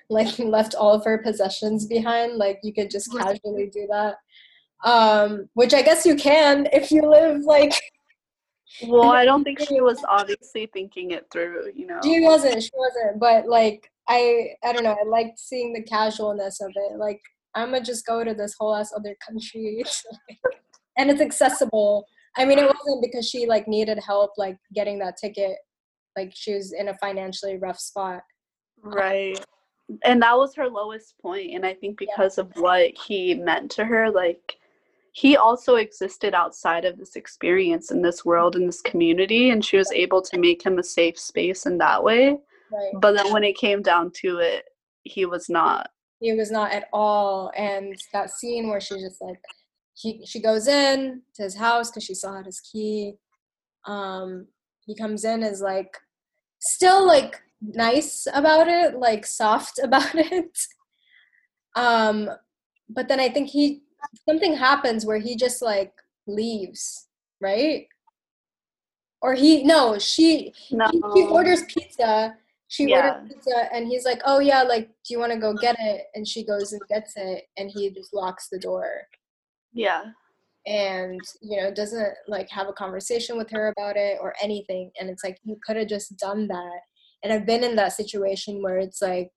like 0.09 0.39
left 0.39 0.75
all 0.75 0.95
of 0.95 1.05
her 1.05 1.19
possessions 1.19 1.87
behind 1.87 2.37
like 2.37 2.59
you 2.63 2.73
could 2.73 2.91
just 2.91 3.11
casually 3.13 3.71
do 3.73 3.87
that 3.91 4.17
um 4.85 5.49
which 5.55 5.75
i 5.75 5.83
guess 5.83 6.07
you 6.07 6.17
can 6.17 6.67
if 6.73 6.91
you 6.91 7.03
live 7.03 7.43
like 7.45 7.73
well 8.87 9.13
i 9.13 9.25
don't 9.25 9.45
think 9.45 9.61
she 9.61 9.81
was 9.81 10.03
obviously 10.09 10.69
thinking 10.73 11.11
it 11.11 11.27
through 11.31 11.71
you 11.75 11.87
know 11.87 11.99
she 12.03 12.21
wasn't 12.21 12.63
she 12.63 12.71
wasn't 12.75 13.21
but 13.21 13.47
like 13.47 13.91
i 14.09 14.49
i 14.65 14.73
don't 14.73 14.85
know 14.85 14.97
i 14.99 15.05
liked 15.07 15.39
seeing 15.39 15.73
the 15.73 15.83
casualness 15.83 16.61
of 16.61 16.71
it 16.75 16.99
like 16.99 17.21
I'm 17.55 17.73
gonna 17.73 17.85
just 17.85 18.07
go 18.07 18.23
to 18.23 18.35
this 18.35 18.55
whole 18.59 18.75
ass 18.75 18.93
other 18.97 19.17
country, 19.27 19.83
and 20.99 21.11
it's 21.11 21.21
accessible. 21.21 22.07
I 22.37 22.45
mean, 22.45 22.59
it 22.59 22.65
wasn't 22.65 23.03
because 23.03 23.29
she 23.29 23.47
like 23.47 23.67
needed 23.67 23.99
help 23.99 24.33
like 24.37 24.57
getting 24.75 24.99
that 25.01 25.17
ticket. 25.17 25.57
Like 26.17 26.33
she 26.35 26.55
was 26.55 26.73
in 26.73 26.89
a 26.89 26.99
financially 26.99 27.57
rough 27.57 27.81
spot. 27.81 28.23
Right. 28.83 29.39
And 30.05 30.23
that 30.23 30.37
was 30.37 30.55
her 30.55 30.69
lowest. 30.69 31.15
And 31.25 31.65
I 31.67 31.75
think 31.75 31.99
because 31.99 32.39
yeah. 32.39 32.45
of 32.45 32.53
what 32.57 32.93
he 33.07 33.35
meant 33.35 33.71
to 33.73 33.85
her, 33.85 34.11
like 34.11 34.57
he 35.13 35.37
also 35.37 35.77
existed 35.77 36.35
outside 36.35 36.85
of 36.85 36.97
this 36.99 37.17
experience 37.17 37.91
in 37.91 38.03
this 38.03 38.25
world 38.25 38.57
in 38.57 38.67
this 38.67 38.81
community 38.81 39.51
and 39.51 39.65
she 39.65 39.77
was 39.77 39.91
able 39.93 40.23
to 40.23 40.39
make 40.39 40.65
him 40.65 40.79
a 40.79 40.83
safe 40.83 41.19
space 41.19 41.67
in 41.67 41.79
that 41.79 42.03
way 42.03 42.37
right. 42.73 42.93
but 43.01 43.17
then 43.17 43.33
when 43.33 43.45
it 43.45 43.57
came 43.57 43.83
down 43.83 44.11
to 44.13 44.39
it 44.39 44.65
he 45.03 45.27
was 45.27 45.49
not 45.49 45.91
he 46.21 46.33
was 46.33 46.51
not 46.51 46.71
at 46.71 46.87
all 46.93 47.51
and 47.57 47.97
that 48.13 48.31
scene 48.31 48.69
where 48.69 48.81
she 48.81 48.95
just 49.01 49.21
like 49.21 49.41
he 49.95 50.25
she 50.25 50.41
goes 50.41 50.69
in 50.69 51.21
to 51.35 51.43
his 51.43 51.57
house 51.57 51.91
because 51.91 52.05
she 52.05 52.15
still 52.15 52.35
had 52.35 52.47
his 52.47 52.61
key 52.61 53.15
um 53.87 54.47
he 54.87 54.95
comes 54.95 55.25
in 55.25 55.43
as 55.43 55.61
like 55.61 55.97
still 56.61 57.07
like 57.07 57.41
nice 57.61 58.27
about 58.33 58.69
it 58.69 58.97
like 58.97 59.27
soft 59.27 59.79
about 59.83 60.15
it 60.15 60.59
um 61.77 62.29
but 62.89 63.07
then 63.09 63.21
i 63.21 63.29
think 63.29 63.49
he 63.49 63.83
something 64.29 64.57
happens 64.57 65.05
where 65.05 65.19
he 65.19 65.37
just 65.37 65.63
like 65.63 65.93
leaves, 66.27 67.09
right? 67.41 67.87
Or 69.23 69.35
he 69.35 69.65
no, 69.65 69.99
she 69.99 70.55
no. 70.71 70.89
He, 70.91 71.03
he 71.15 71.27
orders 71.27 71.65
pizza. 71.65 72.37
She 72.69 72.89
yeah. 72.89 73.15
orders 73.15 73.35
pizza 73.35 73.69
and 73.75 73.87
he's 73.87 74.05
like, 74.05 74.23
"Oh 74.25 74.39
yeah, 74.39 74.63
like 74.63 74.89
do 74.89 75.13
you 75.15 75.19
want 75.19 75.33
to 75.33 75.39
go 75.39 75.53
get 75.55 75.77
it?" 75.79 76.07
And 76.15 76.27
she 76.27 76.45
goes 76.45 76.73
and 76.73 76.81
gets 76.89 77.15
it 77.17 77.45
and 77.59 77.71
he 77.71 77.91
just 77.91 78.15
locks 78.15 78.49
the 78.49 78.59
door. 78.59 79.03
Yeah. 79.73 80.05
And 80.67 81.21
you 81.43 81.61
know, 81.61 81.73
doesn't 81.73 82.15
like 82.29 82.49
have 82.49 82.69
a 82.69 82.73
conversation 82.73 83.37
with 83.37 83.51
her 83.51 83.75
about 83.77 83.97
it 83.97 84.19
or 84.21 84.35
anything 84.43 84.91
and 84.99 85.11
it's 85.11 85.25
like 85.25 85.39
you 85.45 85.57
could 85.67 85.77
have 85.77 85.89
just 85.89 86.17
done 86.17 86.49
that. 86.49 86.81
And 87.23 87.33
I've 87.33 87.47
been 87.47 87.65
in 87.65 87.77
that 87.77 87.93
situation 87.93 88.63
where 88.63 88.79
it's 88.79 89.03
like 89.03 89.31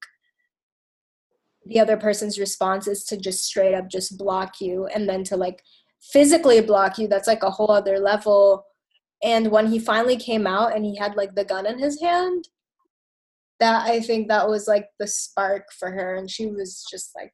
the 1.65 1.79
other 1.79 1.97
person's 1.97 2.39
response 2.39 2.87
is 2.87 3.03
to 3.05 3.17
just 3.17 3.45
straight 3.45 3.73
up 3.73 3.89
just 3.89 4.17
block 4.17 4.59
you 4.59 4.85
and 4.87 5.07
then 5.07 5.23
to 5.25 5.37
like 5.37 5.61
physically 6.01 6.61
block 6.61 6.97
you. 6.97 7.07
That's 7.07 7.27
like 7.27 7.43
a 7.43 7.51
whole 7.51 7.71
other 7.71 7.99
level. 7.99 8.65
And 9.23 9.51
when 9.51 9.67
he 9.67 9.79
finally 9.79 10.17
came 10.17 10.45
out 10.45 10.75
and 10.75 10.83
he 10.83 10.97
had 10.97 11.15
like 11.15 11.35
the 11.35 11.45
gun 11.45 11.65
in 11.65 11.79
his 11.79 12.01
hand 12.01 12.47
that 13.59 13.87
i 13.87 13.99
think 14.01 14.27
that 14.27 14.49
was 14.49 14.67
like 14.67 14.87
the 14.99 15.07
spark 15.07 15.63
for 15.77 15.91
her. 15.91 16.15
And 16.15 16.29
she 16.29 16.47
was 16.47 16.85
just 16.89 17.11
like 17.15 17.33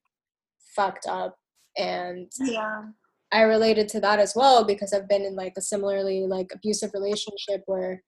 fucked 0.75 1.07
up. 1.07 1.35
And 1.77 2.31
yeah. 2.39 2.83
I 3.31 3.41
related 3.43 3.87
to 3.89 3.99
that 4.01 4.19
as 4.19 4.33
well 4.35 4.63
because 4.63 4.93
i've 4.93 5.07
been 5.07 5.23
in 5.23 5.35
like 5.35 5.53
a 5.57 5.61
similarly 5.61 6.25
like 6.27 6.51
abusive 6.53 6.91
relationship 6.93 7.63
where 7.67 8.03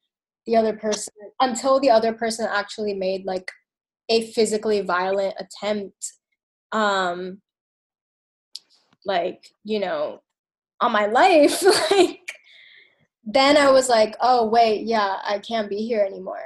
the 0.46 0.56
other 0.56 0.74
person 0.74 1.14
until 1.40 1.80
the 1.80 1.90
other 1.90 2.14
person 2.14 2.48
actually 2.52 2.94
made 2.94 3.26
like 3.26 3.52
a 4.10 4.32
physically 4.32 4.82
violent 4.82 5.34
attempt 5.40 6.14
um 6.72 7.42
like 9.06 9.48
you 9.64 9.80
know 9.80 10.22
on 10.80 10.92
my 10.92 11.06
life 11.06 11.64
like 11.92 12.20
then 13.24 13.58
i 13.58 13.70
was 13.70 13.90
like 13.90 14.16
oh 14.22 14.48
wait 14.48 14.86
yeah 14.86 15.18
i 15.24 15.38
can't 15.40 15.70
be 15.70 15.78
here 15.78 16.04
anymore 16.04 16.40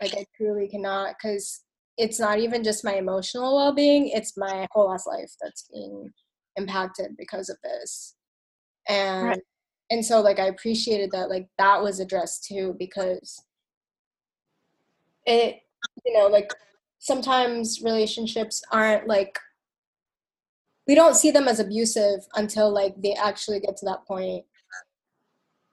like 0.00 0.14
i 0.14 0.24
truly 0.36 0.68
cannot 0.68 1.14
because 1.16 1.64
it's 1.96 2.20
not 2.20 2.38
even 2.38 2.62
just 2.62 2.84
my 2.84 2.94
emotional 2.94 3.56
well-being 3.56 4.08
it's 4.08 4.36
my 4.36 4.66
whole 4.72 4.92
ass 4.92 5.06
life 5.06 5.32
that's 5.40 5.68
being 5.72 6.10
impacted 6.56 7.16
because 7.16 7.48
of 7.48 7.56
this 7.62 8.14
and 8.88 9.28
right. 9.28 9.40
And 9.90 10.04
so 10.04 10.20
like 10.20 10.38
i 10.38 10.46
appreciated 10.46 11.10
that 11.10 11.28
like 11.28 11.48
that 11.58 11.82
was 11.82 12.00
addressed 12.00 12.44
too 12.44 12.74
because 12.78 13.42
it 15.26 15.60
you 16.04 16.12
know 16.12 16.26
like 16.26 16.52
sometimes 16.98 17.82
relationships 17.82 18.62
aren't 18.72 19.06
like 19.06 19.38
we 20.88 20.94
don't 20.94 21.16
see 21.16 21.30
them 21.30 21.46
as 21.46 21.60
abusive 21.60 22.20
until 22.34 22.72
like 22.72 22.94
they 23.02 23.12
actually 23.12 23.60
get 23.60 23.76
to 23.76 23.84
that 23.84 24.06
point. 24.06 24.44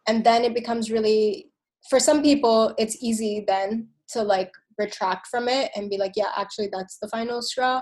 And 0.07 0.23
then 0.25 0.43
it 0.43 0.53
becomes 0.53 0.91
really 0.91 1.51
for 1.89 1.99
some 1.99 2.21
people 2.21 2.75
it's 2.77 3.01
easy 3.01 3.43
then 3.47 3.87
to 4.09 4.21
like 4.21 4.51
retract 4.77 5.27
from 5.27 5.47
it 5.47 5.71
and 5.75 5.89
be 5.89 5.97
like 5.97 6.11
yeah 6.15 6.31
actually 6.37 6.69
that's 6.71 6.97
the 7.01 7.07
final 7.07 7.41
straw. 7.41 7.81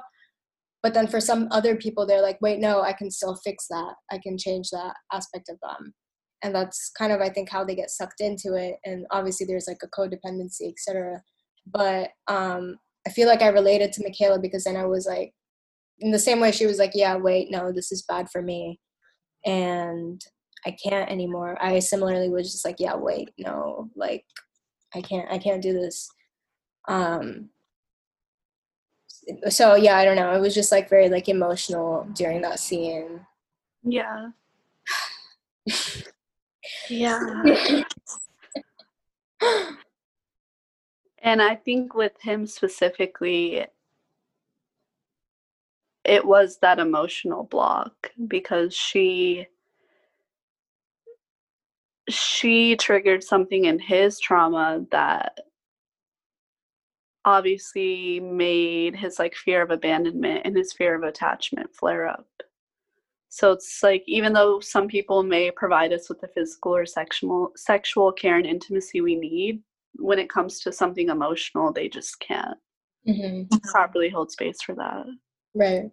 But 0.83 0.93
then 0.93 1.07
for 1.07 1.19
some 1.19 1.47
other 1.51 1.75
people 1.75 2.05
they're 2.05 2.21
like 2.21 2.37
wait 2.39 2.59
no 2.59 2.81
i 2.81 2.93
can 2.93 3.09
still 3.09 3.35
fix 3.43 3.67
that. 3.69 3.95
I 4.11 4.19
can 4.19 4.37
change 4.37 4.69
that 4.69 4.93
aspect 5.11 5.49
of 5.49 5.57
them 5.61 5.93
and 6.43 6.53
that's 6.53 6.91
kind 6.97 7.11
of 7.11 7.21
i 7.21 7.29
think 7.29 7.49
how 7.49 7.63
they 7.63 7.75
get 7.75 7.89
sucked 7.89 8.21
into 8.21 8.55
it 8.55 8.75
and 8.85 9.05
obviously 9.11 9.45
there's 9.45 9.67
like 9.67 9.81
a 9.83 9.87
codependency 9.87 10.69
etc 10.69 11.21
but 11.71 12.09
um 12.27 12.77
I 13.05 13.09
feel 13.09 13.27
like 13.27 13.41
I 13.41 13.47
related 13.47 13.91
to 13.93 14.03
Michaela 14.03 14.39
because 14.39 14.63
then 14.63 14.77
I 14.77 14.85
was 14.85 15.05
like, 15.05 15.33
in 15.99 16.11
the 16.11 16.19
same 16.19 16.39
way 16.39 16.51
she 16.51 16.65
was 16.65 16.79
like, 16.79 16.91
yeah, 16.93 17.15
wait, 17.15 17.51
no, 17.51 17.71
this 17.71 17.91
is 17.91 18.03
bad 18.03 18.29
for 18.29 18.41
me. 18.41 18.79
And 19.45 20.21
I 20.65 20.75
can't 20.83 21.09
anymore. 21.11 21.57
I 21.61 21.79
similarly 21.79 22.29
was 22.29 22.51
just 22.51 22.65
like, 22.65 22.77
yeah, 22.79 22.95
wait, 22.95 23.29
no, 23.37 23.89
like 23.95 24.25
I 24.95 25.01
can't, 25.01 25.29
I 25.29 25.37
can't 25.37 25.61
do 25.61 25.73
this. 25.73 26.09
Um, 26.87 27.49
so 29.49 29.75
yeah, 29.75 29.97
I 29.97 30.05
don't 30.05 30.15
know. 30.15 30.33
It 30.33 30.41
was 30.41 30.55
just 30.55 30.71
like 30.71 30.89
very 30.89 31.09
like 31.09 31.29
emotional 31.29 32.07
during 32.13 32.41
that 32.41 32.59
scene. 32.59 33.25
Yeah. 33.83 34.29
yeah. 36.89 37.83
And 41.23 41.41
I 41.41 41.55
think 41.55 41.95
with 41.95 42.21
him 42.21 42.45
specifically, 42.45 43.65
it 46.03 46.25
was 46.25 46.57
that 46.57 46.79
emotional 46.79 47.45
block 47.45 48.11
because 48.27 48.75
she 48.75 49.47
she 52.09 52.75
triggered 52.75 53.23
something 53.23 53.63
in 53.63 53.79
his 53.79 54.19
trauma 54.19 54.85
that 54.91 55.39
obviously 57.23 58.19
made 58.19 58.93
his 58.93 59.17
like 59.17 59.33
fear 59.33 59.61
of 59.61 59.71
abandonment 59.71 60.41
and 60.43 60.57
his 60.57 60.73
fear 60.73 60.93
of 60.93 61.03
attachment 61.03 61.73
flare 61.73 62.05
up. 62.05 62.27
So 63.35 63.51
it's 63.51 63.81
like 63.81 64.03
even 64.05 64.31
though 64.31 64.59
some 64.59 64.87
people 64.87 65.23
may 65.23 65.49
provide 65.49 65.91
us 65.91 66.07
with 66.07 66.21
the 66.21 66.27
physical 66.27 66.75
or 66.75 66.85
sexual 66.85 67.51
sexual 67.55 68.11
care 68.11 68.37
and 68.37 68.45
intimacy 68.45 69.01
we 69.01 69.15
need, 69.15 69.63
when 69.95 70.19
it 70.19 70.29
comes 70.29 70.59
to 70.59 70.71
something 70.71 71.09
emotional, 71.09 71.73
they 71.73 71.89
just 71.89 72.19
can't 72.19 72.59
mm-hmm. 73.07 73.57
properly 73.71 74.09
hold 74.09 74.31
space 74.31 74.61
for 74.61 74.75
that. 74.75 75.05
Right. 75.55 75.89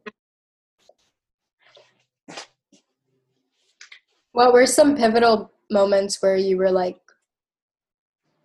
What 4.32 4.52
were 4.52 4.66
some 4.66 4.94
pivotal 4.94 5.50
moments 5.70 6.20
where 6.20 6.36
you 6.36 6.58
were 6.58 6.70
like, 6.70 7.00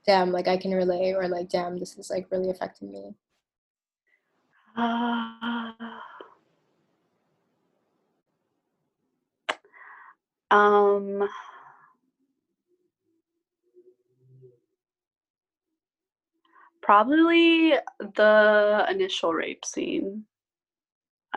damn, 0.06 0.32
like 0.32 0.48
I 0.48 0.56
can 0.56 0.72
relate, 0.72 1.16
or 1.16 1.28
like, 1.28 1.50
damn, 1.50 1.78
this 1.78 1.98
is 1.98 2.10
like 2.10 2.28
really 2.32 2.50
affecting 2.50 2.94
me? 2.94 3.14
Uh, 4.78 5.74
um, 10.56 11.28
Probably 16.86 17.74
the 18.00 18.86
initial 18.92 19.34
rape 19.34 19.66
scene 19.66 20.24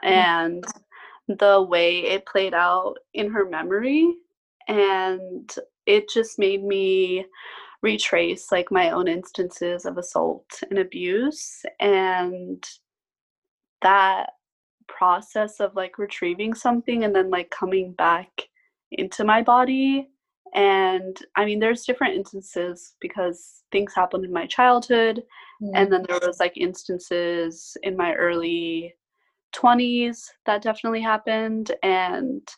mm-hmm. 0.04 0.06
and 0.06 0.64
the 1.26 1.62
way 1.62 2.00
it 2.00 2.26
played 2.26 2.52
out 2.52 2.96
in 3.14 3.30
her 3.30 3.48
memory. 3.48 4.14
And 4.68 5.50
it 5.86 6.10
just 6.10 6.38
made 6.38 6.62
me 6.62 7.24
retrace 7.80 8.52
like 8.52 8.70
my 8.70 8.90
own 8.90 9.08
instances 9.08 9.86
of 9.86 9.96
assault 9.96 10.62
and 10.68 10.80
abuse 10.80 11.64
and 11.80 12.62
that 13.80 14.32
process 14.86 15.60
of 15.60 15.74
like 15.74 15.96
retrieving 15.96 16.52
something 16.52 17.04
and 17.04 17.14
then 17.14 17.30
like 17.30 17.48
coming 17.48 17.92
back 17.92 18.48
into 18.93 19.24
my 19.24 19.43
body 19.43 20.09
and 20.55 21.18
i 21.36 21.45
mean 21.45 21.59
there's 21.59 21.84
different 21.84 22.14
instances 22.14 22.95
because 23.01 23.64
things 23.70 23.95
happened 23.95 24.24
in 24.24 24.32
my 24.32 24.47
childhood 24.47 25.22
mm. 25.62 25.70
and 25.74 25.93
then 25.93 26.05
there 26.09 26.20
was 26.26 26.41
like 26.41 26.57
instances 26.57 27.76
in 27.82 27.97
my 27.97 28.14
early 28.14 28.95
20s 29.55 30.24
that 30.47 30.62
definitely 30.62 31.03
happened 31.03 31.72
and 31.82 32.49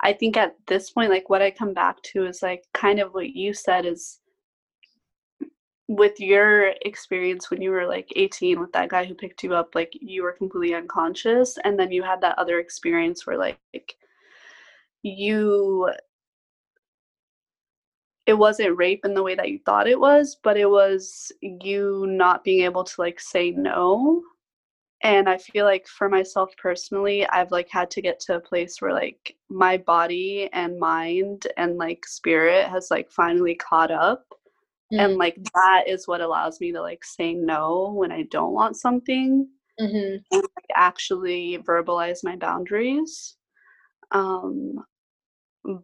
i 0.00 0.12
think 0.12 0.36
at 0.36 0.54
this 0.66 0.90
point 0.90 1.10
like 1.10 1.28
what 1.28 1.42
i 1.42 1.50
come 1.50 1.74
back 1.74 2.00
to 2.02 2.26
is 2.26 2.42
like 2.42 2.64
kind 2.72 3.00
of 3.00 3.12
what 3.12 3.30
you 3.30 3.52
said 3.52 3.84
is 3.84 4.20
with 5.88 6.18
your 6.18 6.72
experience 6.84 7.50
when 7.50 7.62
you 7.62 7.70
were 7.70 7.86
like 7.86 8.08
18 8.16 8.58
with 8.58 8.72
that 8.72 8.88
guy 8.88 9.04
who 9.04 9.14
picked 9.14 9.44
you 9.44 9.54
up 9.54 9.74
like 9.74 9.92
you 9.92 10.22
were 10.22 10.32
completely 10.32 10.74
unconscious 10.74 11.58
and 11.64 11.78
then 11.78 11.92
you 11.92 12.02
had 12.02 12.20
that 12.20 12.36
other 12.38 12.58
experience 12.58 13.26
where 13.26 13.38
like 13.38 13.58
you 15.06 15.88
it 18.26 18.34
wasn't 18.36 18.76
rape 18.76 19.04
in 19.04 19.14
the 19.14 19.22
way 19.22 19.34
that 19.34 19.50
you 19.50 19.58
thought 19.64 19.88
it 19.88 19.98
was 19.98 20.36
but 20.42 20.56
it 20.56 20.68
was 20.68 21.30
you 21.40 22.06
not 22.08 22.44
being 22.44 22.64
able 22.64 22.84
to 22.84 23.00
like 23.00 23.20
say 23.20 23.52
no 23.52 24.22
and 25.02 25.28
i 25.28 25.38
feel 25.38 25.64
like 25.64 25.86
for 25.86 26.08
myself 26.08 26.52
personally 26.60 27.26
i've 27.28 27.52
like 27.52 27.68
had 27.70 27.90
to 27.90 28.02
get 28.02 28.18
to 28.18 28.36
a 28.36 28.40
place 28.40 28.80
where 28.80 28.92
like 28.92 29.36
my 29.48 29.76
body 29.76 30.48
and 30.52 30.78
mind 30.78 31.46
and 31.56 31.76
like 31.76 32.04
spirit 32.06 32.66
has 32.66 32.88
like 32.90 33.10
finally 33.10 33.54
caught 33.54 33.90
up 33.90 34.24
mm-hmm. 34.92 35.00
and 35.00 35.16
like 35.16 35.36
that 35.54 35.84
is 35.86 36.08
what 36.08 36.20
allows 36.20 36.60
me 36.60 36.72
to 36.72 36.80
like 36.80 37.04
say 37.04 37.32
no 37.32 37.92
when 37.94 38.10
i 38.10 38.22
don't 38.30 38.52
want 38.52 38.76
something 38.76 39.48
mm-hmm. 39.80 40.16
and 40.32 40.42
like, 40.42 40.70
actually 40.74 41.58
verbalize 41.58 42.24
my 42.24 42.34
boundaries 42.34 43.36
um 44.12 44.82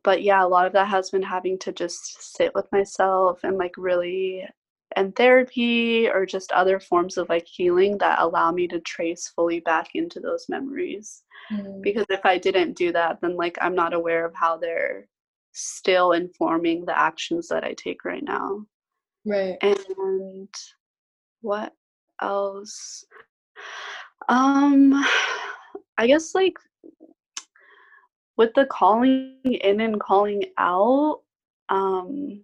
but 0.03 0.23
yeah 0.23 0.45
a 0.45 0.47
lot 0.47 0.67
of 0.67 0.73
that 0.73 0.89
has 0.89 1.11
been 1.11 1.23
having 1.23 1.59
to 1.59 1.73
just 1.73 2.35
sit 2.37 2.55
with 2.55 2.71
myself 2.73 3.41
and 3.45 3.59
like 3.59 3.75
really 3.77 4.47
and 4.95 5.17
therapy 5.17 6.09
or 6.09 6.27
just 6.27 6.53
other 6.53 6.79
forms 6.79 7.17
of 7.17 7.29
like 7.29 7.47
healing 7.47 7.97
that 7.99 8.21
allow 8.21 8.53
me 8.53 8.69
to 8.69 8.79
trace 8.81 9.33
fully 9.35 9.61
back 9.61 9.89
into 9.95 10.21
those 10.21 10.47
memories. 10.49 11.23
Mm. 11.51 11.83
because 11.83 12.07
if 12.09 12.25
i 12.25 12.39
didn't 12.39 12.75
do 12.75 12.93
that 12.93 13.21
then 13.21 13.37
like 13.37 13.59
i'm 13.61 13.75
not 13.75 13.93
aware 13.93 14.25
of 14.25 14.33
how 14.33 14.57
they're 14.57 15.09
still 15.53 16.13
informing 16.13 16.85
the 16.85 16.99
actions 16.99 17.49
that 17.49 17.65
i 17.65 17.75
take 17.75 18.05
right 18.05 18.23
now. 18.23 18.65
Right. 19.25 19.57
And 19.61 20.49
what 21.41 21.75
else? 22.21 23.05
Um 24.29 24.93
i 25.99 26.07
guess 26.07 26.35
like 26.35 26.57
with 28.37 28.55
the 28.55 28.67
calling 28.67 29.37
in 29.45 29.81
and 29.81 30.01
calling 30.01 30.45
out 30.59 31.21
um 31.69 32.43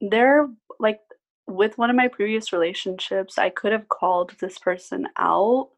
there 0.00 0.48
like 0.78 1.00
with 1.46 1.76
one 1.78 1.90
of 1.90 1.96
my 1.96 2.08
previous 2.08 2.52
relationships 2.52 3.38
i 3.38 3.48
could 3.48 3.72
have 3.72 3.88
called 3.88 4.34
this 4.40 4.58
person 4.58 5.06
out 5.18 5.70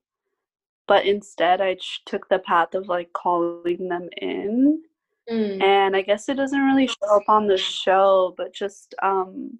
but 0.87 1.05
instead 1.07 1.61
i 1.61 1.75
ch- 1.75 2.03
took 2.07 2.29
the 2.29 2.39
path 2.39 2.75
of 2.75 2.89
like 2.89 3.13
calling 3.13 3.89
them 3.89 4.09
in 4.19 4.83
mm. 5.31 5.63
and 5.63 5.97
i 5.97 6.03
guess 6.03 6.29
it 6.29 6.35
doesn't 6.35 6.65
really 6.65 6.87
show 6.87 7.17
up 7.17 7.29
on 7.29 7.47
the 7.47 7.57
show 7.57 8.35
but 8.37 8.53
just 8.55 8.95
um 9.03 9.59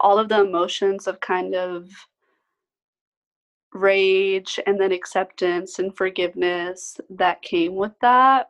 all 0.00 0.18
of 0.18 0.28
the 0.28 0.40
emotions 0.40 1.06
of 1.06 1.20
kind 1.20 1.54
of 1.54 1.88
rage 3.74 4.58
and 4.66 4.80
then 4.80 4.92
acceptance 4.92 5.78
and 5.78 5.96
forgiveness 5.96 6.98
that 7.10 7.42
came 7.42 7.74
with 7.74 7.92
that 8.00 8.48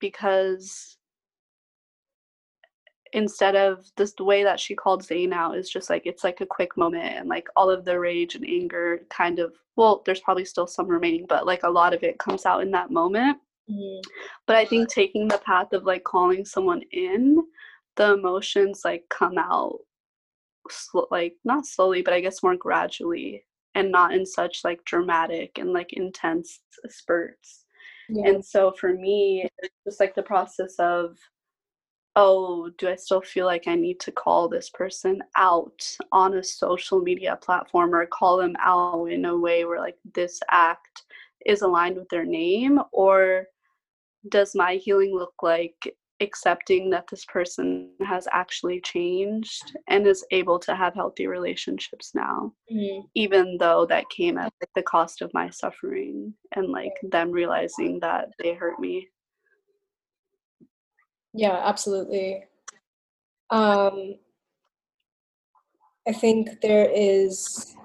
because 0.00 0.96
instead 3.12 3.56
of 3.56 3.90
this 3.96 4.12
the 4.14 4.24
way 4.24 4.42
that 4.44 4.60
she 4.60 4.74
called 4.74 5.02
Zain 5.02 5.32
out 5.32 5.56
is 5.56 5.70
just 5.70 5.90
like 5.90 6.02
it's 6.06 6.24
like 6.24 6.40
a 6.40 6.46
quick 6.46 6.76
moment 6.76 7.04
and 7.04 7.28
like 7.28 7.48
all 7.56 7.70
of 7.70 7.84
the 7.84 7.98
rage 7.98 8.34
and 8.34 8.44
anger 8.44 9.00
kind 9.10 9.38
of 9.38 9.54
well 9.76 10.02
there's 10.04 10.20
probably 10.20 10.44
still 10.44 10.66
some 10.66 10.86
remaining 10.86 11.26
but 11.28 11.46
like 11.46 11.62
a 11.62 11.70
lot 11.70 11.94
of 11.94 12.02
it 12.02 12.18
comes 12.18 12.46
out 12.46 12.62
in 12.62 12.70
that 12.72 12.90
moment 12.90 13.38
mm-hmm. 13.70 14.00
but 14.46 14.56
I 14.56 14.64
think 14.64 14.88
taking 14.88 15.28
the 15.28 15.38
path 15.38 15.72
of 15.72 15.84
like 15.84 16.04
calling 16.04 16.44
someone 16.44 16.82
in 16.92 17.42
the 17.96 18.14
emotions 18.14 18.82
like 18.84 19.04
come 19.08 19.38
out 19.38 19.78
sl- 20.68 21.10
like 21.10 21.34
not 21.44 21.64
slowly 21.64 22.02
but 22.02 22.14
I 22.14 22.20
guess 22.20 22.42
more 22.42 22.56
gradually 22.56 23.44
and 23.76 23.92
not 23.92 24.12
in 24.12 24.26
such 24.26 24.64
like 24.64 24.84
dramatic 24.84 25.58
and 25.58 25.72
like 25.72 25.92
intense 25.92 26.60
spurts 26.88 27.64
yeah. 28.08 28.28
and 28.28 28.44
so 28.44 28.72
for 28.72 28.92
me 28.92 29.48
it's 29.58 29.74
just 29.84 30.00
like 30.00 30.14
the 30.14 30.22
process 30.22 30.74
of 30.78 31.16
oh, 32.16 32.70
do 32.78 32.88
I 32.88 32.96
still 32.96 33.20
feel 33.20 33.44
like 33.44 33.68
I 33.68 33.74
need 33.74 34.00
to 34.00 34.10
call 34.10 34.48
this 34.48 34.70
person 34.70 35.22
out 35.36 35.86
on 36.12 36.34
a 36.34 36.42
social 36.42 37.00
media 37.00 37.38
platform 37.40 37.94
or 37.94 38.06
call 38.06 38.38
them 38.38 38.56
out 38.58 39.04
in 39.06 39.26
a 39.26 39.36
way 39.36 39.66
where 39.66 39.78
like 39.78 39.98
this 40.14 40.40
act 40.50 41.02
is 41.44 41.60
aligned 41.60 41.96
with 41.96 42.08
their 42.08 42.24
name? 42.24 42.80
Or 42.90 43.44
does 44.30 44.54
my 44.54 44.76
healing 44.76 45.14
look 45.14 45.34
like 45.42 45.94
accepting 46.20 46.88
that 46.90 47.06
this 47.10 47.24
person 47.26 47.90
has 48.06 48.26
actually 48.32 48.80
changed 48.80 49.76
and 49.88 50.06
is 50.06 50.24
able 50.30 50.58
to 50.58 50.74
have 50.74 50.94
healthy 50.94 51.26
relationships 51.26 52.12
now 52.14 52.52
mm-hmm. 52.72 53.00
even 53.14 53.56
though 53.58 53.84
that 53.84 54.08
came 54.08 54.38
at 54.38 54.52
like, 54.60 54.70
the 54.74 54.82
cost 54.82 55.20
of 55.20 55.30
my 55.34 55.50
suffering 55.50 56.32
and 56.54 56.68
like 56.68 56.94
them 57.02 57.30
realizing 57.30 58.00
that 58.00 58.28
they 58.38 58.54
hurt 58.54 58.80
me 58.80 59.06
yeah, 61.36 61.60
absolutely. 61.62 62.44
Um, 63.50 64.14
I 66.08 66.12
think 66.12 66.62
there 66.62 66.90
is. 66.90 67.76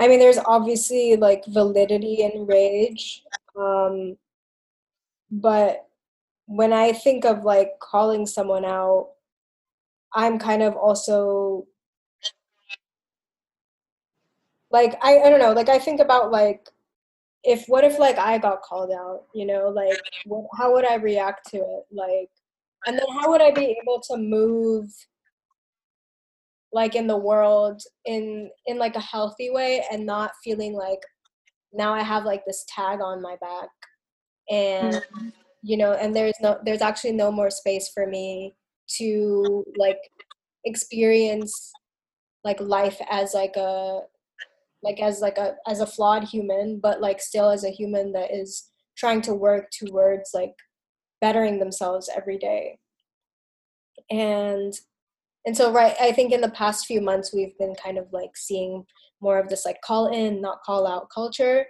I 0.00 0.06
mean, 0.06 0.20
there's 0.20 0.38
obviously 0.46 1.16
like 1.16 1.44
validity 1.46 2.22
in 2.22 2.46
rage, 2.46 3.22
um, 3.58 4.16
but 5.30 5.86
when 6.46 6.72
I 6.72 6.92
think 6.92 7.24
of 7.24 7.44
like 7.44 7.70
calling 7.80 8.26
someone 8.26 8.64
out, 8.64 9.10
I'm 10.14 10.38
kind 10.38 10.62
of 10.62 10.76
also 10.76 11.66
like 14.70 14.94
I, 15.02 15.18
I 15.18 15.30
don't 15.30 15.40
know 15.40 15.52
like 15.52 15.68
I 15.68 15.78
think 15.78 16.00
about 16.00 16.30
like 16.30 16.68
if 17.46 17.66
what 17.68 17.84
if 17.84 17.98
like 17.98 18.18
I 18.18 18.38
got 18.38 18.62
called 18.62 18.90
out, 18.90 19.24
you 19.32 19.46
know, 19.46 19.68
like 19.68 19.98
what, 20.24 20.46
how 20.58 20.72
would 20.74 20.84
I 20.84 20.96
react 20.96 21.48
to 21.50 21.58
it? 21.58 21.84
Like, 21.92 22.28
and 22.86 22.98
then 22.98 23.06
how 23.20 23.30
would 23.30 23.40
I 23.40 23.52
be 23.52 23.78
able 23.80 24.02
to 24.10 24.16
move 24.16 24.90
like 26.72 26.96
in 26.96 27.06
the 27.06 27.16
world 27.16 27.80
in 28.04 28.50
in 28.66 28.78
like 28.78 28.96
a 28.96 29.00
healthy 29.00 29.48
way 29.50 29.84
and 29.90 30.04
not 30.04 30.32
feeling 30.42 30.74
like 30.74 30.98
now 31.72 31.94
I 31.94 32.02
have 32.02 32.24
like 32.24 32.44
this 32.44 32.66
tag 32.68 33.00
on 33.00 33.22
my 33.22 33.36
back 33.40 33.68
and 34.50 34.94
mm-hmm. 34.94 35.28
you 35.62 35.76
know 35.76 35.92
and 35.92 36.14
there's 36.14 36.34
no 36.40 36.58
there's 36.64 36.82
actually 36.82 37.12
no 37.12 37.30
more 37.30 37.50
space 37.50 37.90
for 37.92 38.06
me 38.06 38.54
to 38.88 39.64
like 39.76 39.98
experience 40.64 41.72
like 42.44 42.60
life 42.60 43.00
as 43.10 43.34
like 43.34 43.56
a 43.56 44.00
like 44.82 45.00
as 45.00 45.20
like 45.20 45.38
a 45.38 45.54
as 45.66 45.80
a 45.80 45.86
flawed 45.86 46.24
human 46.24 46.78
but 46.80 47.00
like 47.00 47.20
still 47.20 47.50
as 47.50 47.64
a 47.64 47.70
human 47.70 48.12
that 48.12 48.32
is 48.32 48.70
trying 48.96 49.20
to 49.20 49.34
work 49.34 49.66
towards 49.70 50.30
like 50.32 50.54
bettering 51.20 51.58
themselves 51.58 52.08
every 52.14 52.38
day 52.38 52.78
and 54.10 54.74
and 55.44 55.56
so 55.56 55.72
right 55.72 55.94
i 56.00 56.12
think 56.12 56.32
in 56.32 56.40
the 56.40 56.50
past 56.50 56.86
few 56.86 57.00
months 57.00 57.34
we've 57.34 57.56
been 57.58 57.74
kind 57.74 57.98
of 57.98 58.06
like 58.12 58.36
seeing 58.36 58.84
more 59.20 59.38
of 59.38 59.48
this 59.48 59.64
like 59.64 59.80
call 59.82 60.06
in 60.08 60.40
not 60.40 60.62
call 60.64 60.86
out 60.86 61.08
culture 61.12 61.66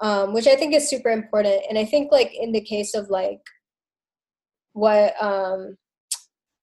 um, 0.00 0.32
which 0.32 0.46
i 0.46 0.56
think 0.56 0.74
is 0.74 0.88
super 0.88 1.10
important. 1.10 1.62
And 1.68 1.78
i 1.78 1.84
think 1.84 2.12
like 2.12 2.32
in 2.34 2.52
the 2.52 2.60
case 2.60 2.94
of 2.94 3.10
like 3.10 3.40
what 4.72 5.14
um 5.20 5.76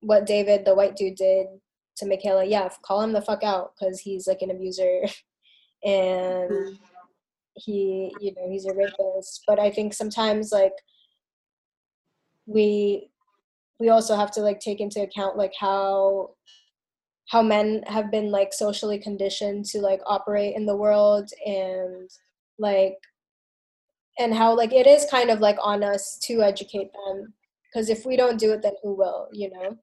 what 0.01 0.25
david 0.25 0.65
the 0.65 0.75
white 0.75 0.97
dude 0.97 1.15
did 1.15 1.47
to 1.95 2.05
michaela 2.05 2.43
yeah 2.43 2.67
call 2.86 3.01
him 3.01 3.13
the 3.13 3.21
fuck 3.21 3.43
out 3.43 3.71
because 3.79 3.99
he's 3.99 4.27
like 4.27 4.41
an 4.41 4.51
abuser. 4.51 5.01
And 5.86 6.49
mm-hmm. 6.49 6.73
he 7.55 8.15
you 8.21 8.34
know 8.36 8.49
he's 8.49 8.65
a 8.65 8.73
rapist. 8.73 9.43
But 9.45 9.59
i 9.59 9.69
think 9.69 9.93
sometimes 9.93 10.53
like 10.53 10.71
we 12.45 13.09
we 13.79 13.89
also 13.89 14.15
have 14.15 14.31
to 14.31 14.39
like 14.39 14.61
take 14.61 14.79
into 14.79 15.01
account 15.01 15.38
like 15.38 15.51
how 15.59 16.29
how 17.29 17.41
men 17.41 17.84
have 17.88 18.11
been 18.11 18.31
like 18.31 18.53
socially 18.53 18.99
conditioned 18.99 19.65
to 19.65 19.79
like 19.79 20.01
operate 20.05 20.55
in 20.55 20.65
the 20.65 20.75
world. 20.75 21.29
And 21.45 22.09
like 22.59 22.97
and 24.20 24.34
how 24.34 24.55
like 24.55 24.74
it 24.74 24.88
is 24.88 25.05
kind 25.09 25.30
of 25.30 25.39
like 25.39 25.57
on 25.61 25.84
us 25.84 26.18
to 26.24 26.41
educate 26.41 26.91
them 26.93 27.34
because 27.66 27.89
if 27.89 28.05
we 28.05 28.16
don't 28.16 28.39
do 28.39 28.51
it 28.53 28.61
then 28.61 28.74
who 28.82 28.95
will 28.95 29.28
you 29.32 29.49
know? 29.51 29.78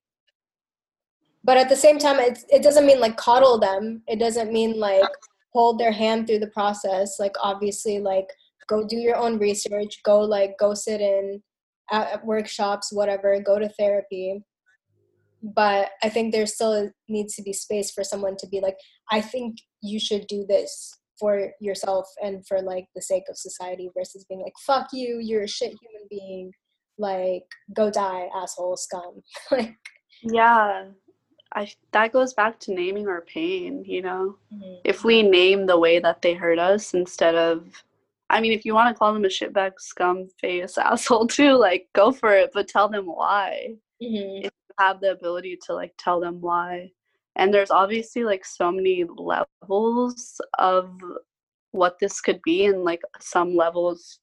But 1.42 1.56
at 1.56 1.68
the 1.68 1.76
same 1.76 1.98
time 1.98 2.18
it, 2.20 2.44
it 2.50 2.62
doesn't 2.62 2.86
mean 2.86 3.00
like 3.00 3.16
coddle 3.16 3.58
them. 3.58 4.02
It 4.06 4.18
doesn't 4.18 4.52
mean 4.52 4.78
like 4.78 5.08
hold 5.52 5.78
their 5.78 5.92
hand 5.92 6.26
through 6.26 6.40
the 6.40 6.48
process. 6.48 7.18
Like 7.18 7.34
obviously 7.42 7.98
like 7.98 8.28
go 8.68 8.86
do 8.86 8.96
your 8.96 9.16
own 9.16 9.38
research. 9.38 10.00
Go 10.04 10.20
like 10.20 10.56
go 10.58 10.74
sit 10.74 11.00
in 11.00 11.42
at, 11.90 12.12
at 12.12 12.26
workshops 12.26 12.92
whatever. 12.92 13.40
Go 13.40 13.58
to 13.58 13.68
therapy. 13.70 14.44
But 15.42 15.92
i 16.02 16.10
think 16.10 16.32
there 16.32 16.44
still 16.44 16.90
needs 17.08 17.34
to 17.34 17.42
be 17.42 17.54
space 17.54 17.90
for 17.90 18.04
someone 18.04 18.36
to 18.36 18.46
be 18.48 18.60
like 18.60 18.76
i 19.10 19.22
think 19.22 19.56
you 19.80 19.98
should 19.98 20.26
do 20.26 20.44
this 20.46 20.99
for 21.20 21.52
yourself 21.60 22.06
and 22.22 22.44
for 22.48 22.60
like 22.62 22.86
the 22.96 23.02
sake 23.02 23.24
of 23.30 23.36
society 23.36 23.90
versus 23.96 24.24
being 24.28 24.40
like 24.42 24.54
fuck 24.66 24.88
you 24.92 25.20
you're 25.22 25.44
a 25.44 25.48
shit 25.48 25.72
human 25.82 26.06
being. 26.10 26.50
Like 26.98 27.44
go 27.74 27.90
die 27.90 28.28
asshole 28.34 28.76
scum. 28.76 29.22
Like 29.50 29.76
yeah. 30.22 30.86
I 31.52 31.72
that 31.92 32.12
goes 32.12 32.32
back 32.34 32.58
to 32.60 32.74
naming 32.74 33.08
our 33.08 33.22
pain 33.22 33.82
you 33.86 34.02
know? 34.02 34.36
Mhm. 34.54 34.80
if 34.84 35.02
we 35.04 35.22
name 35.22 35.66
the 35.66 35.78
way 35.78 35.98
that 35.98 36.22
they 36.22 36.34
hurt 36.34 36.58
us 36.60 36.94
instead 36.94 37.34
of 37.34 37.82
i 38.28 38.40
mean 38.40 38.52
if 38.52 38.64
you 38.64 38.72
want 38.74 38.88
to 38.94 38.98
call 38.98 39.12
them 39.12 39.24
a 39.24 39.28
shitbag 39.28 39.72
scum 39.78 40.28
face 40.40 40.78
asshole 40.90 41.26
too 41.26 41.54
like 41.56 41.88
go 41.92 42.12
for 42.12 42.32
it 42.36 42.50
but 42.54 42.68
tell 42.68 42.88
them 42.88 43.06
why. 43.06 43.74
Mhm. 44.02 44.44
if 44.46 44.52
you 44.68 44.74
have 44.78 45.00
the 45.00 45.10
ability 45.10 45.58
to 45.66 45.74
like 45.74 45.92
tell 45.98 46.20
them 46.20 46.40
why 46.40 46.90
and 47.36 47.52
there's 47.52 47.70
obviously 47.70 48.24
like 48.24 48.44
so 48.44 48.70
many 48.70 49.04
levels 49.16 50.40
of 50.58 50.90
what 51.72 51.98
this 51.98 52.20
could 52.20 52.40
be 52.42 52.66
and 52.66 52.84
like 52.84 53.02
some 53.20 53.54
levels 53.54 54.18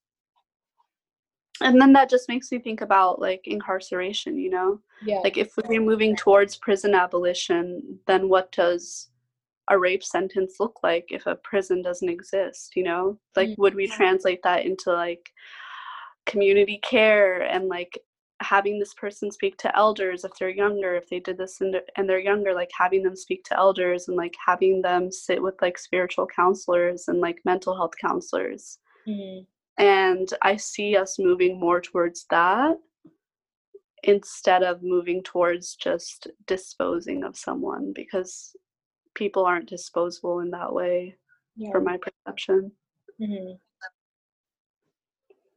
and 1.62 1.82
then 1.82 1.94
that 1.94 2.10
just 2.10 2.30
makes 2.30 2.52
me 2.52 2.60
think 2.60 2.82
about 2.82 3.20
like 3.20 3.42
incarceration 3.46 4.38
you 4.38 4.50
know? 4.50 4.80
Yeah. 5.04 5.20
Like 5.20 5.38
if 5.38 5.54
we're 5.58 5.82
moving 5.82 6.16
towards 6.16 6.58
prison 6.58 6.94
abolition 6.94 8.00
then 8.06 8.30
what 8.30 8.52
does 8.52 9.10
a 9.70 9.78
rape 9.78 10.04
sentence 10.04 10.56
look 10.60 10.80
like 10.84 11.08
if 11.10 11.26
a 11.26 11.36
prison 11.36 11.82
doesn't 11.82 12.10
exist 12.10 12.76
you 12.76 12.84
know? 12.84 13.18
Like 13.36 13.50
mm. 13.50 13.58
would 13.58 13.76
we 13.76 13.88
translate 13.88 14.44
that 14.44 14.66
into 14.66 14.92
like 14.92 15.30
community 16.26 16.80
care 16.84 17.42
and 17.42 17.70
like 17.70 17.98
having 18.42 18.80
this 18.80 18.94
person 18.94 19.32
speak 19.32 19.58
to 19.58 19.76
elders 19.76 20.24
if 20.24 20.32
they're 20.38 20.50
younger 20.50 20.96
if 20.96 21.10
they 21.10 21.20
did 21.20 21.38
this 21.38 21.60
and 21.62 21.74
they're, 21.74 21.84
and 21.96 22.08
they're 22.08 22.20
younger 22.20 22.54
like 22.54 22.70
having 22.78 23.02
them 23.04 23.16
speak 23.16 23.44
to 23.44 23.58
elders 23.58 24.08
and 24.08 24.18
like 24.18 24.36
having 24.46 24.82
them 24.82 25.12
sit 25.12 25.42
with 25.42 25.56
like 25.62 25.78
spiritual 25.78 26.28
counselors 26.28 27.08
and 27.08 27.20
like 27.20 27.40
mental 27.46 27.76
health 27.76 27.94
counselors. 28.00 28.80
Mhm. 29.08 29.46
and 29.78 30.34
i 30.42 30.56
see 30.58 30.98
us 30.98 31.18
moving 31.18 31.60
more 31.60 31.80
towards 31.80 32.26
that 32.30 32.78
instead 34.04 34.64
of 34.64 34.84
moving 34.84 35.24
towards 35.24 35.76
just 35.76 36.28
disposing 36.46 37.24
of 37.24 37.38
someone 37.38 37.94
because 37.94 38.56
people 39.16 39.46
aren't 39.46 39.70
disposable 39.70 40.40
in 40.40 40.52
that 40.52 40.72
way 40.74 41.16
yeah. 41.56 41.72
for 41.72 41.82
my 41.82 41.98
perception. 41.98 42.72
Hmm 43.20 43.54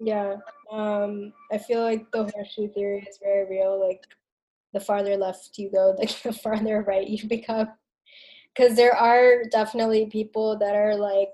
Yeah. 0.00 0.36
Um, 0.72 1.32
I 1.52 1.58
feel 1.58 1.82
like 1.82 2.10
the 2.10 2.24
horseshoe 2.34 2.68
theory 2.72 3.06
is 3.08 3.18
very 3.22 3.48
real. 3.48 3.78
Like, 3.78 4.02
the 4.72 4.80
farther 4.80 5.16
left 5.16 5.58
you 5.58 5.70
go, 5.70 5.94
the 5.98 6.32
farther 6.32 6.82
right 6.86 7.06
you 7.06 7.28
become. 7.28 7.68
Because 8.54 8.76
there 8.76 8.96
are 8.96 9.44
definitely 9.50 10.06
people 10.06 10.58
that 10.58 10.74
are 10.74 10.96
like, 10.96 11.28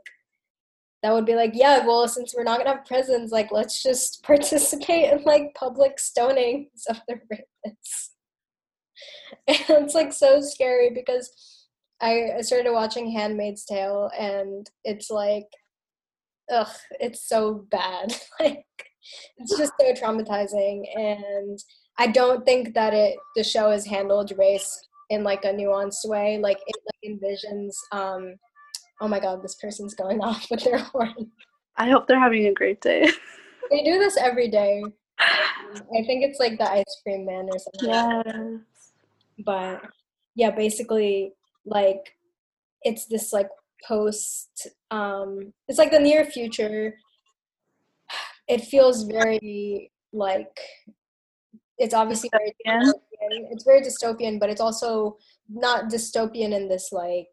that 1.03 1.12
would 1.12 1.27
be 1.27 1.35
like, 1.35 1.53
yeah, 1.55 1.87
well, 1.87 2.09
since 2.09 2.35
we're 2.37 2.43
not 2.43 2.59
gonna 2.59 2.77
have 2.77 2.87
prisons, 2.87 3.31
like, 3.31 3.53
let's 3.53 3.83
just 3.83 4.23
participate 4.25 5.12
in 5.12 5.23
like 5.25 5.55
public 5.55 5.99
stonings 5.99 6.87
of 6.89 7.01
the 7.09 7.14
rapists. 7.33 8.11
And 9.49 9.85
it's 9.85 9.95
like 9.95 10.12
so 10.12 10.41
scary 10.41 10.91
because 10.91 11.67
I 12.01 12.41
started 12.41 12.73
watching 12.73 13.11
Handmaid's 13.11 13.64
Tale, 13.64 14.11
and 14.19 14.69
it's 14.85 15.11
like 15.11 15.47
ugh, 16.51 16.69
it's 17.01 17.29
so 17.29 17.67
bad. 17.71 18.15
like 18.41 18.65
it's 19.39 19.57
just 19.57 19.73
so 19.81 19.93
traumatizing 19.93 20.85
and 20.97 21.59
I 21.99 22.09
don't 22.09 22.45
think 22.45 22.75
that 22.75 22.93
it 22.93 23.17
the 23.37 23.45
show 23.45 23.71
has 23.71 23.87
handled 23.87 24.33
race 24.37 24.89
in 25.11 25.23
like 25.23 25.45
a 25.45 25.53
nuanced 25.53 26.07
way. 26.09 26.39
Like 26.39 26.59
it 26.67 26.77
like 26.87 27.13
envisions 27.13 27.75
um 27.93 28.35
oh 29.01 29.09
my 29.09 29.21
god, 29.21 29.43
this 29.43 29.55
person's 29.57 29.95
going 29.95 30.21
off 30.29 30.47
with 30.51 30.65
their 30.65 30.79
horn. 30.79 31.31
i 31.77 31.91
hope 31.91 32.07
they're 32.07 32.19
having 32.19 32.47
a 32.47 32.55
great 32.55 32.81
day 32.81 33.07
They 33.71 33.83
do 33.83 33.99
this 33.99 34.17
every 34.17 34.49
day. 34.49 34.83
I 35.19 36.03
think 36.07 36.23
it's 36.25 36.39
like 36.39 36.59
the 36.59 36.71
ice 36.71 37.01
cream 37.03 37.27
man 37.27 37.49
or 37.51 37.59
something. 37.59 37.91
yeah 37.91 38.57
But 39.45 39.83
yeah, 40.35 40.51
basically 40.51 41.33
like 41.65 42.15
it's 42.83 43.07
this 43.07 43.33
like 43.33 43.49
post 43.87 44.69
um 44.91 45.53
it's 45.68 45.78
like 45.78 45.91
the 45.91 45.99
near 45.99 46.24
future 46.24 46.95
it 48.49 48.61
feels 48.62 49.05
very 49.05 49.91
like 50.12 50.59
it's 51.78 51.95
obviously 51.95 52.30
very 52.32 52.55
Dystopian? 52.66 52.93
it's 53.51 53.64
very 53.64 53.80
dystopian 53.80 54.39
but 54.39 54.51
it's 54.51 54.61
also 54.61 55.16
not 55.49 55.91
dystopian 55.91 56.55
in 56.55 56.68
this 56.68 56.91
like 56.93 57.28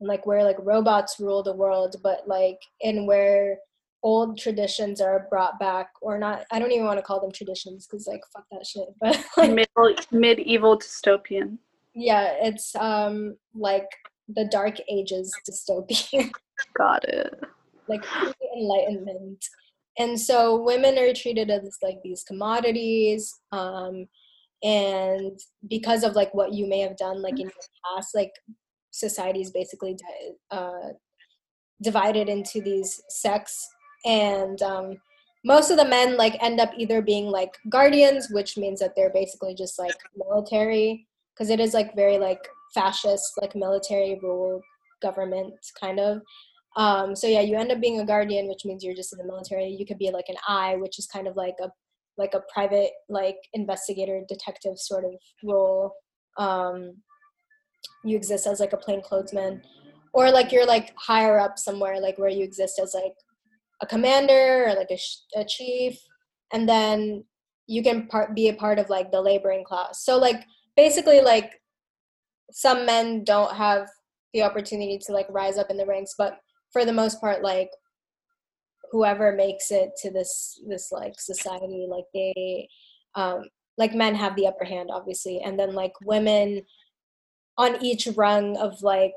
like 0.00 0.26
where 0.26 0.44
like 0.44 0.56
robots 0.60 1.16
rule 1.20 1.42
the 1.42 1.54
world 1.54 1.96
but 2.02 2.26
like 2.26 2.58
in 2.80 3.06
where 3.06 3.58
old 4.02 4.38
traditions 4.38 5.00
are 5.00 5.26
brought 5.28 5.58
back 5.58 5.88
or 6.00 6.18
not 6.18 6.44
i 6.50 6.58
don't 6.58 6.72
even 6.72 6.86
want 6.86 6.98
to 6.98 7.02
call 7.02 7.20
them 7.20 7.32
traditions 7.32 7.86
because 7.86 8.06
like 8.06 8.20
fuck 8.32 8.44
that 8.50 8.66
shit 8.66 8.88
but 9.00 9.22
like 9.36 9.52
Middle, 9.52 9.94
medieval 10.10 10.78
dystopian 10.78 11.58
yeah 11.94 12.34
it's 12.40 12.74
um 12.76 13.36
like 13.54 13.88
the 14.34 14.46
dark 14.46 14.76
ages 14.88 15.32
dystopia. 15.48 16.30
got 16.76 17.04
it. 17.04 17.40
Like 17.88 18.04
enlightenment 18.56 19.44
and 19.98 20.18
so 20.18 20.62
women 20.62 20.98
are 20.98 21.12
treated 21.12 21.50
as 21.50 21.78
like 21.82 21.98
these 22.02 22.24
commodities 22.24 23.40
um 23.52 24.06
and 24.62 25.38
because 25.68 26.02
of 26.04 26.14
like 26.14 26.32
what 26.34 26.52
you 26.52 26.66
may 26.66 26.80
have 26.80 26.96
done 26.96 27.22
like 27.22 27.34
in 27.34 27.46
your 27.46 27.94
past 27.94 28.14
like 28.14 28.32
society 28.90 29.40
is 29.40 29.50
basically 29.50 29.94
di- 29.94 30.56
uh 30.56 30.88
divided 31.82 32.28
into 32.28 32.60
these 32.60 33.00
sects. 33.08 33.66
And 34.04 34.60
um 34.62 34.96
most 35.44 35.70
of 35.70 35.78
the 35.78 35.84
men 35.84 36.16
like 36.16 36.42
end 36.42 36.60
up 36.60 36.70
either 36.76 37.00
being 37.00 37.26
like 37.26 37.56
guardians 37.70 38.28
which 38.30 38.58
means 38.58 38.80
that 38.80 38.94
they're 38.94 39.12
basically 39.12 39.54
just 39.54 39.78
like 39.78 39.96
military 40.14 41.06
because 41.34 41.48
it 41.48 41.60
is 41.60 41.72
like 41.72 41.96
very 41.96 42.18
like 42.18 42.46
fascist 42.74 43.32
like 43.40 43.54
military 43.54 44.18
rule 44.22 44.60
government 45.02 45.54
kind 45.78 46.00
of. 46.00 46.20
Um 46.76 47.16
so 47.16 47.26
yeah 47.26 47.40
you 47.40 47.56
end 47.56 47.72
up 47.72 47.80
being 47.80 48.00
a 48.00 48.06
guardian 48.06 48.48
which 48.48 48.64
means 48.64 48.84
you're 48.84 48.94
just 48.94 49.12
in 49.12 49.18
the 49.18 49.24
military. 49.24 49.68
You 49.68 49.86
could 49.86 49.98
be 49.98 50.10
like 50.10 50.28
an 50.28 50.36
eye 50.46 50.76
which 50.76 50.98
is 50.98 51.06
kind 51.06 51.26
of 51.26 51.36
like 51.36 51.56
a 51.62 51.68
like 52.16 52.34
a 52.34 52.42
private 52.52 52.90
like 53.08 53.38
investigator 53.54 54.22
detective 54.28 54.78
sort 54.78 55.04
of 55.04 55.12
role. 55.42 55.92
Um 56.38 57.02
you 58.04 58.16
exist 58.16 58.46
as 58.46 58.60
like 58.60 58.72
a 58.72 58.76
plainclothesman. 58.76 59.62
Or 60.12 60.30
like 60.30 60.50
you're 60.50 60.66
like 60.66 60.92
higher 60.96 61.38
up 61.38 61.58
somewhere 61.58 62.00
like 62.00 62.18
where 62.18 62.28
you 62.28 62.42
exist 62.42 62.80
as 62.82 62.94
like 62.94 63.14
a 63.80 63.86
commander 63.86 64.66
or 64.66 64.74
like 64.74 64.90
a, 64.90 64.96
sh- 64.96 65.22
a 65.36 65.44
chief. 65.44 65.98
And 66.52 66.68
then 66.68 67.24
you 67.66 67.82
can 67.82 68.08
part 68.08 68.34
be 68.34 68.48
a 68.48 68.54
part 68.54 68.78
of 68.78 68.90
like 68.90 69.12
the 69.12 69.20
laboring 69.20 69.64
class. 69.64 70.04
So 70.04 70.18
like 70.18 70.44
basically 70.76 71.20
like 71.20 71.52
some 72.52 72.86
men 72.86 73.24
don't 73.24 73.54
have 73.54 73.88
the 74.34 74.42
opportunity 74.42 74.98
to 74.98 75.12
like 75.12 75.26
rise 75.30 75.58
up 75.58 75.70
in 75.70 75.76
the 75.76 75.86
ranks 75.86 76.14
but 76.16 76.38
for 76.72 76.84
the 76.84 76.92
most 76.92 77.20
part 77.20 77.42
like 77.42 77.70
whoever 78.92 79.32
makes 79.32 79.70
it 79.70 79.90
to 79.96 80.10
this 80.10 80.60
this 80.68 80.90
like 80.92 81.14
society 81.18 81.86
like 81.88 82.04
they 82.12 82.68
um 83.14 83.44
like 83.80 83.94
men 83.94 84.14
have 84.14 84.36
the 84.36 84.46
upper 84.46 84.64
hand 84.64 84.90
obviously. 84.92 85.40
And 85.40 85.58
then 85.58 85.74
like 85.74 85.94
women 86.04 86.62
on 87.56 87.82
each 87.82 88.06
rung 88.14 88.56
of 88.58 88.82
like 88.82 89.14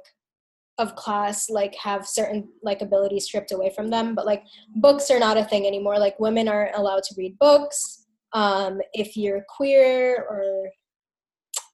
of 0.80 0.96
class 0.96 1.50
like 1.50 1.76
have 1.76 2.08
certain 2.08 2.50
like 2.64 2.82
abilities 2.82 3.26
stripped 3.26 3.52
away 3.52 3.72
from 3.76 3.90
them. 3.90 4.16
But 4.16 4.26
like 4.26 4.44
books 4.76 5.12
are 5.12 5.20
not 5.20 5.38
a 5.38 5.44
thing 5.44 5.68
anymore. 5.68 6.00
Like 6.00 6.20
women 6.20 6.48
aren't 6.48 6.76
allowed 6.76 7.04
to 7.04 7.16
read 7.18 7.38
books. 7.40 8.06
Um 8.32 8.80
if 8.94 9.18
you're 9.18 9.46
queer 9.56 10.26
or 10.30 10.70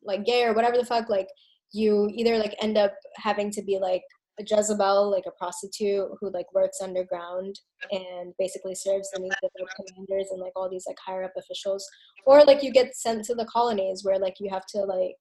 like 0.03 0.25
gay 0.25 0.43
or 0.43 0.53
whatever 0.53 0.77
the 0.77 0.85
fuck 0.85 1.09
like 1.09 1.27
you 1.71 2.09
either 2.13 2.37
like 2.37 2.55
end 2.61 2.77
up 2.77 2.93
having 3.17 3.51
to 3.51 3.61
be 3.61 3.77
like 3.79 4.03
a 4.39 4.43
Jezebel, 4.43 5.11
like 5.11 5.25
a 5.27 5.31
prostitute 5.31 6.09
who 6.19 6.31
like 6.31 6.51
works 6.53 6.79
underground 6.81 7.59
and 7.91 8.33
basically 8.39 8.73
serves 8.73 9.09
the 9.11 9.19
needs 9.19 9.35
of 9.43 9.51
like 9.59 9.69
commanders 9.75 10.29
and 10.31 10.39
like 10.39 10.53
all 10.55 10.69
these 10.69 10.85
like 10.87 10.97
higher 11.05 11.23
up 11.23 11.33
officials, 11.37 11.87
or 12.25 12.43
like 12.43 12.63
you 12.63 12.71
get 12.71 12.95
sent 12.95 13.25
to 13.25 13.35
the 13.35 13.45
colonies 13.45 14.03
where 14.03 14.17
like 14.17 14.35
you 14.39 14.49
have 14.49 14.65
to 14.67 14.79
like 14.79 15.15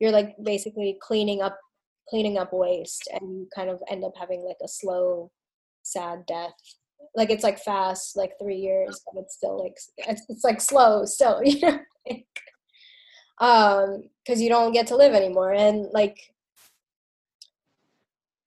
you're 0.00 0.10
like 0.10 0.34
basically 0.42 0.98
cleaning 1.00 1.42
up 1.42 1.58
cleaning 2.08 2.38
up 2.38 2.52
waste 2.52 3.08
and 3.12 3.38
you 3.38 3.48
kind 3.54 3.70
of 3.70 3.80
end 3.88 4.04
up 4.04 4.12
having 4.18 4.44
like 4.44 4.56
a 4.62 4.68
slow, 4.68 5.30
sad 5.82 6.24
death. 6.26 6.52
Like 7.14 7.30
it's 7.30 7.44
like 7.44 7.58
fast, 7.58 8.16
like 8.16 8.32
three 8.40 8.56
years, 8.56 9.00
but 9.06 9.20
it's 9.22 9.36
still 9.36 9.62
like 9.62 9.74
it's, 9.96 10.22
it's 10.28 10.44
like 10.44 10.60
slow 10.60 11.04
still, 11.04 11.40
you 11.44 11.60
know. 11.60 11.78
Like, 12.08 12.26
um 13.40 14.04
because 14.24 14.40
you 14.40 14.48
don't 14.48 14.72
get 14.72 14.86
to 14.86 14.96
live 14.96 15.14
anymore 15.14 15.52
and 15.52 15.86
like 15.92 16.32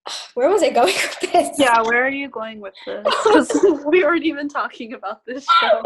where 0.35 0.49
was 0.49 0.61
i 0.63 0.69
going 0.69 0.93
with 1.21 1.31
this 1.31 1.57
Yeah, 1.59 1.81
where 1.81 2.05
are 2.05 2.09
you 2.09 2.29
going 2.29 2.59
with 2.59 2.73
this? 2.85 3.05
'Cause 3.23 3.51
we 3.85 4.03
weren't 4.03 4.23
even 4.25 4.47
talking 4.49 4.93
about 4.93 5.25
this 5.25 5.45
show. 5.59 5.81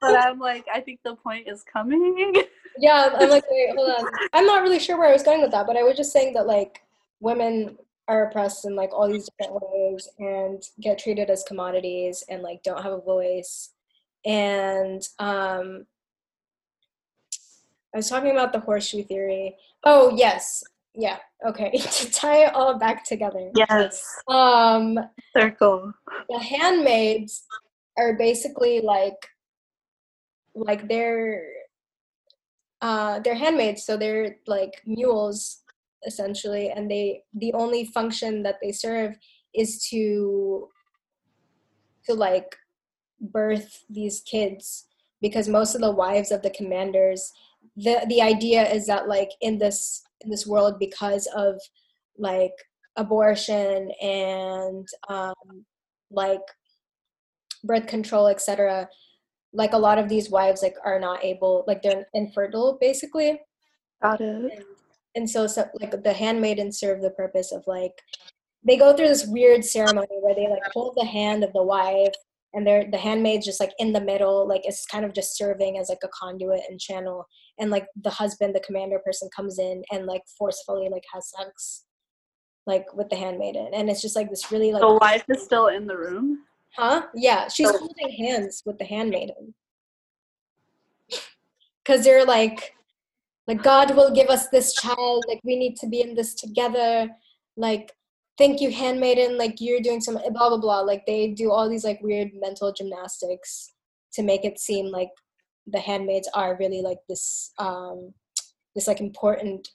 But 0.00 0.16
I'm 0.26 0.38
like, 0.40 0.66
I 0.72 0.80
think 0.80 1.00
the 1.04 1.14
point 1.16 1.46
is 1.48 1.62
coming. 1.62 2.34
yeah 2.78 3.10
i'm 3.18 3.28
like 3.28 3.44
wait 3.50 3.68
hold 3.76 3.90
on 3.98 4.04
i'm 4.32 4.46
not 4.46 4.62
really 4.62 4.78
sure 4.78 4.96
where 4.98 5.08
i 5.10 5.12
was 5.12 5.22
going 5.22 5.42
with 5.42 5.50
that 5.50 5.66
but 5.66 5.76
i 5.76 5.82
was 5.82 5.94
just 5.94 6.10
saying 6.10 6.32
that 6.32 6.46
like 6.46 6.80
women 7.20 7.76
are 8.08 8.24
oppressed 8.28 8.64
in 8.64 8.74
like 8.74 8.90
all 8.94 9.06
these 9.06 9.28
different 9.38 9.60
ways 9.62 10.08
and 10.18 10.62
get 10.80 10.98
treated 10.98 11.28
as 11.28 11.44
commodities 11.44 12.24
and 12.30 12.42
like 12.42 12.62
don't 12.62 12.82
have 12.82 12.92
a 12.94 13.00
voice 13.02 13.72
and 14.24 15.02
um, 15.18 15.84
I 17.94 17.98
was 17.98 18.08
talking 18.08 18.30
about 18.30 18.52
the 18.52 18.60
horseshoe 18.60 19.04
theory. 19.04 19.56
Oh 19.84 20.14
yes, 20.16 20.62
yeah. 20.94 21.18
Okay, 21.46 21.70
to 21.76 22.10
tie 22.10 22.46
it 22.46 22.54
all 22.54 22.78
back 22.78 23.04
together. 23.04 23.50
Yes. 23.54 24.04
Um, 24.28 24.98
Circle. 25.36 25.92
the 26.28 26.38
handmaids 26.38 27.44
are 27.98 28.14
basically 28.16 28.80
like 28.80 29.28
like 30.54 30.88
they're 30.88 31.44
uh 32.80 33.20
they're 33.20 33.34
handmaids 33.34 33.84
so 33.84 33.96
they're 33.96 34.36
like 34.46 34.82
mules 34.86 35.62
essentially 36.06 36.70
and 36.70 36.90
they 36.90 37.22
the 37.34 37.52
only 37.54 37.84
function 37.84 38.42
that 38.42 38.56
they 38.60 38.72
serve 38.72 39.16
is 39.54 39.86
to 39.88 40.68
to 42.04 42.14
like 42.14 42.56
birth 43.20 43.84
these 43.88 44.20
kids 44.22 44.86
because 45.20 45.48
most 45.48 45.74
of 45.74 45.80
the 45.80 45.90
wives 45.90 46.32
of 46.32 46.42
the 46.42 46.50
commanders 46.50 47.32
the 47.76 48.04
the 48.08 48.20
idea 48.20 48.68
is 48.70 48.86
that 48.86 49.08
like 49.08 49.30
in 49.40 49.58
this 49.58 50.02
in 50.20 50.30
this 50.30 50.46
world 50.46 50.78
because 50.78 51.26
of 51.34 51.60
like 52.18 52.52
abortion 52.96 53.90
and 54.02 54.86
um 55.08 55.64
like 56.10 56.40
birth 57.64 57.86
control 57.86 58.28
etc 58.28 58.88
like 59.52 59.72
a 59.72 59.78
lot 59.78 59.98
of 59.98 60.08
these 60.08 60.30
wives 60.30 60.62
like 60.62 60.76
are 60.84 61.00
not 61.00 61.24
able 61.24 61.64
like 61.66 61.82
they're 61.82 62.06
infertile 62.14 62.78
basically 62.80 63.40
Got 64.02 64.20
it. 64.20 64.26
and, 64.26 64.64
and 65.14 65.30
so, 65.30 65.46
so 65.46 65.66
like 65.80 66.02
the 66.02 66.12
handmaidens 66.12 66.78
serve 66.78 67.00
the 67.02 67.10
purpose 67.10 67.52
of 67.52 67.64
like 67.66 67.92
they 68.64 68.76
go 68.76 68.94
through 68.94 69.08
this 69.08 69.26
weird 69.26 69.64
ceremony 69.64 70.18
where 70.20 70.34
they 70.34 70.48
like 70.48 70.62
hold 70.72 70.94
the 70.96 71.06
hand 71.06 71.44
of 71.44 71.52
the 71.52 71.62
wife 71.62 72.14
and 72.54 72.66
they're 72.66 72.90
the 72.90 72.98
handmaid's 72.98 73.46
just 73.46 73.60
like 73.60 73.72
in 73.78 73.92
the 73.92 74.00
middle 74.00 74.46
like 74.46 74.62
it's 74.64 74.84
kind 74.86 75.04
of 75.04 75.12
just 75.14 75.36
serving 75.36 75.78
as 75.78 75.88
like 75.88 76.02
a 76.04 76.08
conduit 76.08 76.60
and 76.68 76.80
channel 76.80 77.26
and 77.58 77.70
like 77.70 77.86
the 78.02 78.10
husband 78.10 78.54
the 78.54 78.60
commander 78.60 78.98
person 79.04 79.28
comes 79.34 79.58
in 79.58 79.82
and 79.90 80.06
like 80.06 80.22
forcefully 80.38 80.88
like 80.90 81.04
has 81.12 81.30
sex 81.30 81.84
like 82.66 82.92
with 82.94 83.08
the 83.10 83.16
handmaiden 83.16 83.68
and 83.72 83.90
it's 83.90 84.02
just 84.02 84.16
like 84.16 84.30
this 84.30 84.52
really 84.52 84.72
like 84.72 84.82
The 84.82 84.94
wife 84.94 85.24
is 85.28 85.42
still 85.42 85.68
in 85.68 85.86
the 85.86 85.96
room. 85.96 86.44
Huh? 86.76 87.06
Yeah, 87.14 87.48
she's 87.48 87.70
holding 87.70 88.10
hands 88.10 88.62
with 88.64 88.78
the 88.78 88.84
handmaiden. 88.84 89.54
Cause 91.84 92.04
they're 92.04 92.24
like, 92.24 92.74
like 93.46 93.62
God 93.62 93.94
will 93.96 94.14
give 94.14 94.28
us 94.28 94.48
this 94.48 94.72
child. 94.74 95.24
Like 95.28 95.40
we 95.44 95.56
need 95.56 95.76
to 95.78 95.86
be 95.86 96.00
in 96.00 96.14
this 96.14 96.34
together. 96.34 97.10
Like, 97.56 97.92
thank 98.38 98.60
you, 98.60 98.70
handmaiden. 98.70 99.38
Like 99.38 99.56
you're 99.60 99.80
doing 99.80 100.00
some 100.00 100.14
blah 100.14 100.48
blah 100.48 100.58
blah. 100.58 100.80
Like 100.80 101.04
they 101.06 101.28
do 101.28 101.50
all 101.50 101.68
these 101.68 101.84
like 101.84 102.00
weird 102.02 102.30
mental 102.34 102.72
gymnastics 102.72 103.72
to 104.14 104.22
make 104.22 104.44
it 104.44 104.58
seem 104.58 104.86
like 104.86 105.10
the 105.66 105.80
handmaids 105.80 106.28
are 106.34 106.56
really 106.58 106.82
like 106.82 106.98
this 107.08 107.52
um 107.58 108.12
this 108.74 108.86
like 108.88 109.00
important 109.00 109.68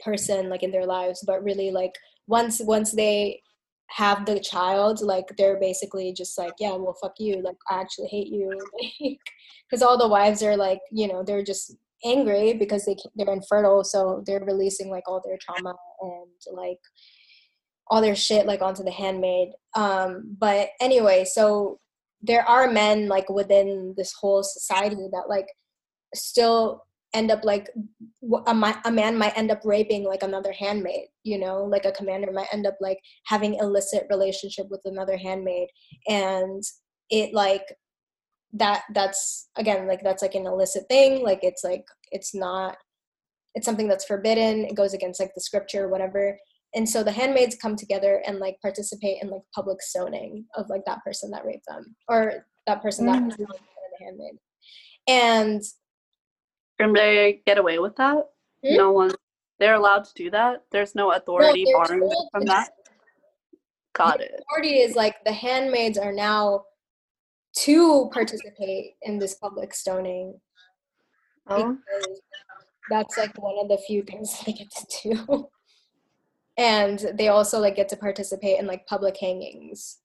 person 0.00 0.48
like 0.48 0.62
in 0.62 0.70
their 0.70 0.86
lives 0.86 1.24
but 1.26 1.42
really 1.42 1.70
like 1.70 1.94
once 2.26 2.60
once 2.64 2.92
they 2.92 3.40
have 3.88 4.26
the 4.26 4.40
child 4.40 5.00
like 5.00 5.26
they're 5.38 5.58
basically 5.60 6.12
just 6.12 6.36
like 6.36 6.52
yeah 6.58 6.72
well 6.72 6.96
fuck 7.00 7.14
you 7.18 7.40
like 7.42 7.56
i 7.70 7.80
actually 7.80 8.08
hate 8.08 8.28
you 8.28 8.58
because 9.70 9.82
all 9.82 9.96
the 9.96 10.08
wives 10.08 10.42
are 10.42 10.56
like 10.56 10.80
you 10.90 11.06
know 11.06 11.22
they're 11.22 11.44
just 11.44 11.76
angry 12.04 12.52
because 12.52 12.84
they 12.84 12.96
they're 13.14 13.32
infertile 13.32 13.84
so 13.84 14.22
they're 14.26 14.44
releasing 14.44 14.90
like 14.90 15.04
all 15.06 15.22
their 15.24 15.38
trauma 15.40 15.74
and 16.00 16.56
like 16.56 16.80
all 17.88 18.00
their 18.00 18.16
shit 18.16 18.46
like 18.46 18.62
onto 18.62 18.82
the 18.82 18.90
handmaid. 18.90 19.50
Um 19.74 20.36
but 20.38 20.70
anyway 20.80 21.24
so 21.24 21.78
there 22.22 22.48
are 22.48 22.70
men 22.70 23.08
like 23.08 23.28
within 23.28 23.94
this 23.96 24.12
whole 24.18 24.42
society 24.42 25.08
that 25.12 25.28
like 25.28 25.46
still 26.14 26.84
end 27.12 27.30
up 27.30 27.44
like 27.44 27.68
a, 28.46 28.74
a 28.84 28.90
man 28.90 29.16
might 29.16 29.36
end 29.36 29.50
up 29.50 29.60
raping 29.64 30.04
like 30.04 30.22
another 30.22 30.52
handmaid 30.52 31.06
you 31.24 31.38
know? 31.38 31.64
Like 31.64 31.86
a 31.86 31.92
commander 31.92 32.30
might 32.30 32.52
end 32.52 32.66
up 32.66 32.76
like 32.80 32.98
having 33.26 33.54
illicit 33.54 34.06
relationship 34.10 34.66
with 34.70 34.82
another 34.84 35.16
handmaid. 35.16 35.68
And 36.06 36.62
it 37.10 37.34
like 37.34 37.64
that 38.52 38.82
that's 38.94 39.48
again 39.56 39.88
like 39.88 40.02
that's 40.04 40.22
like 40.22 40.34
an 40.34 40.46
illicit 40.46 40.84
thing. 40.88 41.24
Like 41.24 41.40
it's 41.42 41.64
like 41.64 41.84
it's 42.12 42.34
not 42.34 42.76
it's 43.54 43.66
something 43.66 43.88
that's 43.88 44.04
forbidden. 44.04 44.64
It 44.64 44.76
goes 44.76 44.94
against 44.94 45.18
like 45.18 45.32
the 45.34 45.40
scripture 45.40 45.88
whatever 45.88 46.38
and 46.74 46.88
so 46.88 47.02
the 47.04 47.12
handmaids 47.12 47.56
come 47.60 47.76
together 47.76 48.22
and 48.26 48.38
like 48.38 48.56
participate 48.60 49.22
in 49.22 49.30
like 49.30 49.42
public 49.54 49.80
stoning 49.80 50.44
of 50.56 50.68
like 50.68 50.84
that 50.86 51.02
person 51.04 51.30
that 51.30 51.44
raped 51.44 51.66
them 51.66 51.94
or 52.08 52.46
that 52.66 52.82
person 52.82 53.06
that 53.06 53.20
Mm. 53.22 53.26
was 53.26 53.36
the 53.36 53.46
handmaid 54.00 54.38
and 55.06 55.62
Can 56.80 56.92
they 56.92 57.42
get 57.46 57.58
away 57.58 57.78
with 57.78 57.94
that? 57.96 58.26
Hmm? 58.66 58.76
No 58.76 58.92
one. 58.92 59.12
They're 59.60 59.74
allowed 59.74 60.04
to 60.04 60.14
do 60.14 60.30
that. 60.30 60.64
There's 60.72 60.94
no 60.96 61.12
authority 61.12 61.64
they're 61.64 61.74
barring 61.86 62.10
from 62.32 62.44
that. 62.46 62.70
Got 63.94 64.18
the 64.18 64.24
it. 64.24 64.42
authority 64.50 64.78
is 64.80 64.96
like 64.96 65.22
the 65.24 65.32
handmaids 65.32 65.98
are 65.98 66.12
now 66.12 66.64
to 67.58 68.10
participate 68.12 68.94
in 69.02 69.18
this 69.20 69.34
public 69.36 69.72
stoning 69.72 70.40
Oh, 71.46 71.76
that's 72.90 73.18
like 73.18 73.36
one 73.40 73.54
of 73.60 73.68
the 73.68 73.76
few 73.86 74.02
things 74.02 74.40
they 74.46 74.52
get 74.52 74.70
to 74.70 75.14
do 75.14 75.48
and 76.56 77.04
they 77.14 77.28
also 77.28 77.58
like 77.58 77.76
get 77.76 77.88
to 77.88 77.96
participate 77.96 78.58
in 78.58 78.66
like 78.66 78.86
public 78.86 79.16
hangings 79.16 79.98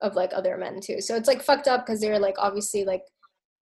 of 0.00 0.14
like 0.14 0.32
other 0.34 0.56
men 0.56 0.80
too. 0.80 1.00
So 1.00 1.16
it's 1.16 1.28
like 1.28 1.42
fucked 1.42 1.68
up 1.68 1.84
because 1.84 2.00
they're 2.00 2.18
like 2.18 2.36
obviously 2.38 2.84
like 2.84 3.04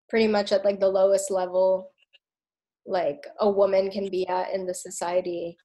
pretty 0.09 0.27
much 0.27 0.51
at 0.51 0.65
like 0.65 0.79
the 0.79 0.87
lowest 0.87 1.31
level 1.31 1.91
like 2.85 3.27
a 3.39 3.49
woman 3.49 3.91
can 3.91 4.09
be 4.09 4.27
at 4.27 4.53
in 4.53 4.65
the 4.65 4.73
society. 4.73 5.57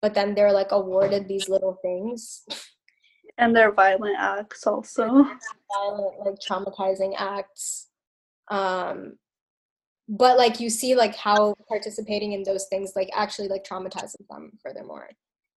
But 0.00 0.14
then 0.14 0.34
they're 0.34 0.52
like 0.52 0.72
awarded 0.72 1.28
these 1.28 1.48
little 1.48 1.78
things. 1.82 2.42
And 3.38 3.56
their 3.56 3.72
violent 3.72 4.16
acts 4.18 4.66
also. 4.66 5.06
violent 5.06 6.18
like 6.24 6.34
traumatizing 6.46 7.14
acts. 7.18 7.88
Um 8.50 9.14
but 10.08 10.36
like 10.36 10.58
you 10.60 10.70
see 10.70 10.94
like 10.94 11.14
how 11.14 11.54
participating 11.68 12.32
in 12.32 12.42
those 12.42 12.66
things 12.66 12.92
like 12.96 13.08
actually 13.14 13.48
like 13.48 13.64
traumatizes 13.64 14.26
them 14.28 14.50
furthermore 14.62 15.08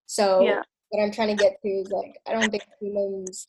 so 0.05 0.41
Yeah. 0.41 0.61
what 0.89 1.03
i'm 1.03 1.11
trying 1.11 1.35
to 1.35 1.43
get 1.43 1.61
to 1.61 1.69
is 1.69 1.89
like 1.89 2.15
i 2.27 2.33
don't 2.33 2.49
think 2.51 2.63
humans 2.81 3.47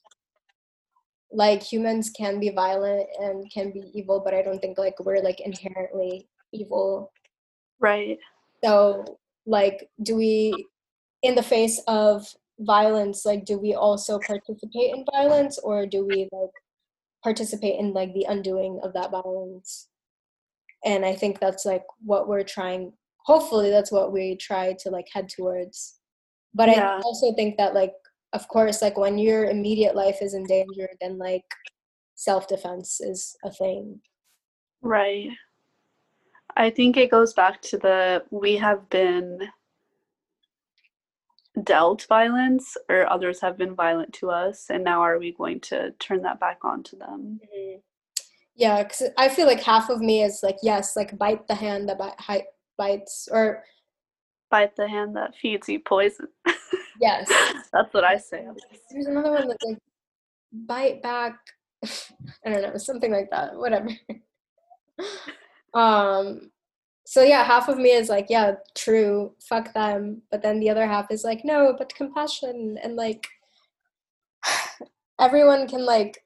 like 1.32 1.62
humans 1.62 2.10
can 2.10 2.38
be 2.38 2.50
violent 2.50 3.06
and 3.18 3.50
can 3.52 3.72
be 3.72 3.90
evil 3.94 4.20
but 4.24 4.34
i 4.34 4.42
don't 4.42 4.60
think 4.60 4.78
like 4.78 4.98
we're 5.00 5.22
like 5.22 5.40
inherently 5.40 6.28
evil 6.52 7.12
Right. 7.80 8.18
so 8.62 9.18
like 9.46 9.88
do 10.02 10.14
we 10.16 10.66
in 11.22 11.34
the 11.34 11.42
face 11.42 11.80
of 11.88 12.26
violence 12.60 13.26
like 13.26 13.44
do 13.44 13.58
we 13.58 13.74
also 13.74 14.18
participate 14.20 14.94
in 14.94 15.04
violence 15.12 15.58
or 15.58 15.86
do 15.86 16.06
we 16.06 16.28
like 16.30 16.50
participate 17.22 17.80
in 17.80 17.92
like 17.92 18.14
the 18.14 18.26
undoing 18.28 18.78
of 18.84 18.92
that 18.92 19.10
violence 19.10 19.88
and 20.84 21.04
i 21.04 21.14
think 21.14 21.40
that's 21.40 21.64
like 21.64 21.82
what 22.04 22.28
we're 22.28 22.44
trying 22.44 22.92
hopefully 23.24 23.70
that's 23.70 23.90
what 23.90 24.12
we 24.12 24.36
try 24.36 24.72
to 24.78 24.90
like 24.90 25.06
head 25.12 25.28
towards 25.28 25.98
but 26.54 26.68
i 26.68 27.00
also 27.02 27.32
think 27.34 27.56
that 27.56 27.74
like 27.74 27.92
of 28.32 28.46
course 28.48 28.82
like 28.82 28.96
when 28.96 29.18
your 29.18 29.46
immediate 29.46 29.94
life 29.94 30.18
is 30.20 30.34
in 30.34 30.44
danger 30.44 30.88
then 31.00 31.18
like 31.18 31.44
self-defense 32.14 33.00
is 33.00 33.36
a 33.44 33.50
thing 33.50 34.00
Right. 34.84 35.30
I 36.56 36.68
think 36.70 36.96
it 36.96 37.10
goes 37.10 37.32
back 37.32 37.62
to 37.62 37.78
the 37.78 38.22
we 38.30 38.56
have 38.56 38.88
been 38.90 39.40
dealt 41.62 42.06
violence 42.08 42.76
or 42.90 43.10
others 43.10 43.40
have 43.40 43.56
been 43.56 43.74
violent 43.74 44.12
to 44.12 44.30
us 44.30 44.66
and 44.70 44.84
now 44.84 45.00
are 45.00 45.18
we 45.18 45.32
going 45.32 45.60
to 45.60 45.92
turn 45.92 46.22
that 46.22 46.38
back 46.38 46.64
onto 46.64 46.98
them? 46.98 47.40
Mhm. 47.42 47.80
Yeah, 48.56 48.82
because 48.82 49.04
I 49.16 49.28
feel 49.28 49.46
like 49.46 49.62
half 49.62 49.88
of 49.88 50.00
me 50.00 50.22
is 50.22 50.40
like, 50.42 50.58
yes, 50.62 50.96
like 50.96 51.18
bite 51.18 51.48
the 51.48 51.54
hand 51.54 51.88
that 51.88 51.98
bite, 51.98 52.44
bites, 52.76 53.28
or 53.32 53.64
Bite 54.54 54.76
the 54.76 54.86
hand 54.86 55.16
that 55.16 55.34
feeds 55.34 55.68
you 55.68 55.80
poison. 55.80 56.28
yes. 57.00 57.28
That's 57.72 57.92
what 57.92 58.04
I 58.04 58.18
say. 58.18 58.46
There's 58.88 59.06
another 59.06 59.32
one 59.32 59.48
that's 59.48 59.64
like 59.64 59.78
bite 60.52 61.02
back. 61.02 61.36
I 61.84 62.50
don't 62.50 62.62
know, 62.62 62.76
something 62.76 63.10
like 63.10 63.30
that. 63.32 63.56
Whatever. 63.56 63.88
um. 65.74 66.52
So 67.04 67.24
yeah, 67.24 67.42
half 67.42 67.68
of 67.68 67.78
me 67.78 67.90
is 67.90 68.08
like, 68.08 68.26
yeah, 68.30 68.52
true, 68.76 69.34
fuck 69.40 69.74
them. 69.74 70.22
But 70.30 70.42
then 70.42 70.60
the 70.60 70.70
other 70.70 70.86
half 70.86 71.10
is 71.10 71.24
like, 71.24 71.44
no, 71.44 71.74
but 71.76 71.92
compassion 71.92 72.78
and 72.80 72.94
like 72.94 73.26
everyone 75.20 75.66
can 75.66 75.84
like 75.84 76.22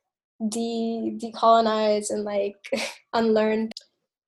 de 0.51 1.19
decolonize 1.19 2.11
and 2.11 2.25
like 2.25 2.59
unlearn. 3.15 3.71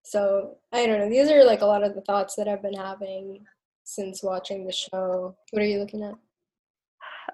So 0.04 0.56
I 0.72 0.86
don't 0.86 1.00
know. 1.00 1.10
These 1.10 1.30
are 1.30 1.44
like 1.44 1.60
a 1.60 1.66
lot 1.66 1.84
of 1.84 1.94
the 1.94 2.00
thoughts 2.00 2.34
that 2.36 2.48
I've 2.48 2.62
been 2.62 2.72
having 2.72 3.44
since 3.90 4.22
watching 4.22 4.64
the 4.64 4.72
show. 4.72 5.34
What 5.50 5.62
are 5.62 5.66
you 5.66 5.80
looking 5.80 6.04
at? 6.04 6.14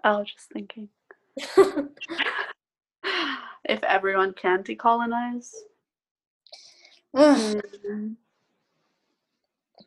I 0.02 0.12
was 0.16 0.32
just 0.32 0.50
thinking 0.52 0.88
if 3.64 3.82
everyone 3.84 4.32
can 4.34 4.62
decolonize, 4.62 5.50
Mm. 7.14 8.16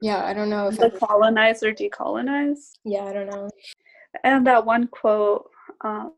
Yeah, 0.02 0.24
I 0.24 0.34
don't 0.34 0.50
know 0.50 0.68
if 0.70 0.78
The 0.78 0.86
I, 0.96 0.98
colonize 0.98 1.62
or 1.62 1.74
decolonize. 1.74 2.72
yeah, 2.86 3.04
I 3.04 3.12
don't 3.14 3.30
know. 3.30 3.50
And 4.24 4.48
that 4.48 4.66
one 4.66 4.88
quote, 4.88 5.50
um, 5.82 6.14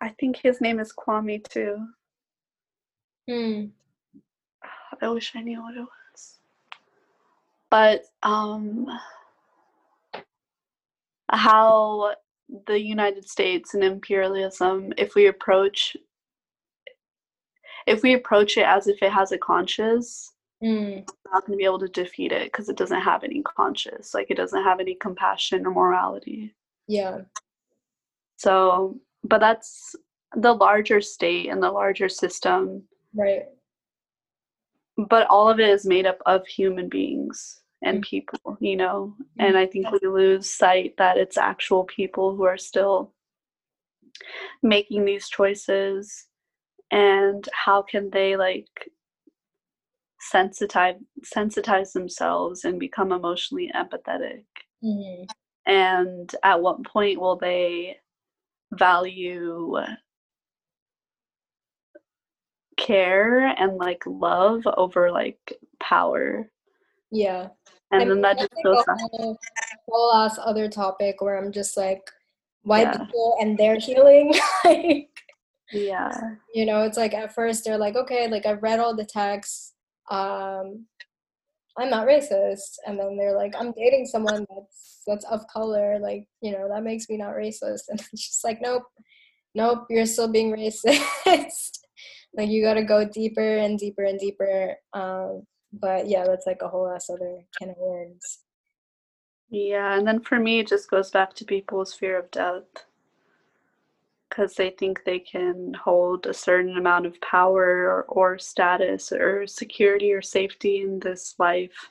I 0.00 0.10
think 0.20 0.36
his 0.36 0.60
name 0.60 0.78
is 0.78 0.92
Kwame 0.92 1.42
Ture. 1.48 1.84
Hmm. 3.28 3.64
I 5.02 5.08
wish 5.08 5.32
I 5.34 5.40
knew 5.42 5.60
what 5.60 5.76
it 5.76 5.80
was. 5.80 6.38
But 7.68 8.04
um, 8.22 8.86
how 11.30 12.14
the 12.66 12.80
United 12.80 13.28
States 13.28 13.74
and 13.74 13.82
imperialism, 13.82 14.92
if 14.96 15.14
we 15.14 15.26
approach 15.26 15.96
if 17.86 18.02
we 18.02 18.14
approach 18.14 18.56
it 18.56 18.66
as 18.66 18.88
if 18.88 19.00
it 19.00 19.12
has 19.12 19.30
a 19.32 19.38
conscience, 19.38 20.32
Mm. 20.62 21.06
we're 21.06 21.32
not 21.32 21.46
going 21.46 21.52
to 21.52 21.56
be 21.56 21.64
able 21.64 21.78
to 21.78 21.88
defeat 21.88 22.32
it 22.32 22.44
because 22.50 22.68
it 22.68 22.76
doesn't 22.76 23.02
have 23.02 23.22
any 23.24 23.42
conscience. 23.42 24.14
Like 24.14 24.30
it 24.30 24.36
doesn't 24.36 24.64
have 24.64 24.80
any 24.80 24.94
compassion 24.94 25.66
or 25.66 25.70
morality. 25.70 26.54
Yeah. 26.88 27.20
So, 28.38 28.98
but 29.22 29.38
that's 29.38 29.94
the 30.34 30.54
larger 30.54 31.00
state 31.00 31.50
and 31.50 31.62
the 31.62 31.70
larger 31.70 32.08
system. 32.08 32.82
Right. 33.14 33.44
But 34.96 35.26
all 35.28 35.48
of 35.48 35.60
it 35.60 35.68
is 35.68 35.84
made 35.84 36.06
up 36.06 36.20
of 36.24 36.46
human 36.46 36.88
beings 36.88 37.60
and 37.82 38.02
people, 38.02 38.56
you 38.60 38.76
know. 38.76 39.14
And 39.38 39.56
I 39.56 39.66
think 39.66 39.90
we 39.90 40.08
lose 40.08 40.50
sight 40.50 40.96
that 40.98 41.16
it's 41.18 41.36
actual 41.38 41.84
people 41.84 42.34
who 42.36 42.44
are 42.44 42.58
still 42.58 43.12
making 44.62 45.04
these 45.04 45.28
choices 45.28 46.26
and 46.90 47.48
how 47.52 47.82
can 47.82 48.10
they 48.10 48.36
like 48.36 48.90
sensitize 50.32 50.98
sensitize 51.24 51.92
themselves 51.92 52.64
and 52.64 52.80
become 52.80 53.12
emotionally 53.12 53.70
empathetic 53.74 54.44
Mhm. 54.82 55.26
and 55.66 56.34
at 56.42 56.60
what 56.60 56.84
point 56.84 57.20
will 57.20 57.36
they 57.36 58.00
value 58.72 59.76
care 62.76 63.46
and 63.46 63.78
like 63.78 64.02
love 64.06 64.62
over 64.76 65.10
like 65.10 65.58
power 65.80 66.50
Yeah. 67.10 67.48
and 67.92 68.02
I 68.02 68.04
then 68.04 68.08
mean, 68.08 68.20
that 68.22 68.38
just 68.38 68.50
goes 68.64 68.84
a 68.88 68.94
whole, 68.96 69.38
ass 70.14 70.38
other 70.42 70.68
topic 70.68 71.20
where 71.20 71.38
I'm 71.38 71.52
just 71.52 71.76
like 71.76 72.02
white 72.62 72.88
Yeah. 72.88 72.98
people 72.98 73.36
and 73.40 73.56
their 73.56 73.76
healing. 73.78 74.34
like 74.64 75.08
yeah 75.72 76.12
you 76.54 76.64
know, 76.64 76.82
it's 76.82 76.96
like 76.96 77.12
at 77.14 77.34
first 77.34 77.64
they're 77.64 77.78
like, 77.78 77.96
okay, 77.96 78.28
like 78.28 78.46
I've 78.46 78.62
read 78.62 78.78
all 78.80 78.94
the 78.94 79.04
texts. 79.04 79.74
Um 80.10 80.86
I'm 81.78 81.90
not 81.90 82.06
racist. 82.06 82.76
And 82.86 82.98
then 82.98 83.16
they're 83.18 83.36
like, 83.36 83.54
I'm 83.58 83.72
dating 83.72 84.06
someone 84.06 84.46
that's 84.48 85.02
that's 85.06 85.24
of 85.26 85.46
color, 85.48 85.98
like, 86.00 86.26
you 86.40 86.52
know, 86.52 86.68
that 86.72 86.82
makes 86.82 87.08
me 87.08 87.16
not 87.16 87.34
racist. 87.34 87.82
And 87.88 88.00
it's 88.12 88.26
just 88.28 88.44
like, 88.44 88.60
nope, 88.62 88.84
nope, 89.54 89.86
you're 89.90 90.06
still 90.06 90.28
being 90.28 90.52
racist. 90.56 91.78
like 92.34 92.48
you 92.48 92.62
gotta 92.62 92.82
go 92.84 93.04
deeper 93.08 93.56
and 93.58 93.78
deeper 93.78 94.02
and 94.04 94.18
deeper. 94.18 94.74
Um, 94.92 95.42
but 95.80 96.08
yeah, 96.08 96.24
that's 96.24 96.46
like 96.46 96.62
a 96.62 96.68
whole 96.68 96.88
ass 96.88 97.10
other 97.10 97.40
can 97.58 97.70
of 97.70 97.76
worms. 97.78 98.38
yeah 99.50 99.96
and 99.96 100.06
then 100.06 100.20
for 100.20 100.38
me 100.38 100.58
it 100.60 100.66
just 100.68 100.90
goes 100.90 101.10
back 101.10 101.34
to 101.34 101.44
people's 101.44 101.94
fear 101.94 102.18
of 102.18 102.30
death 102.30 102.64
because 104.28 104.54
they 104.54 104.70
think 104.70 105.02
they 105.04 105.18
can 105.20 105.72
hold 105.74 106.26
a 106.26 106.34
certain 106.34 106.76
amount 106.76 107.06
of 107.06 107.20
power 107.20 107.64
or, 107.88 108.02
or 108.08 108.38
status 108.38 109.12
or 109.12 109.46
security 109.46 110.12
or 110.12 110.20
safety 110.20 110.80
in 110.80 110.98
this 111.00 111.34
life 111.38 111.90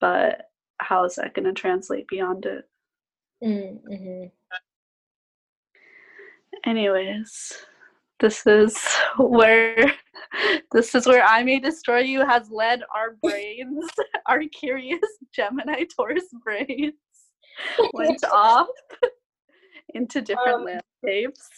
but 0.00 0.50
how 0.78 1.04
is 1.04 1.14
that 1.14 1.32
going 1.34 1.44
to 1.46 1.52
translate 1.52 2.06
beyond 2.08 2.44
it 2.46 2.66
Mm-hmm. 3.42 4.26
anyways 6.68 7.52
this 8.20 8.46
is 8.46 8.76
where 9.18 9.92
this 10.72 10.94
is 10.94 11.06
where 11.06 11.22
i 11.24 11.42
may 11.42 11.58
destroy 11.58 11.98
you 11.98 12.24
has 12.26 12.50
led 12.50 12.82
our 12.94 13.16
brains 13.22 13.88
our 14.26 14.42
curious 14.48 15.00
gemini 15.32 15.84
taurus 15.96 16.24
brains 16.44 16.92
went 17.94 18.22
off 18.32 18.68
into 19.94 20.20
different 20.20 20.60
Um, 20.60 20.64
landscapes 20.64 21.48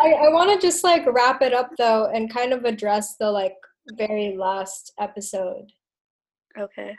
I, 0.00 0.08
I 0.12 0.28
want 0.32 0.50
to 0.60 0.66
just 0.66 0.82
like 0.82 1.04
wrap 1.06 1.42
it 1.42 1.52
up 1.54 1.70
though 1.78 2.10
and 2.12 2.32
kind 2.32 2.52
of 2.52 2.64
address 2.64 3.14
the 3.20 3.30
like 3.30 3.54
very 3.92 4.36
last 4.36 4.92
episode. 4.98 5.70
okay 6.58 6.96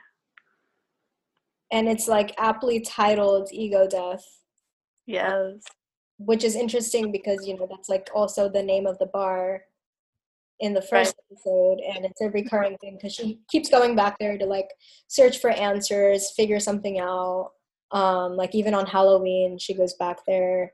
And 1.71 1.87
it's 1.89 2.07
like 2.07 2.33
aptly 2.37 2.79
titled 2.81 3.49
Ego 3.51 3.87
Death. 3.87 4.23
yes 5.05 5.55
which 6.26 6.43
is 6.43 6.55
interesting 6.55 7.11
because 7.11 7.47
you 7.47 7.57
know 7.57 7.67
that's 7.69 7.89
like 7.89 8.09
also 8.13 8.49
the 8.49 8.63
name 8.63 8.86
of 8.86 8.97
the 8.99 9.05
bar 9.07 9.61
in 10.59 10.74
the 10.74 10.82
first 10.82 11.15
episode 11.32 11.80
and 11.80 12.05
it's 12.05 12.22
a 12.22 12.30
recurring 12.30 12.78
thing 12.78 12.95
because 12.95 13.13
she 13.13 13.39
keeps 13.49 13.69
going 13.69 13.95
back 13.95 14.17
there 14.19 14.38
to 14.38 14.45
like 14.45 14.69
search 15.07 15.39
for 15.39 15.49
answers 15.49 16.32
figure 16.32 16.59
something 16.59 16.99
out 16.99 17.51
um 17.91 18.36
like 18.36 18.53
even 18.53 18.74
on 18.74 18.86
halloween 18.86 19.57
she 19.57 19.74
goes 19.74 19.95
back 19.95 20.17
there 20.28 20.72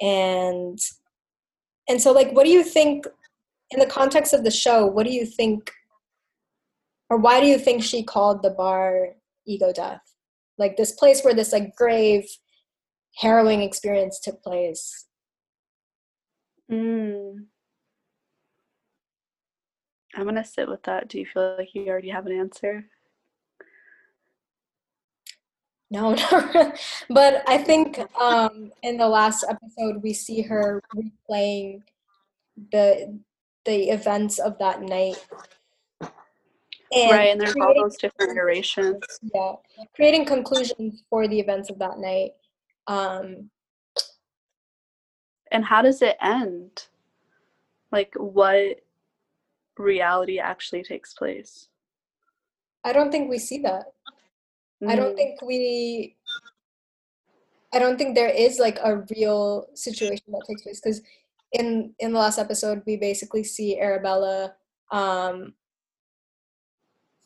and 0.00 0.78
and 1.88 2.02
so 2.02 2.10
like 2.10 2.32
what 2.32 2.44
do 2.44 2.50
you 2.50 2.64
think 2.64 3.06
in 3.70 3.78
the 3.78 3.86
context 3.86 4.32
of 4.34 4.42
the 4.42 4.50
show 4.50 4.86
what 4.86 5.06
do 5.06 5.12
you 5.12 5.24
think 5.24 5.70
or 7.10 7.16
why 7.16 7.40
do 7.40 7.46
you 7.46 7.58
think 7.58 7.82
she 7.82 8.02
called 8.02 8.42
the 8.42 8.50
bar 8.50 9.14
ego 9.46 9.72
death? 9.72 10.02
Like 10.58 10.76
this 10.76 10.92
place 10.92 11.22
where 11.22 11.34
this 11.34 11.52
like 11.52 11.74
grave 11.74 12.28
harrowing 13.18 13.62
experience 13.62 14.20
took 14.20 14.42
place. 14.42 15.06
mm. 16.70 17.34
i'm 20.14 20.24
gonna 20.24 20.44
sit 20.44 20.68
with 20.68 20.82
that 20.84 21.08
do 21.08 21.18
you 21.18 21.26
feel 21.26 21.56
like 21.58 21.74
you 21.74 21.88
already 21.88 22.08
have 22.10 22.26
an 22.26 22.32
answer 22.32 22.84
No, 25.90 26.14
not 26.32 26.54
really. 26.54 26.72
but 27.08 27.42
I 27.48 27.58
think 27.58 27.98
um, 28.20 28.72
in 28.82 28.96
the 28.98 29.08
last 29.08 29.44
episode 29.48 30.02
we 30.02 30.12
see 30.12 30.42
her 30.42 30.82
replaying 30.94 31.82
the 32.72 33.18
the 33.64 33.90
events 33.90 34.38
of 34.38 34.58
that 34.58 34.82
night. 34.82 35.16
And 36.92 37.10
right 37.10 37.30
and 37.30 37.40
there's 37.40 37.54
all 37.60 37.74
those 37.74 37.96
different 37.96 38.32
iterations 38.32 39.02
yeah, 39.34 39.54
creating 39.94 40.24
conclusions 40.24 41.04
for 41.10 41.28
the 41.28 41.38
events 41.38 41.70
of 41.70 41.78
that 41.78 41.98
night. 41.98 42.32
Um, 42.88 43.50
and 45.52 45.64
how 45.64 45.82
does 45.82 46.02
it 46.02 46.16
end? 46.20 46.86
Like 47.92 48.12
what 48.16 48.80
reality 49.78 50.38
actually 50.38 50.82
takes 50.82 51.14
place? 51.14 51.68
I 52.84 52.92
don't 52.92 53.10
think 53.10 53.30
we 53.30 53.38
see 53.38 53.58
that. 53.62 53.84
I 54.86 54.96
don't 54.96 55.14
Mm, 55.14 55.16
think 55.16 55.42
we 55.42 56.16
I 57.72 57.78
don't 57.78 57.98
think 57.98 58.14
there 58.14 58.30
is 58.30 58.58
like 58.58 58.78
a 58.82 59.04
real 59.14 59.68
situation 59.74 60.24
that 60.28 60.44
takes 60.48 60.62
place 60.62 60.80
because 60.80 61.02
in 61.52 61.94
in 61.98 62.12
the 62.12 62.18
last 62.18 62.38
episode 62.38 62.82
we 62.86 62.96
basically 62.96 63.44
see 63.44 63.78
Arabella 63.78 64.54
um 64.90 65.54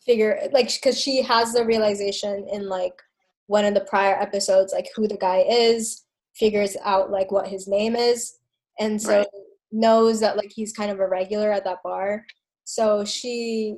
figure 0.05 0.41
like 0.53 0.73
because 0.73 0.99
she 1.01 1.23
has 1.23 1.53
the 1.53 1.65
realization 1.65 2.47
in 2.51 2.69
like 2.69 3.01
one 3.57 3.67
of 3.67 3.75
the 3.75 3.85
prior 3.93 4.15
episodes 4.27 4.73
like 4.73 4.89
who 4.97 5.07
the 5.07 5.17
guy 5.29 5.45
is 5.47 6.05
figures 6.35 6.75
out 6.85 7.11
like 7.11 7.31
what 7.31 7.47
his 7.55 7.69
name 7.69 7.95
is 7.95 8.39
and 8.79 9.01
so 9.01 9.19
Right. 9.19 9.27
knows 9.71 10.21
that 10.21 10.39
like 10.39 10.51
he's 10.59 10.73
kind 10.73 10.91
of 10.91 11.01
a 11.01 11.07
regular 11.19 11.51
at 11.53 11.65
that 11.65 11.83
bar. 11.85 12.25
So 12.65 13.05
she 13.05 13.77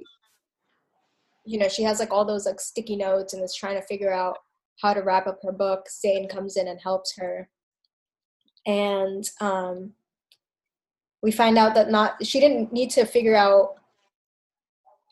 you 1.45 1.59
know 1.59 1.69
she 1.69 1.83
has 1.83 1.99
like 1.99 2.13
all 2.13 2.25
those 2.25 2.47
like 2.47 2.61
sticky 2.61 2.97
notes 2.97 3.35
and 3.35 3.43
is 3.43 3.55
trying 3.55 3.75
to 3.81 3.87
figure 3.87 4.13
out 4.13 4.37
how 4.83 4.95
to 4.95 5.03
wrap 5.03 5.27
up 5.27 5.41
her 5.43 5.53
book. 5.53 5.83
Zain 5.91 6.29
comes 6.29 6.57
in 6.57 6.69
and 6.69 6.81
helps 6.81 7.11
her. 7.19 7.49
And 8.67 9.25
um 9.41 9.95
we 11.21 11.33
find 11.33 11.59
out 11.59 11.75
that 11.75 11.91
not 11.91 12.25
she 12.25 12.39
didn't 12.39 12.73
need 12.73 12.91
to 12.91 13.05
figure 13.05 13.39
out 13.47 13.75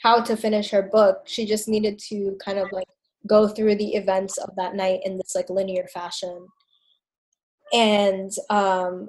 how 0.04 0.20
to 0.28 0.36
finish 0.36 0.70
her 0.70 0.82
book. 0.82 1.16
She 1.26 1.46
just 1.46 1.66
needed 1.68 1.98
to 2.10 2.36
kind 2.44 2.58
of 2.58 2.70
like 2.70 2.86
go 3.26 3.48
through 3.48 3.76
the 3.76 3.94
events 3.94 4.38
of 4.38 4.50
that 4.56 4.74
night 4.74 5.00
in 5.04 5.16
this 5.16 5.34
like 5.34 5.50
linear 5.50 5.86
fashion. 5.92 6.46
And 7.72 8.30
um 8.50 9.08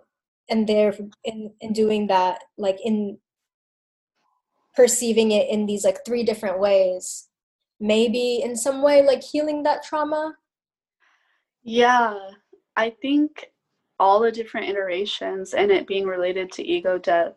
and 0.49 0.67
there 0.67 0.93
in 1.23 1.53
in 1.61 1.73
doing 1.73 2.07
that 2.07 2.43
like 2.57 2.77
in 2.83 3.17
perceiving 4.75 5.31
it 5.31 5.49
in 5.49 5.65
these 5.65 5.83
like 5.83 6.05
three 6.05 6.23
different 6.23 6.59
ways. 6.59 7.27
Maybe 7.79 8.41
in 8.43 8.55
some 8.55 8.81
way 8.81 9.05
like 9.05 9.23
healing 9.23 9.63
that 9.63 9.83
trauma. 9.83 10.35
Yeah, 11.63 12.17
I 12.75 12.89
think 13.01 13.51
all 13.99 14.19
the 14.19 14.31
different 14.31 14.69
iterations 14.69 15.53
and 15.53 15.71
it 15.71 15.87
being 15.87 16.05
related 16.05 16.51
to 16.51 16.63
ego 16.63 16.97
death 16.97 17.35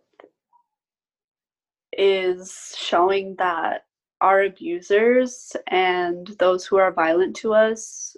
is 1.93 2.75
showing 2.77 3.37
that 3.39 3.85
our 4.21 4.43
abusers 4.43 5.55
and 5.69 6.29
those 6.39 6.65
who 6.67 6.77
are 6.77 6.93
violent 6.93 7.37
to 7.37 7.53
us 7.55 8.17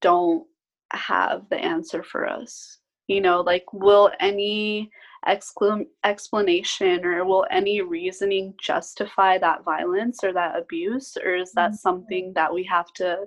don't 0.00 0.46
have 0.92 1.48
the 1.48 1.56
answer 1.56 2.02
for 2.02 2.28
us. 2.28 2.78
You 3.06 3.20
know, 3.20 3.40
like, 3.40 3.72
will 3.72 4.10
any 4.20 4.90
exclam- 5.26 5.88
explanation 6.04 7.04
or 7.04 7.24
will 7.24 7.46
any 7.50 7.80
reasoning 7.80 8.54
justify 8.60 9.38
that 9.38 9.64
violence 9.64 10.22
or 10.22 10.32
that 10.32 10.58
abuse? 10.58 11.16
Or 11.16 11.34
is 11.34 11.52
that 11.52 11.70
mm-hmm. 11.70 11.76
something 11.76 12.32
that 12.34 12.52
we 12.52 12.64
have 12.64 12.92
to 12.94 13.26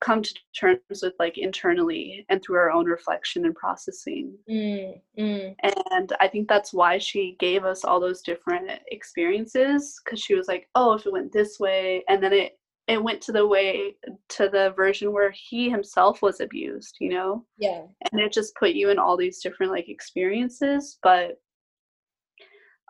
come 0.00 0.22
to 0.22 0.34
terms 0.58 0.80
with 1.02 1.14
like 1.18 1.38
internally 1.38 2.24
and 2.28 2.42
through 2.42 2.56
our 2.56 2.70
own 2.70 2.86
reflection 2.86 3.44
and 3.44 3.54
processing. 3.54 4.36
Mm, 4.48 5.00
mm. 5.18 5.54
and 5.92 6.12
i 6.20 6.28
think 6.28 6.48
that's 6.48 6.72
why 6.72 6.98
she 6.98 7.36
gave 7.38 7.64
us 7.64 7.84
all 7.84 8.00
those 8.00 8.22
different 8.22 8.70
experiences 8.88 10.00
because 10.04 10.20
she 10.20 10.34
was 10.34 10.48
like 10.48 10.68
oh 10.74 10.92
if 10.92 11.06
it 11.06 11.12
went 11.12 11.32
this 11.32 11.58
way 11.58 12.04
and 12.08 12.22
then 12.22 12.32
it 12.32 12.58
it 12.86 13.02
went 13.02 13.20
to 13.20 13.32
the 13.32 13.46
way 13.46 13.96
to 14.28 14.48
the 14.48 14.72
version 14.74 15.12
where 15.12 15.30
he 15.30 15.68
himself 15.68 16.22
was 16.22 16.40
abused 16.40 16.96
you 17.00 17.10
know? 17.10 17.44
Yeah. 17.58 17.82
And 18.10 18.20
it 18.20 18.32
just 18.32 18.54
put 18.54 18.70
you 18.70 18.90
in 18.90 18.98
all 18.98 19.16
these 19.16 19.40
different 19.40 19.72
like 19.72 19.88
experiences 19.88 20.98
but 21.02 21.40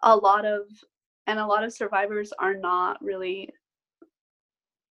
a 0.03 0.15
lot 0.15 0.45
of 0.45 0.63
and 1.27 1.39
a 1.39 1.47
lot 1.47 1.65
of 1.65 1.73
survivors 1.73 2.33
are 2.39 2.55
not 2.55 3.03
really 3.03 3.51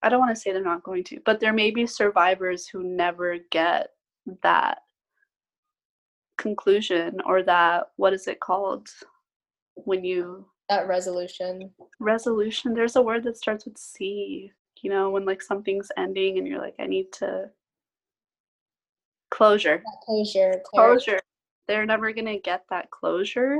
I 0.02 0.08
don't 0.08 0.20
want 0.20 0.34
to 0.34 0.40
say 0.40 0.52
they're 0.52 0.62
not 0.62 0.84
going 0.84 1.04
to, 1.04 1.20
but 1.24 1.40
there 1.40 1.52
may 1.52 1.70
be 1.70 1.86
survivors 1.86 2.68
who 2.68 2.82
never 2.82 3.38
get 3.50 3.90
that 4.42 4.78
conclusion 6.36 7.20
or 7.26 7.42
that 7.42 7.90
what 7.96 8.12
is 8.12 8.28
it 8.28 8.40
called? 8.40 8.88
When 9.74 10.04
you 10.04 10.46
that 10.68 10.86
resolution. 10.86 11.70
Resolution 11.98 12.74
there's 12.74 12.96
a 12.96 13.02
word 13.02 13.24
that 13.24 13.36
starts 13.36 13.64
with 13.64 13.78
c 13.78 14.52
you 14.82 14.90
know 14.90 15.10
when 15.10 15.24
like 15.24 15.42
something's 15.42 15.90
ending 15.96 16.38
and 16.38 16.46
you're 16.46 16.60
like 16.60 16.74
i 16.78 16.86
need 16.86 17.12
to 17.12 17.48
closure. 19.30 19.82
Closure 20.04 20.62
closure. 20.64 21.20
They're 21.66 21.86
never 21.86 22.12
going 22.12 22.26
to 22.26 22.38
get 22.38 22.64
that 22.70 22.90
closure 22.90 23.58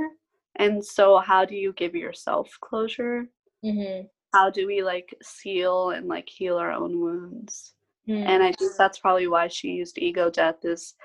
and 0.55 0.83
so 0.83 1.19
how 1.19 1.45
do 1.45 1.55
you 1.55 1.73
give 1.73 1.95
yourself 1.95 2.57
closure? 2.61 3.27
Mm-hmm 3.63 4.07
how 4.33 4.49
do 4.49 4.67
we 4.67 4.83
like 4.83 5.13
seal 5.21 5.91
and 5.91 6.07
like 6.07 6.29
heal 6.29 6.57
our 6.57 6.71
own 6.71 6.99
wounds? 6.99 7.73
Mm. 8.07 8.25
and 8.25 8.41
i 8.41 8.51
think 8.53 8.71
that's 8.75 8.97
probably 8.97 9.27
why 9.27 9.47
she 9.47 9.67
used 9.69 9.99
ego 9.99 10.31
death 10.31 10.63
is 10.63 10.95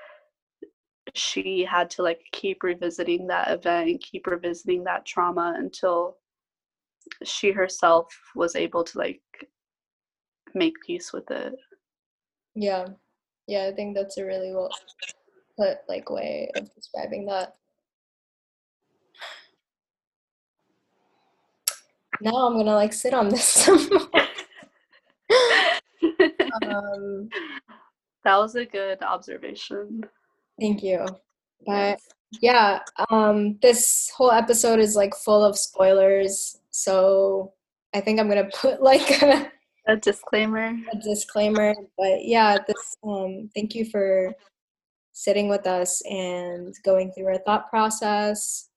she 1.13 1.63
had 1.63 1.89
to 1.91 2.01
like 2.01 2.21
keep 2.31 2.63
revisiting 2.63 3.27
that 3.27 3.51
event 3.51 3.89
and 3.89 3.99
keep 3.99 4.25
revisiting 4.25 4.83
that 4.85 5.05
trauma 5.05 5.53
until 5.57 6.17
she 7.23 7.51
herself 7.51 8.07
was 8.35 8.55
able 8.55 8.83
to 8.83 8.97
like 8.97 9.21
make 10.55 10.73
peace 10.85 11.13
with 11.13 11.29
it. 11.29 11.53
Yeah. 12.55 12.87
Yeah 13.47 13.67
i 13.71 13.71
think 13.71 13.95
that's 13.95 14.17
a 14.17 14.25
really 14.25 14.51
well 14.53 14.71
put 15.57 15.77
like 15.87 16.09
way 16.09 16.49
of 16.55 16.73
describing 16.73 17.25
that 17.27 17.55
now 22.21 22.47
I'm 22.47 22.57
gonna 22.57 22.75
like 22.75 22.93
sit 22.93 23.13
on 23.13 23.29
this 23.29 23.67
um, 26.63 27.29
that 28.23 28.37
was 28.37 28.55
a 28.55 28.65
good 28.65 29.01
observation. 29.03 30.03
Thank 30.59 30.83
you. 30.83 31.05
But 31.65 31.99
yeah, 32.41 32.79
um, 33.09 33.57
this 33.61 34.11
whole 34.15 34.31
episode 34.31 34.79
is 34.79 34.95
like 34.95 35.15
full 35.15 35.43
of 35.43 35.57
spoilers, 35.57 36.57
so 36.71 37.53
I 37.93 38.01
think 38.01 38.19
I'm 38.19 38.27
gonna 38.27 38.49
put 38.53 38.81
like 38.81 39.09
a, 39.21 39.51
a 39.87 39.95
disclaimer. 39.95 40.75
A 40.91 40.97
disclaimer. 40.97 41.73
But 41.97 42.25
yeah, 42.25 42.57
this 42.67 42.95
um, 43.03 43.49
thank 43.55 43.75
you 43.75 43.85
for 43.85 44.33
sitting 45.13 45.47
with 45.47 45.65
us 45.65 46.01
and 46.09 46.75
going 46.83 47.11
through 47.11 47.27
our 47.27 47.37
thought 47.39 47.69
process. 47.69 48.69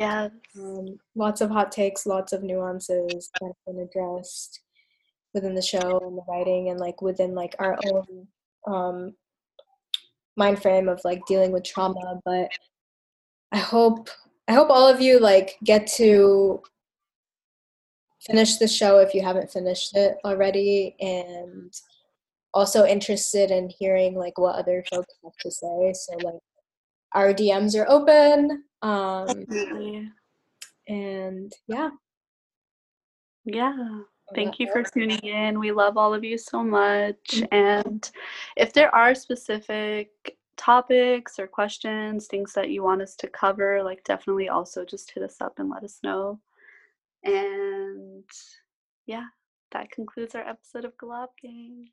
Yeah. 0.00 0.30
Um, 0.58 0.98
lots 1.14 1.42
of 1.42 1.50
hot 1.50 1.70
takes, 1.70 2.06
lots 2.06 2.32
of 2.32 2.42
nuances 2.42 3.28
that 3.38 3.46
have 3.46 3.54
been 3.66 3.86
addressed 3.86 4.60
within 5.34 5.54
the 5.54 5.60
show 5.60 6.00
and 6.00 6.16
the 6.16 6.22
writing 6.26 6.70
and 6.70 6.80
like 6.80 7.02
within 7.02 7.34
like 7.34 7.54
our 7.58 7.78
own 7.86 8.26
um, 8.66 9.14
mind 10.38 10.62
frame 10.62 10.88
of 10.88 11.02
like 11.04 11.20
dealing 11.26 11.52
with 11.52 11.64
trauma. 11.64 12.18
But 12.24 12.48
I 13.52 13.58
hope 13.58 14.08
I 14.48 14.54
hope 14.54 14.70
all 14.70 14.88
of 14.88 15.02
you 15.02 15.20
like 15.20 15.58
get 15.64 15.86
to 15.98 16.62
finish 18.22 18.56
the 18.56 18.68
show 18.68 19.00
if 19.00 19.12
you 19.12 19.22
haven't 19.22 19.52
finished 19.52 19.94
it 19.98 20.16
already 20.24 20.96
and 21.00 21.74
also 22.54 22.86
interested 22.86 23.50
in 23.50 23.68
hearing 23.68 24.14
like 24.14 24.38
what 24.38 24.56
other 24.56 24.82
folks 24.90 25.14
have 25.22 25.36
to 25.42 25.50
say. 25.50 25.92
So 25.92 26.16
like 26.24 26.40
our 27.12 27.34
DMs 27.34 27.78
are 27.78 27.88
open. 27.90 28.64
Um, 28.82 29.26
Definitely. 29.26 30.10
And 30.88 31.52
yeah. 31.68 31.90
Yeah. 33.44 34.00
Thank 34.34 34.60
you 34.60 34.68
for 34.72 34.82
tuning 34.82 35.18
in. 35.18 35.58
We 35.58 35.72
love 35.72 35.96
all 35.96 36.14
of 36.14 36.22
you 36.22 36.38
so 36.38 36.62
much. 36.62 37.16
Mm-hmm. 37.32 37.54
And 37.54 38.10
if 38.56 38.72
there 38.72 38.94
are 38.94 39.14
specific 39.14 40.10
topics 40.56 41.38
or 41.38 41.46
questions, 41.46 42.26
things 42.26 42.52
that 42.52 42.70
you 42.70 42.82
want 42.82 43.02
us 43.02 43.16
to 43.16 43.28
cover, 43.28 43.82
like 43.82 44.04
definitely 44.04 44.48
also 44.48 44.84
just 44.84 45.10
hit 45.10 45.22
us 45.22 45.40
up 45.40 45.58
and 45.58 45.68
let 45.68 45.82
us 45.82 45.98
know. 46.04 46.38
And 47.24 48.24
yeah, 49.06 49.24
that 49.72 49.90
concludes 49.90 50.34
our 50.34 50.46
episode 50.46 50.84
of 50.84 50.96
Galop 50.96 51.28
Gang. 51.42 51.88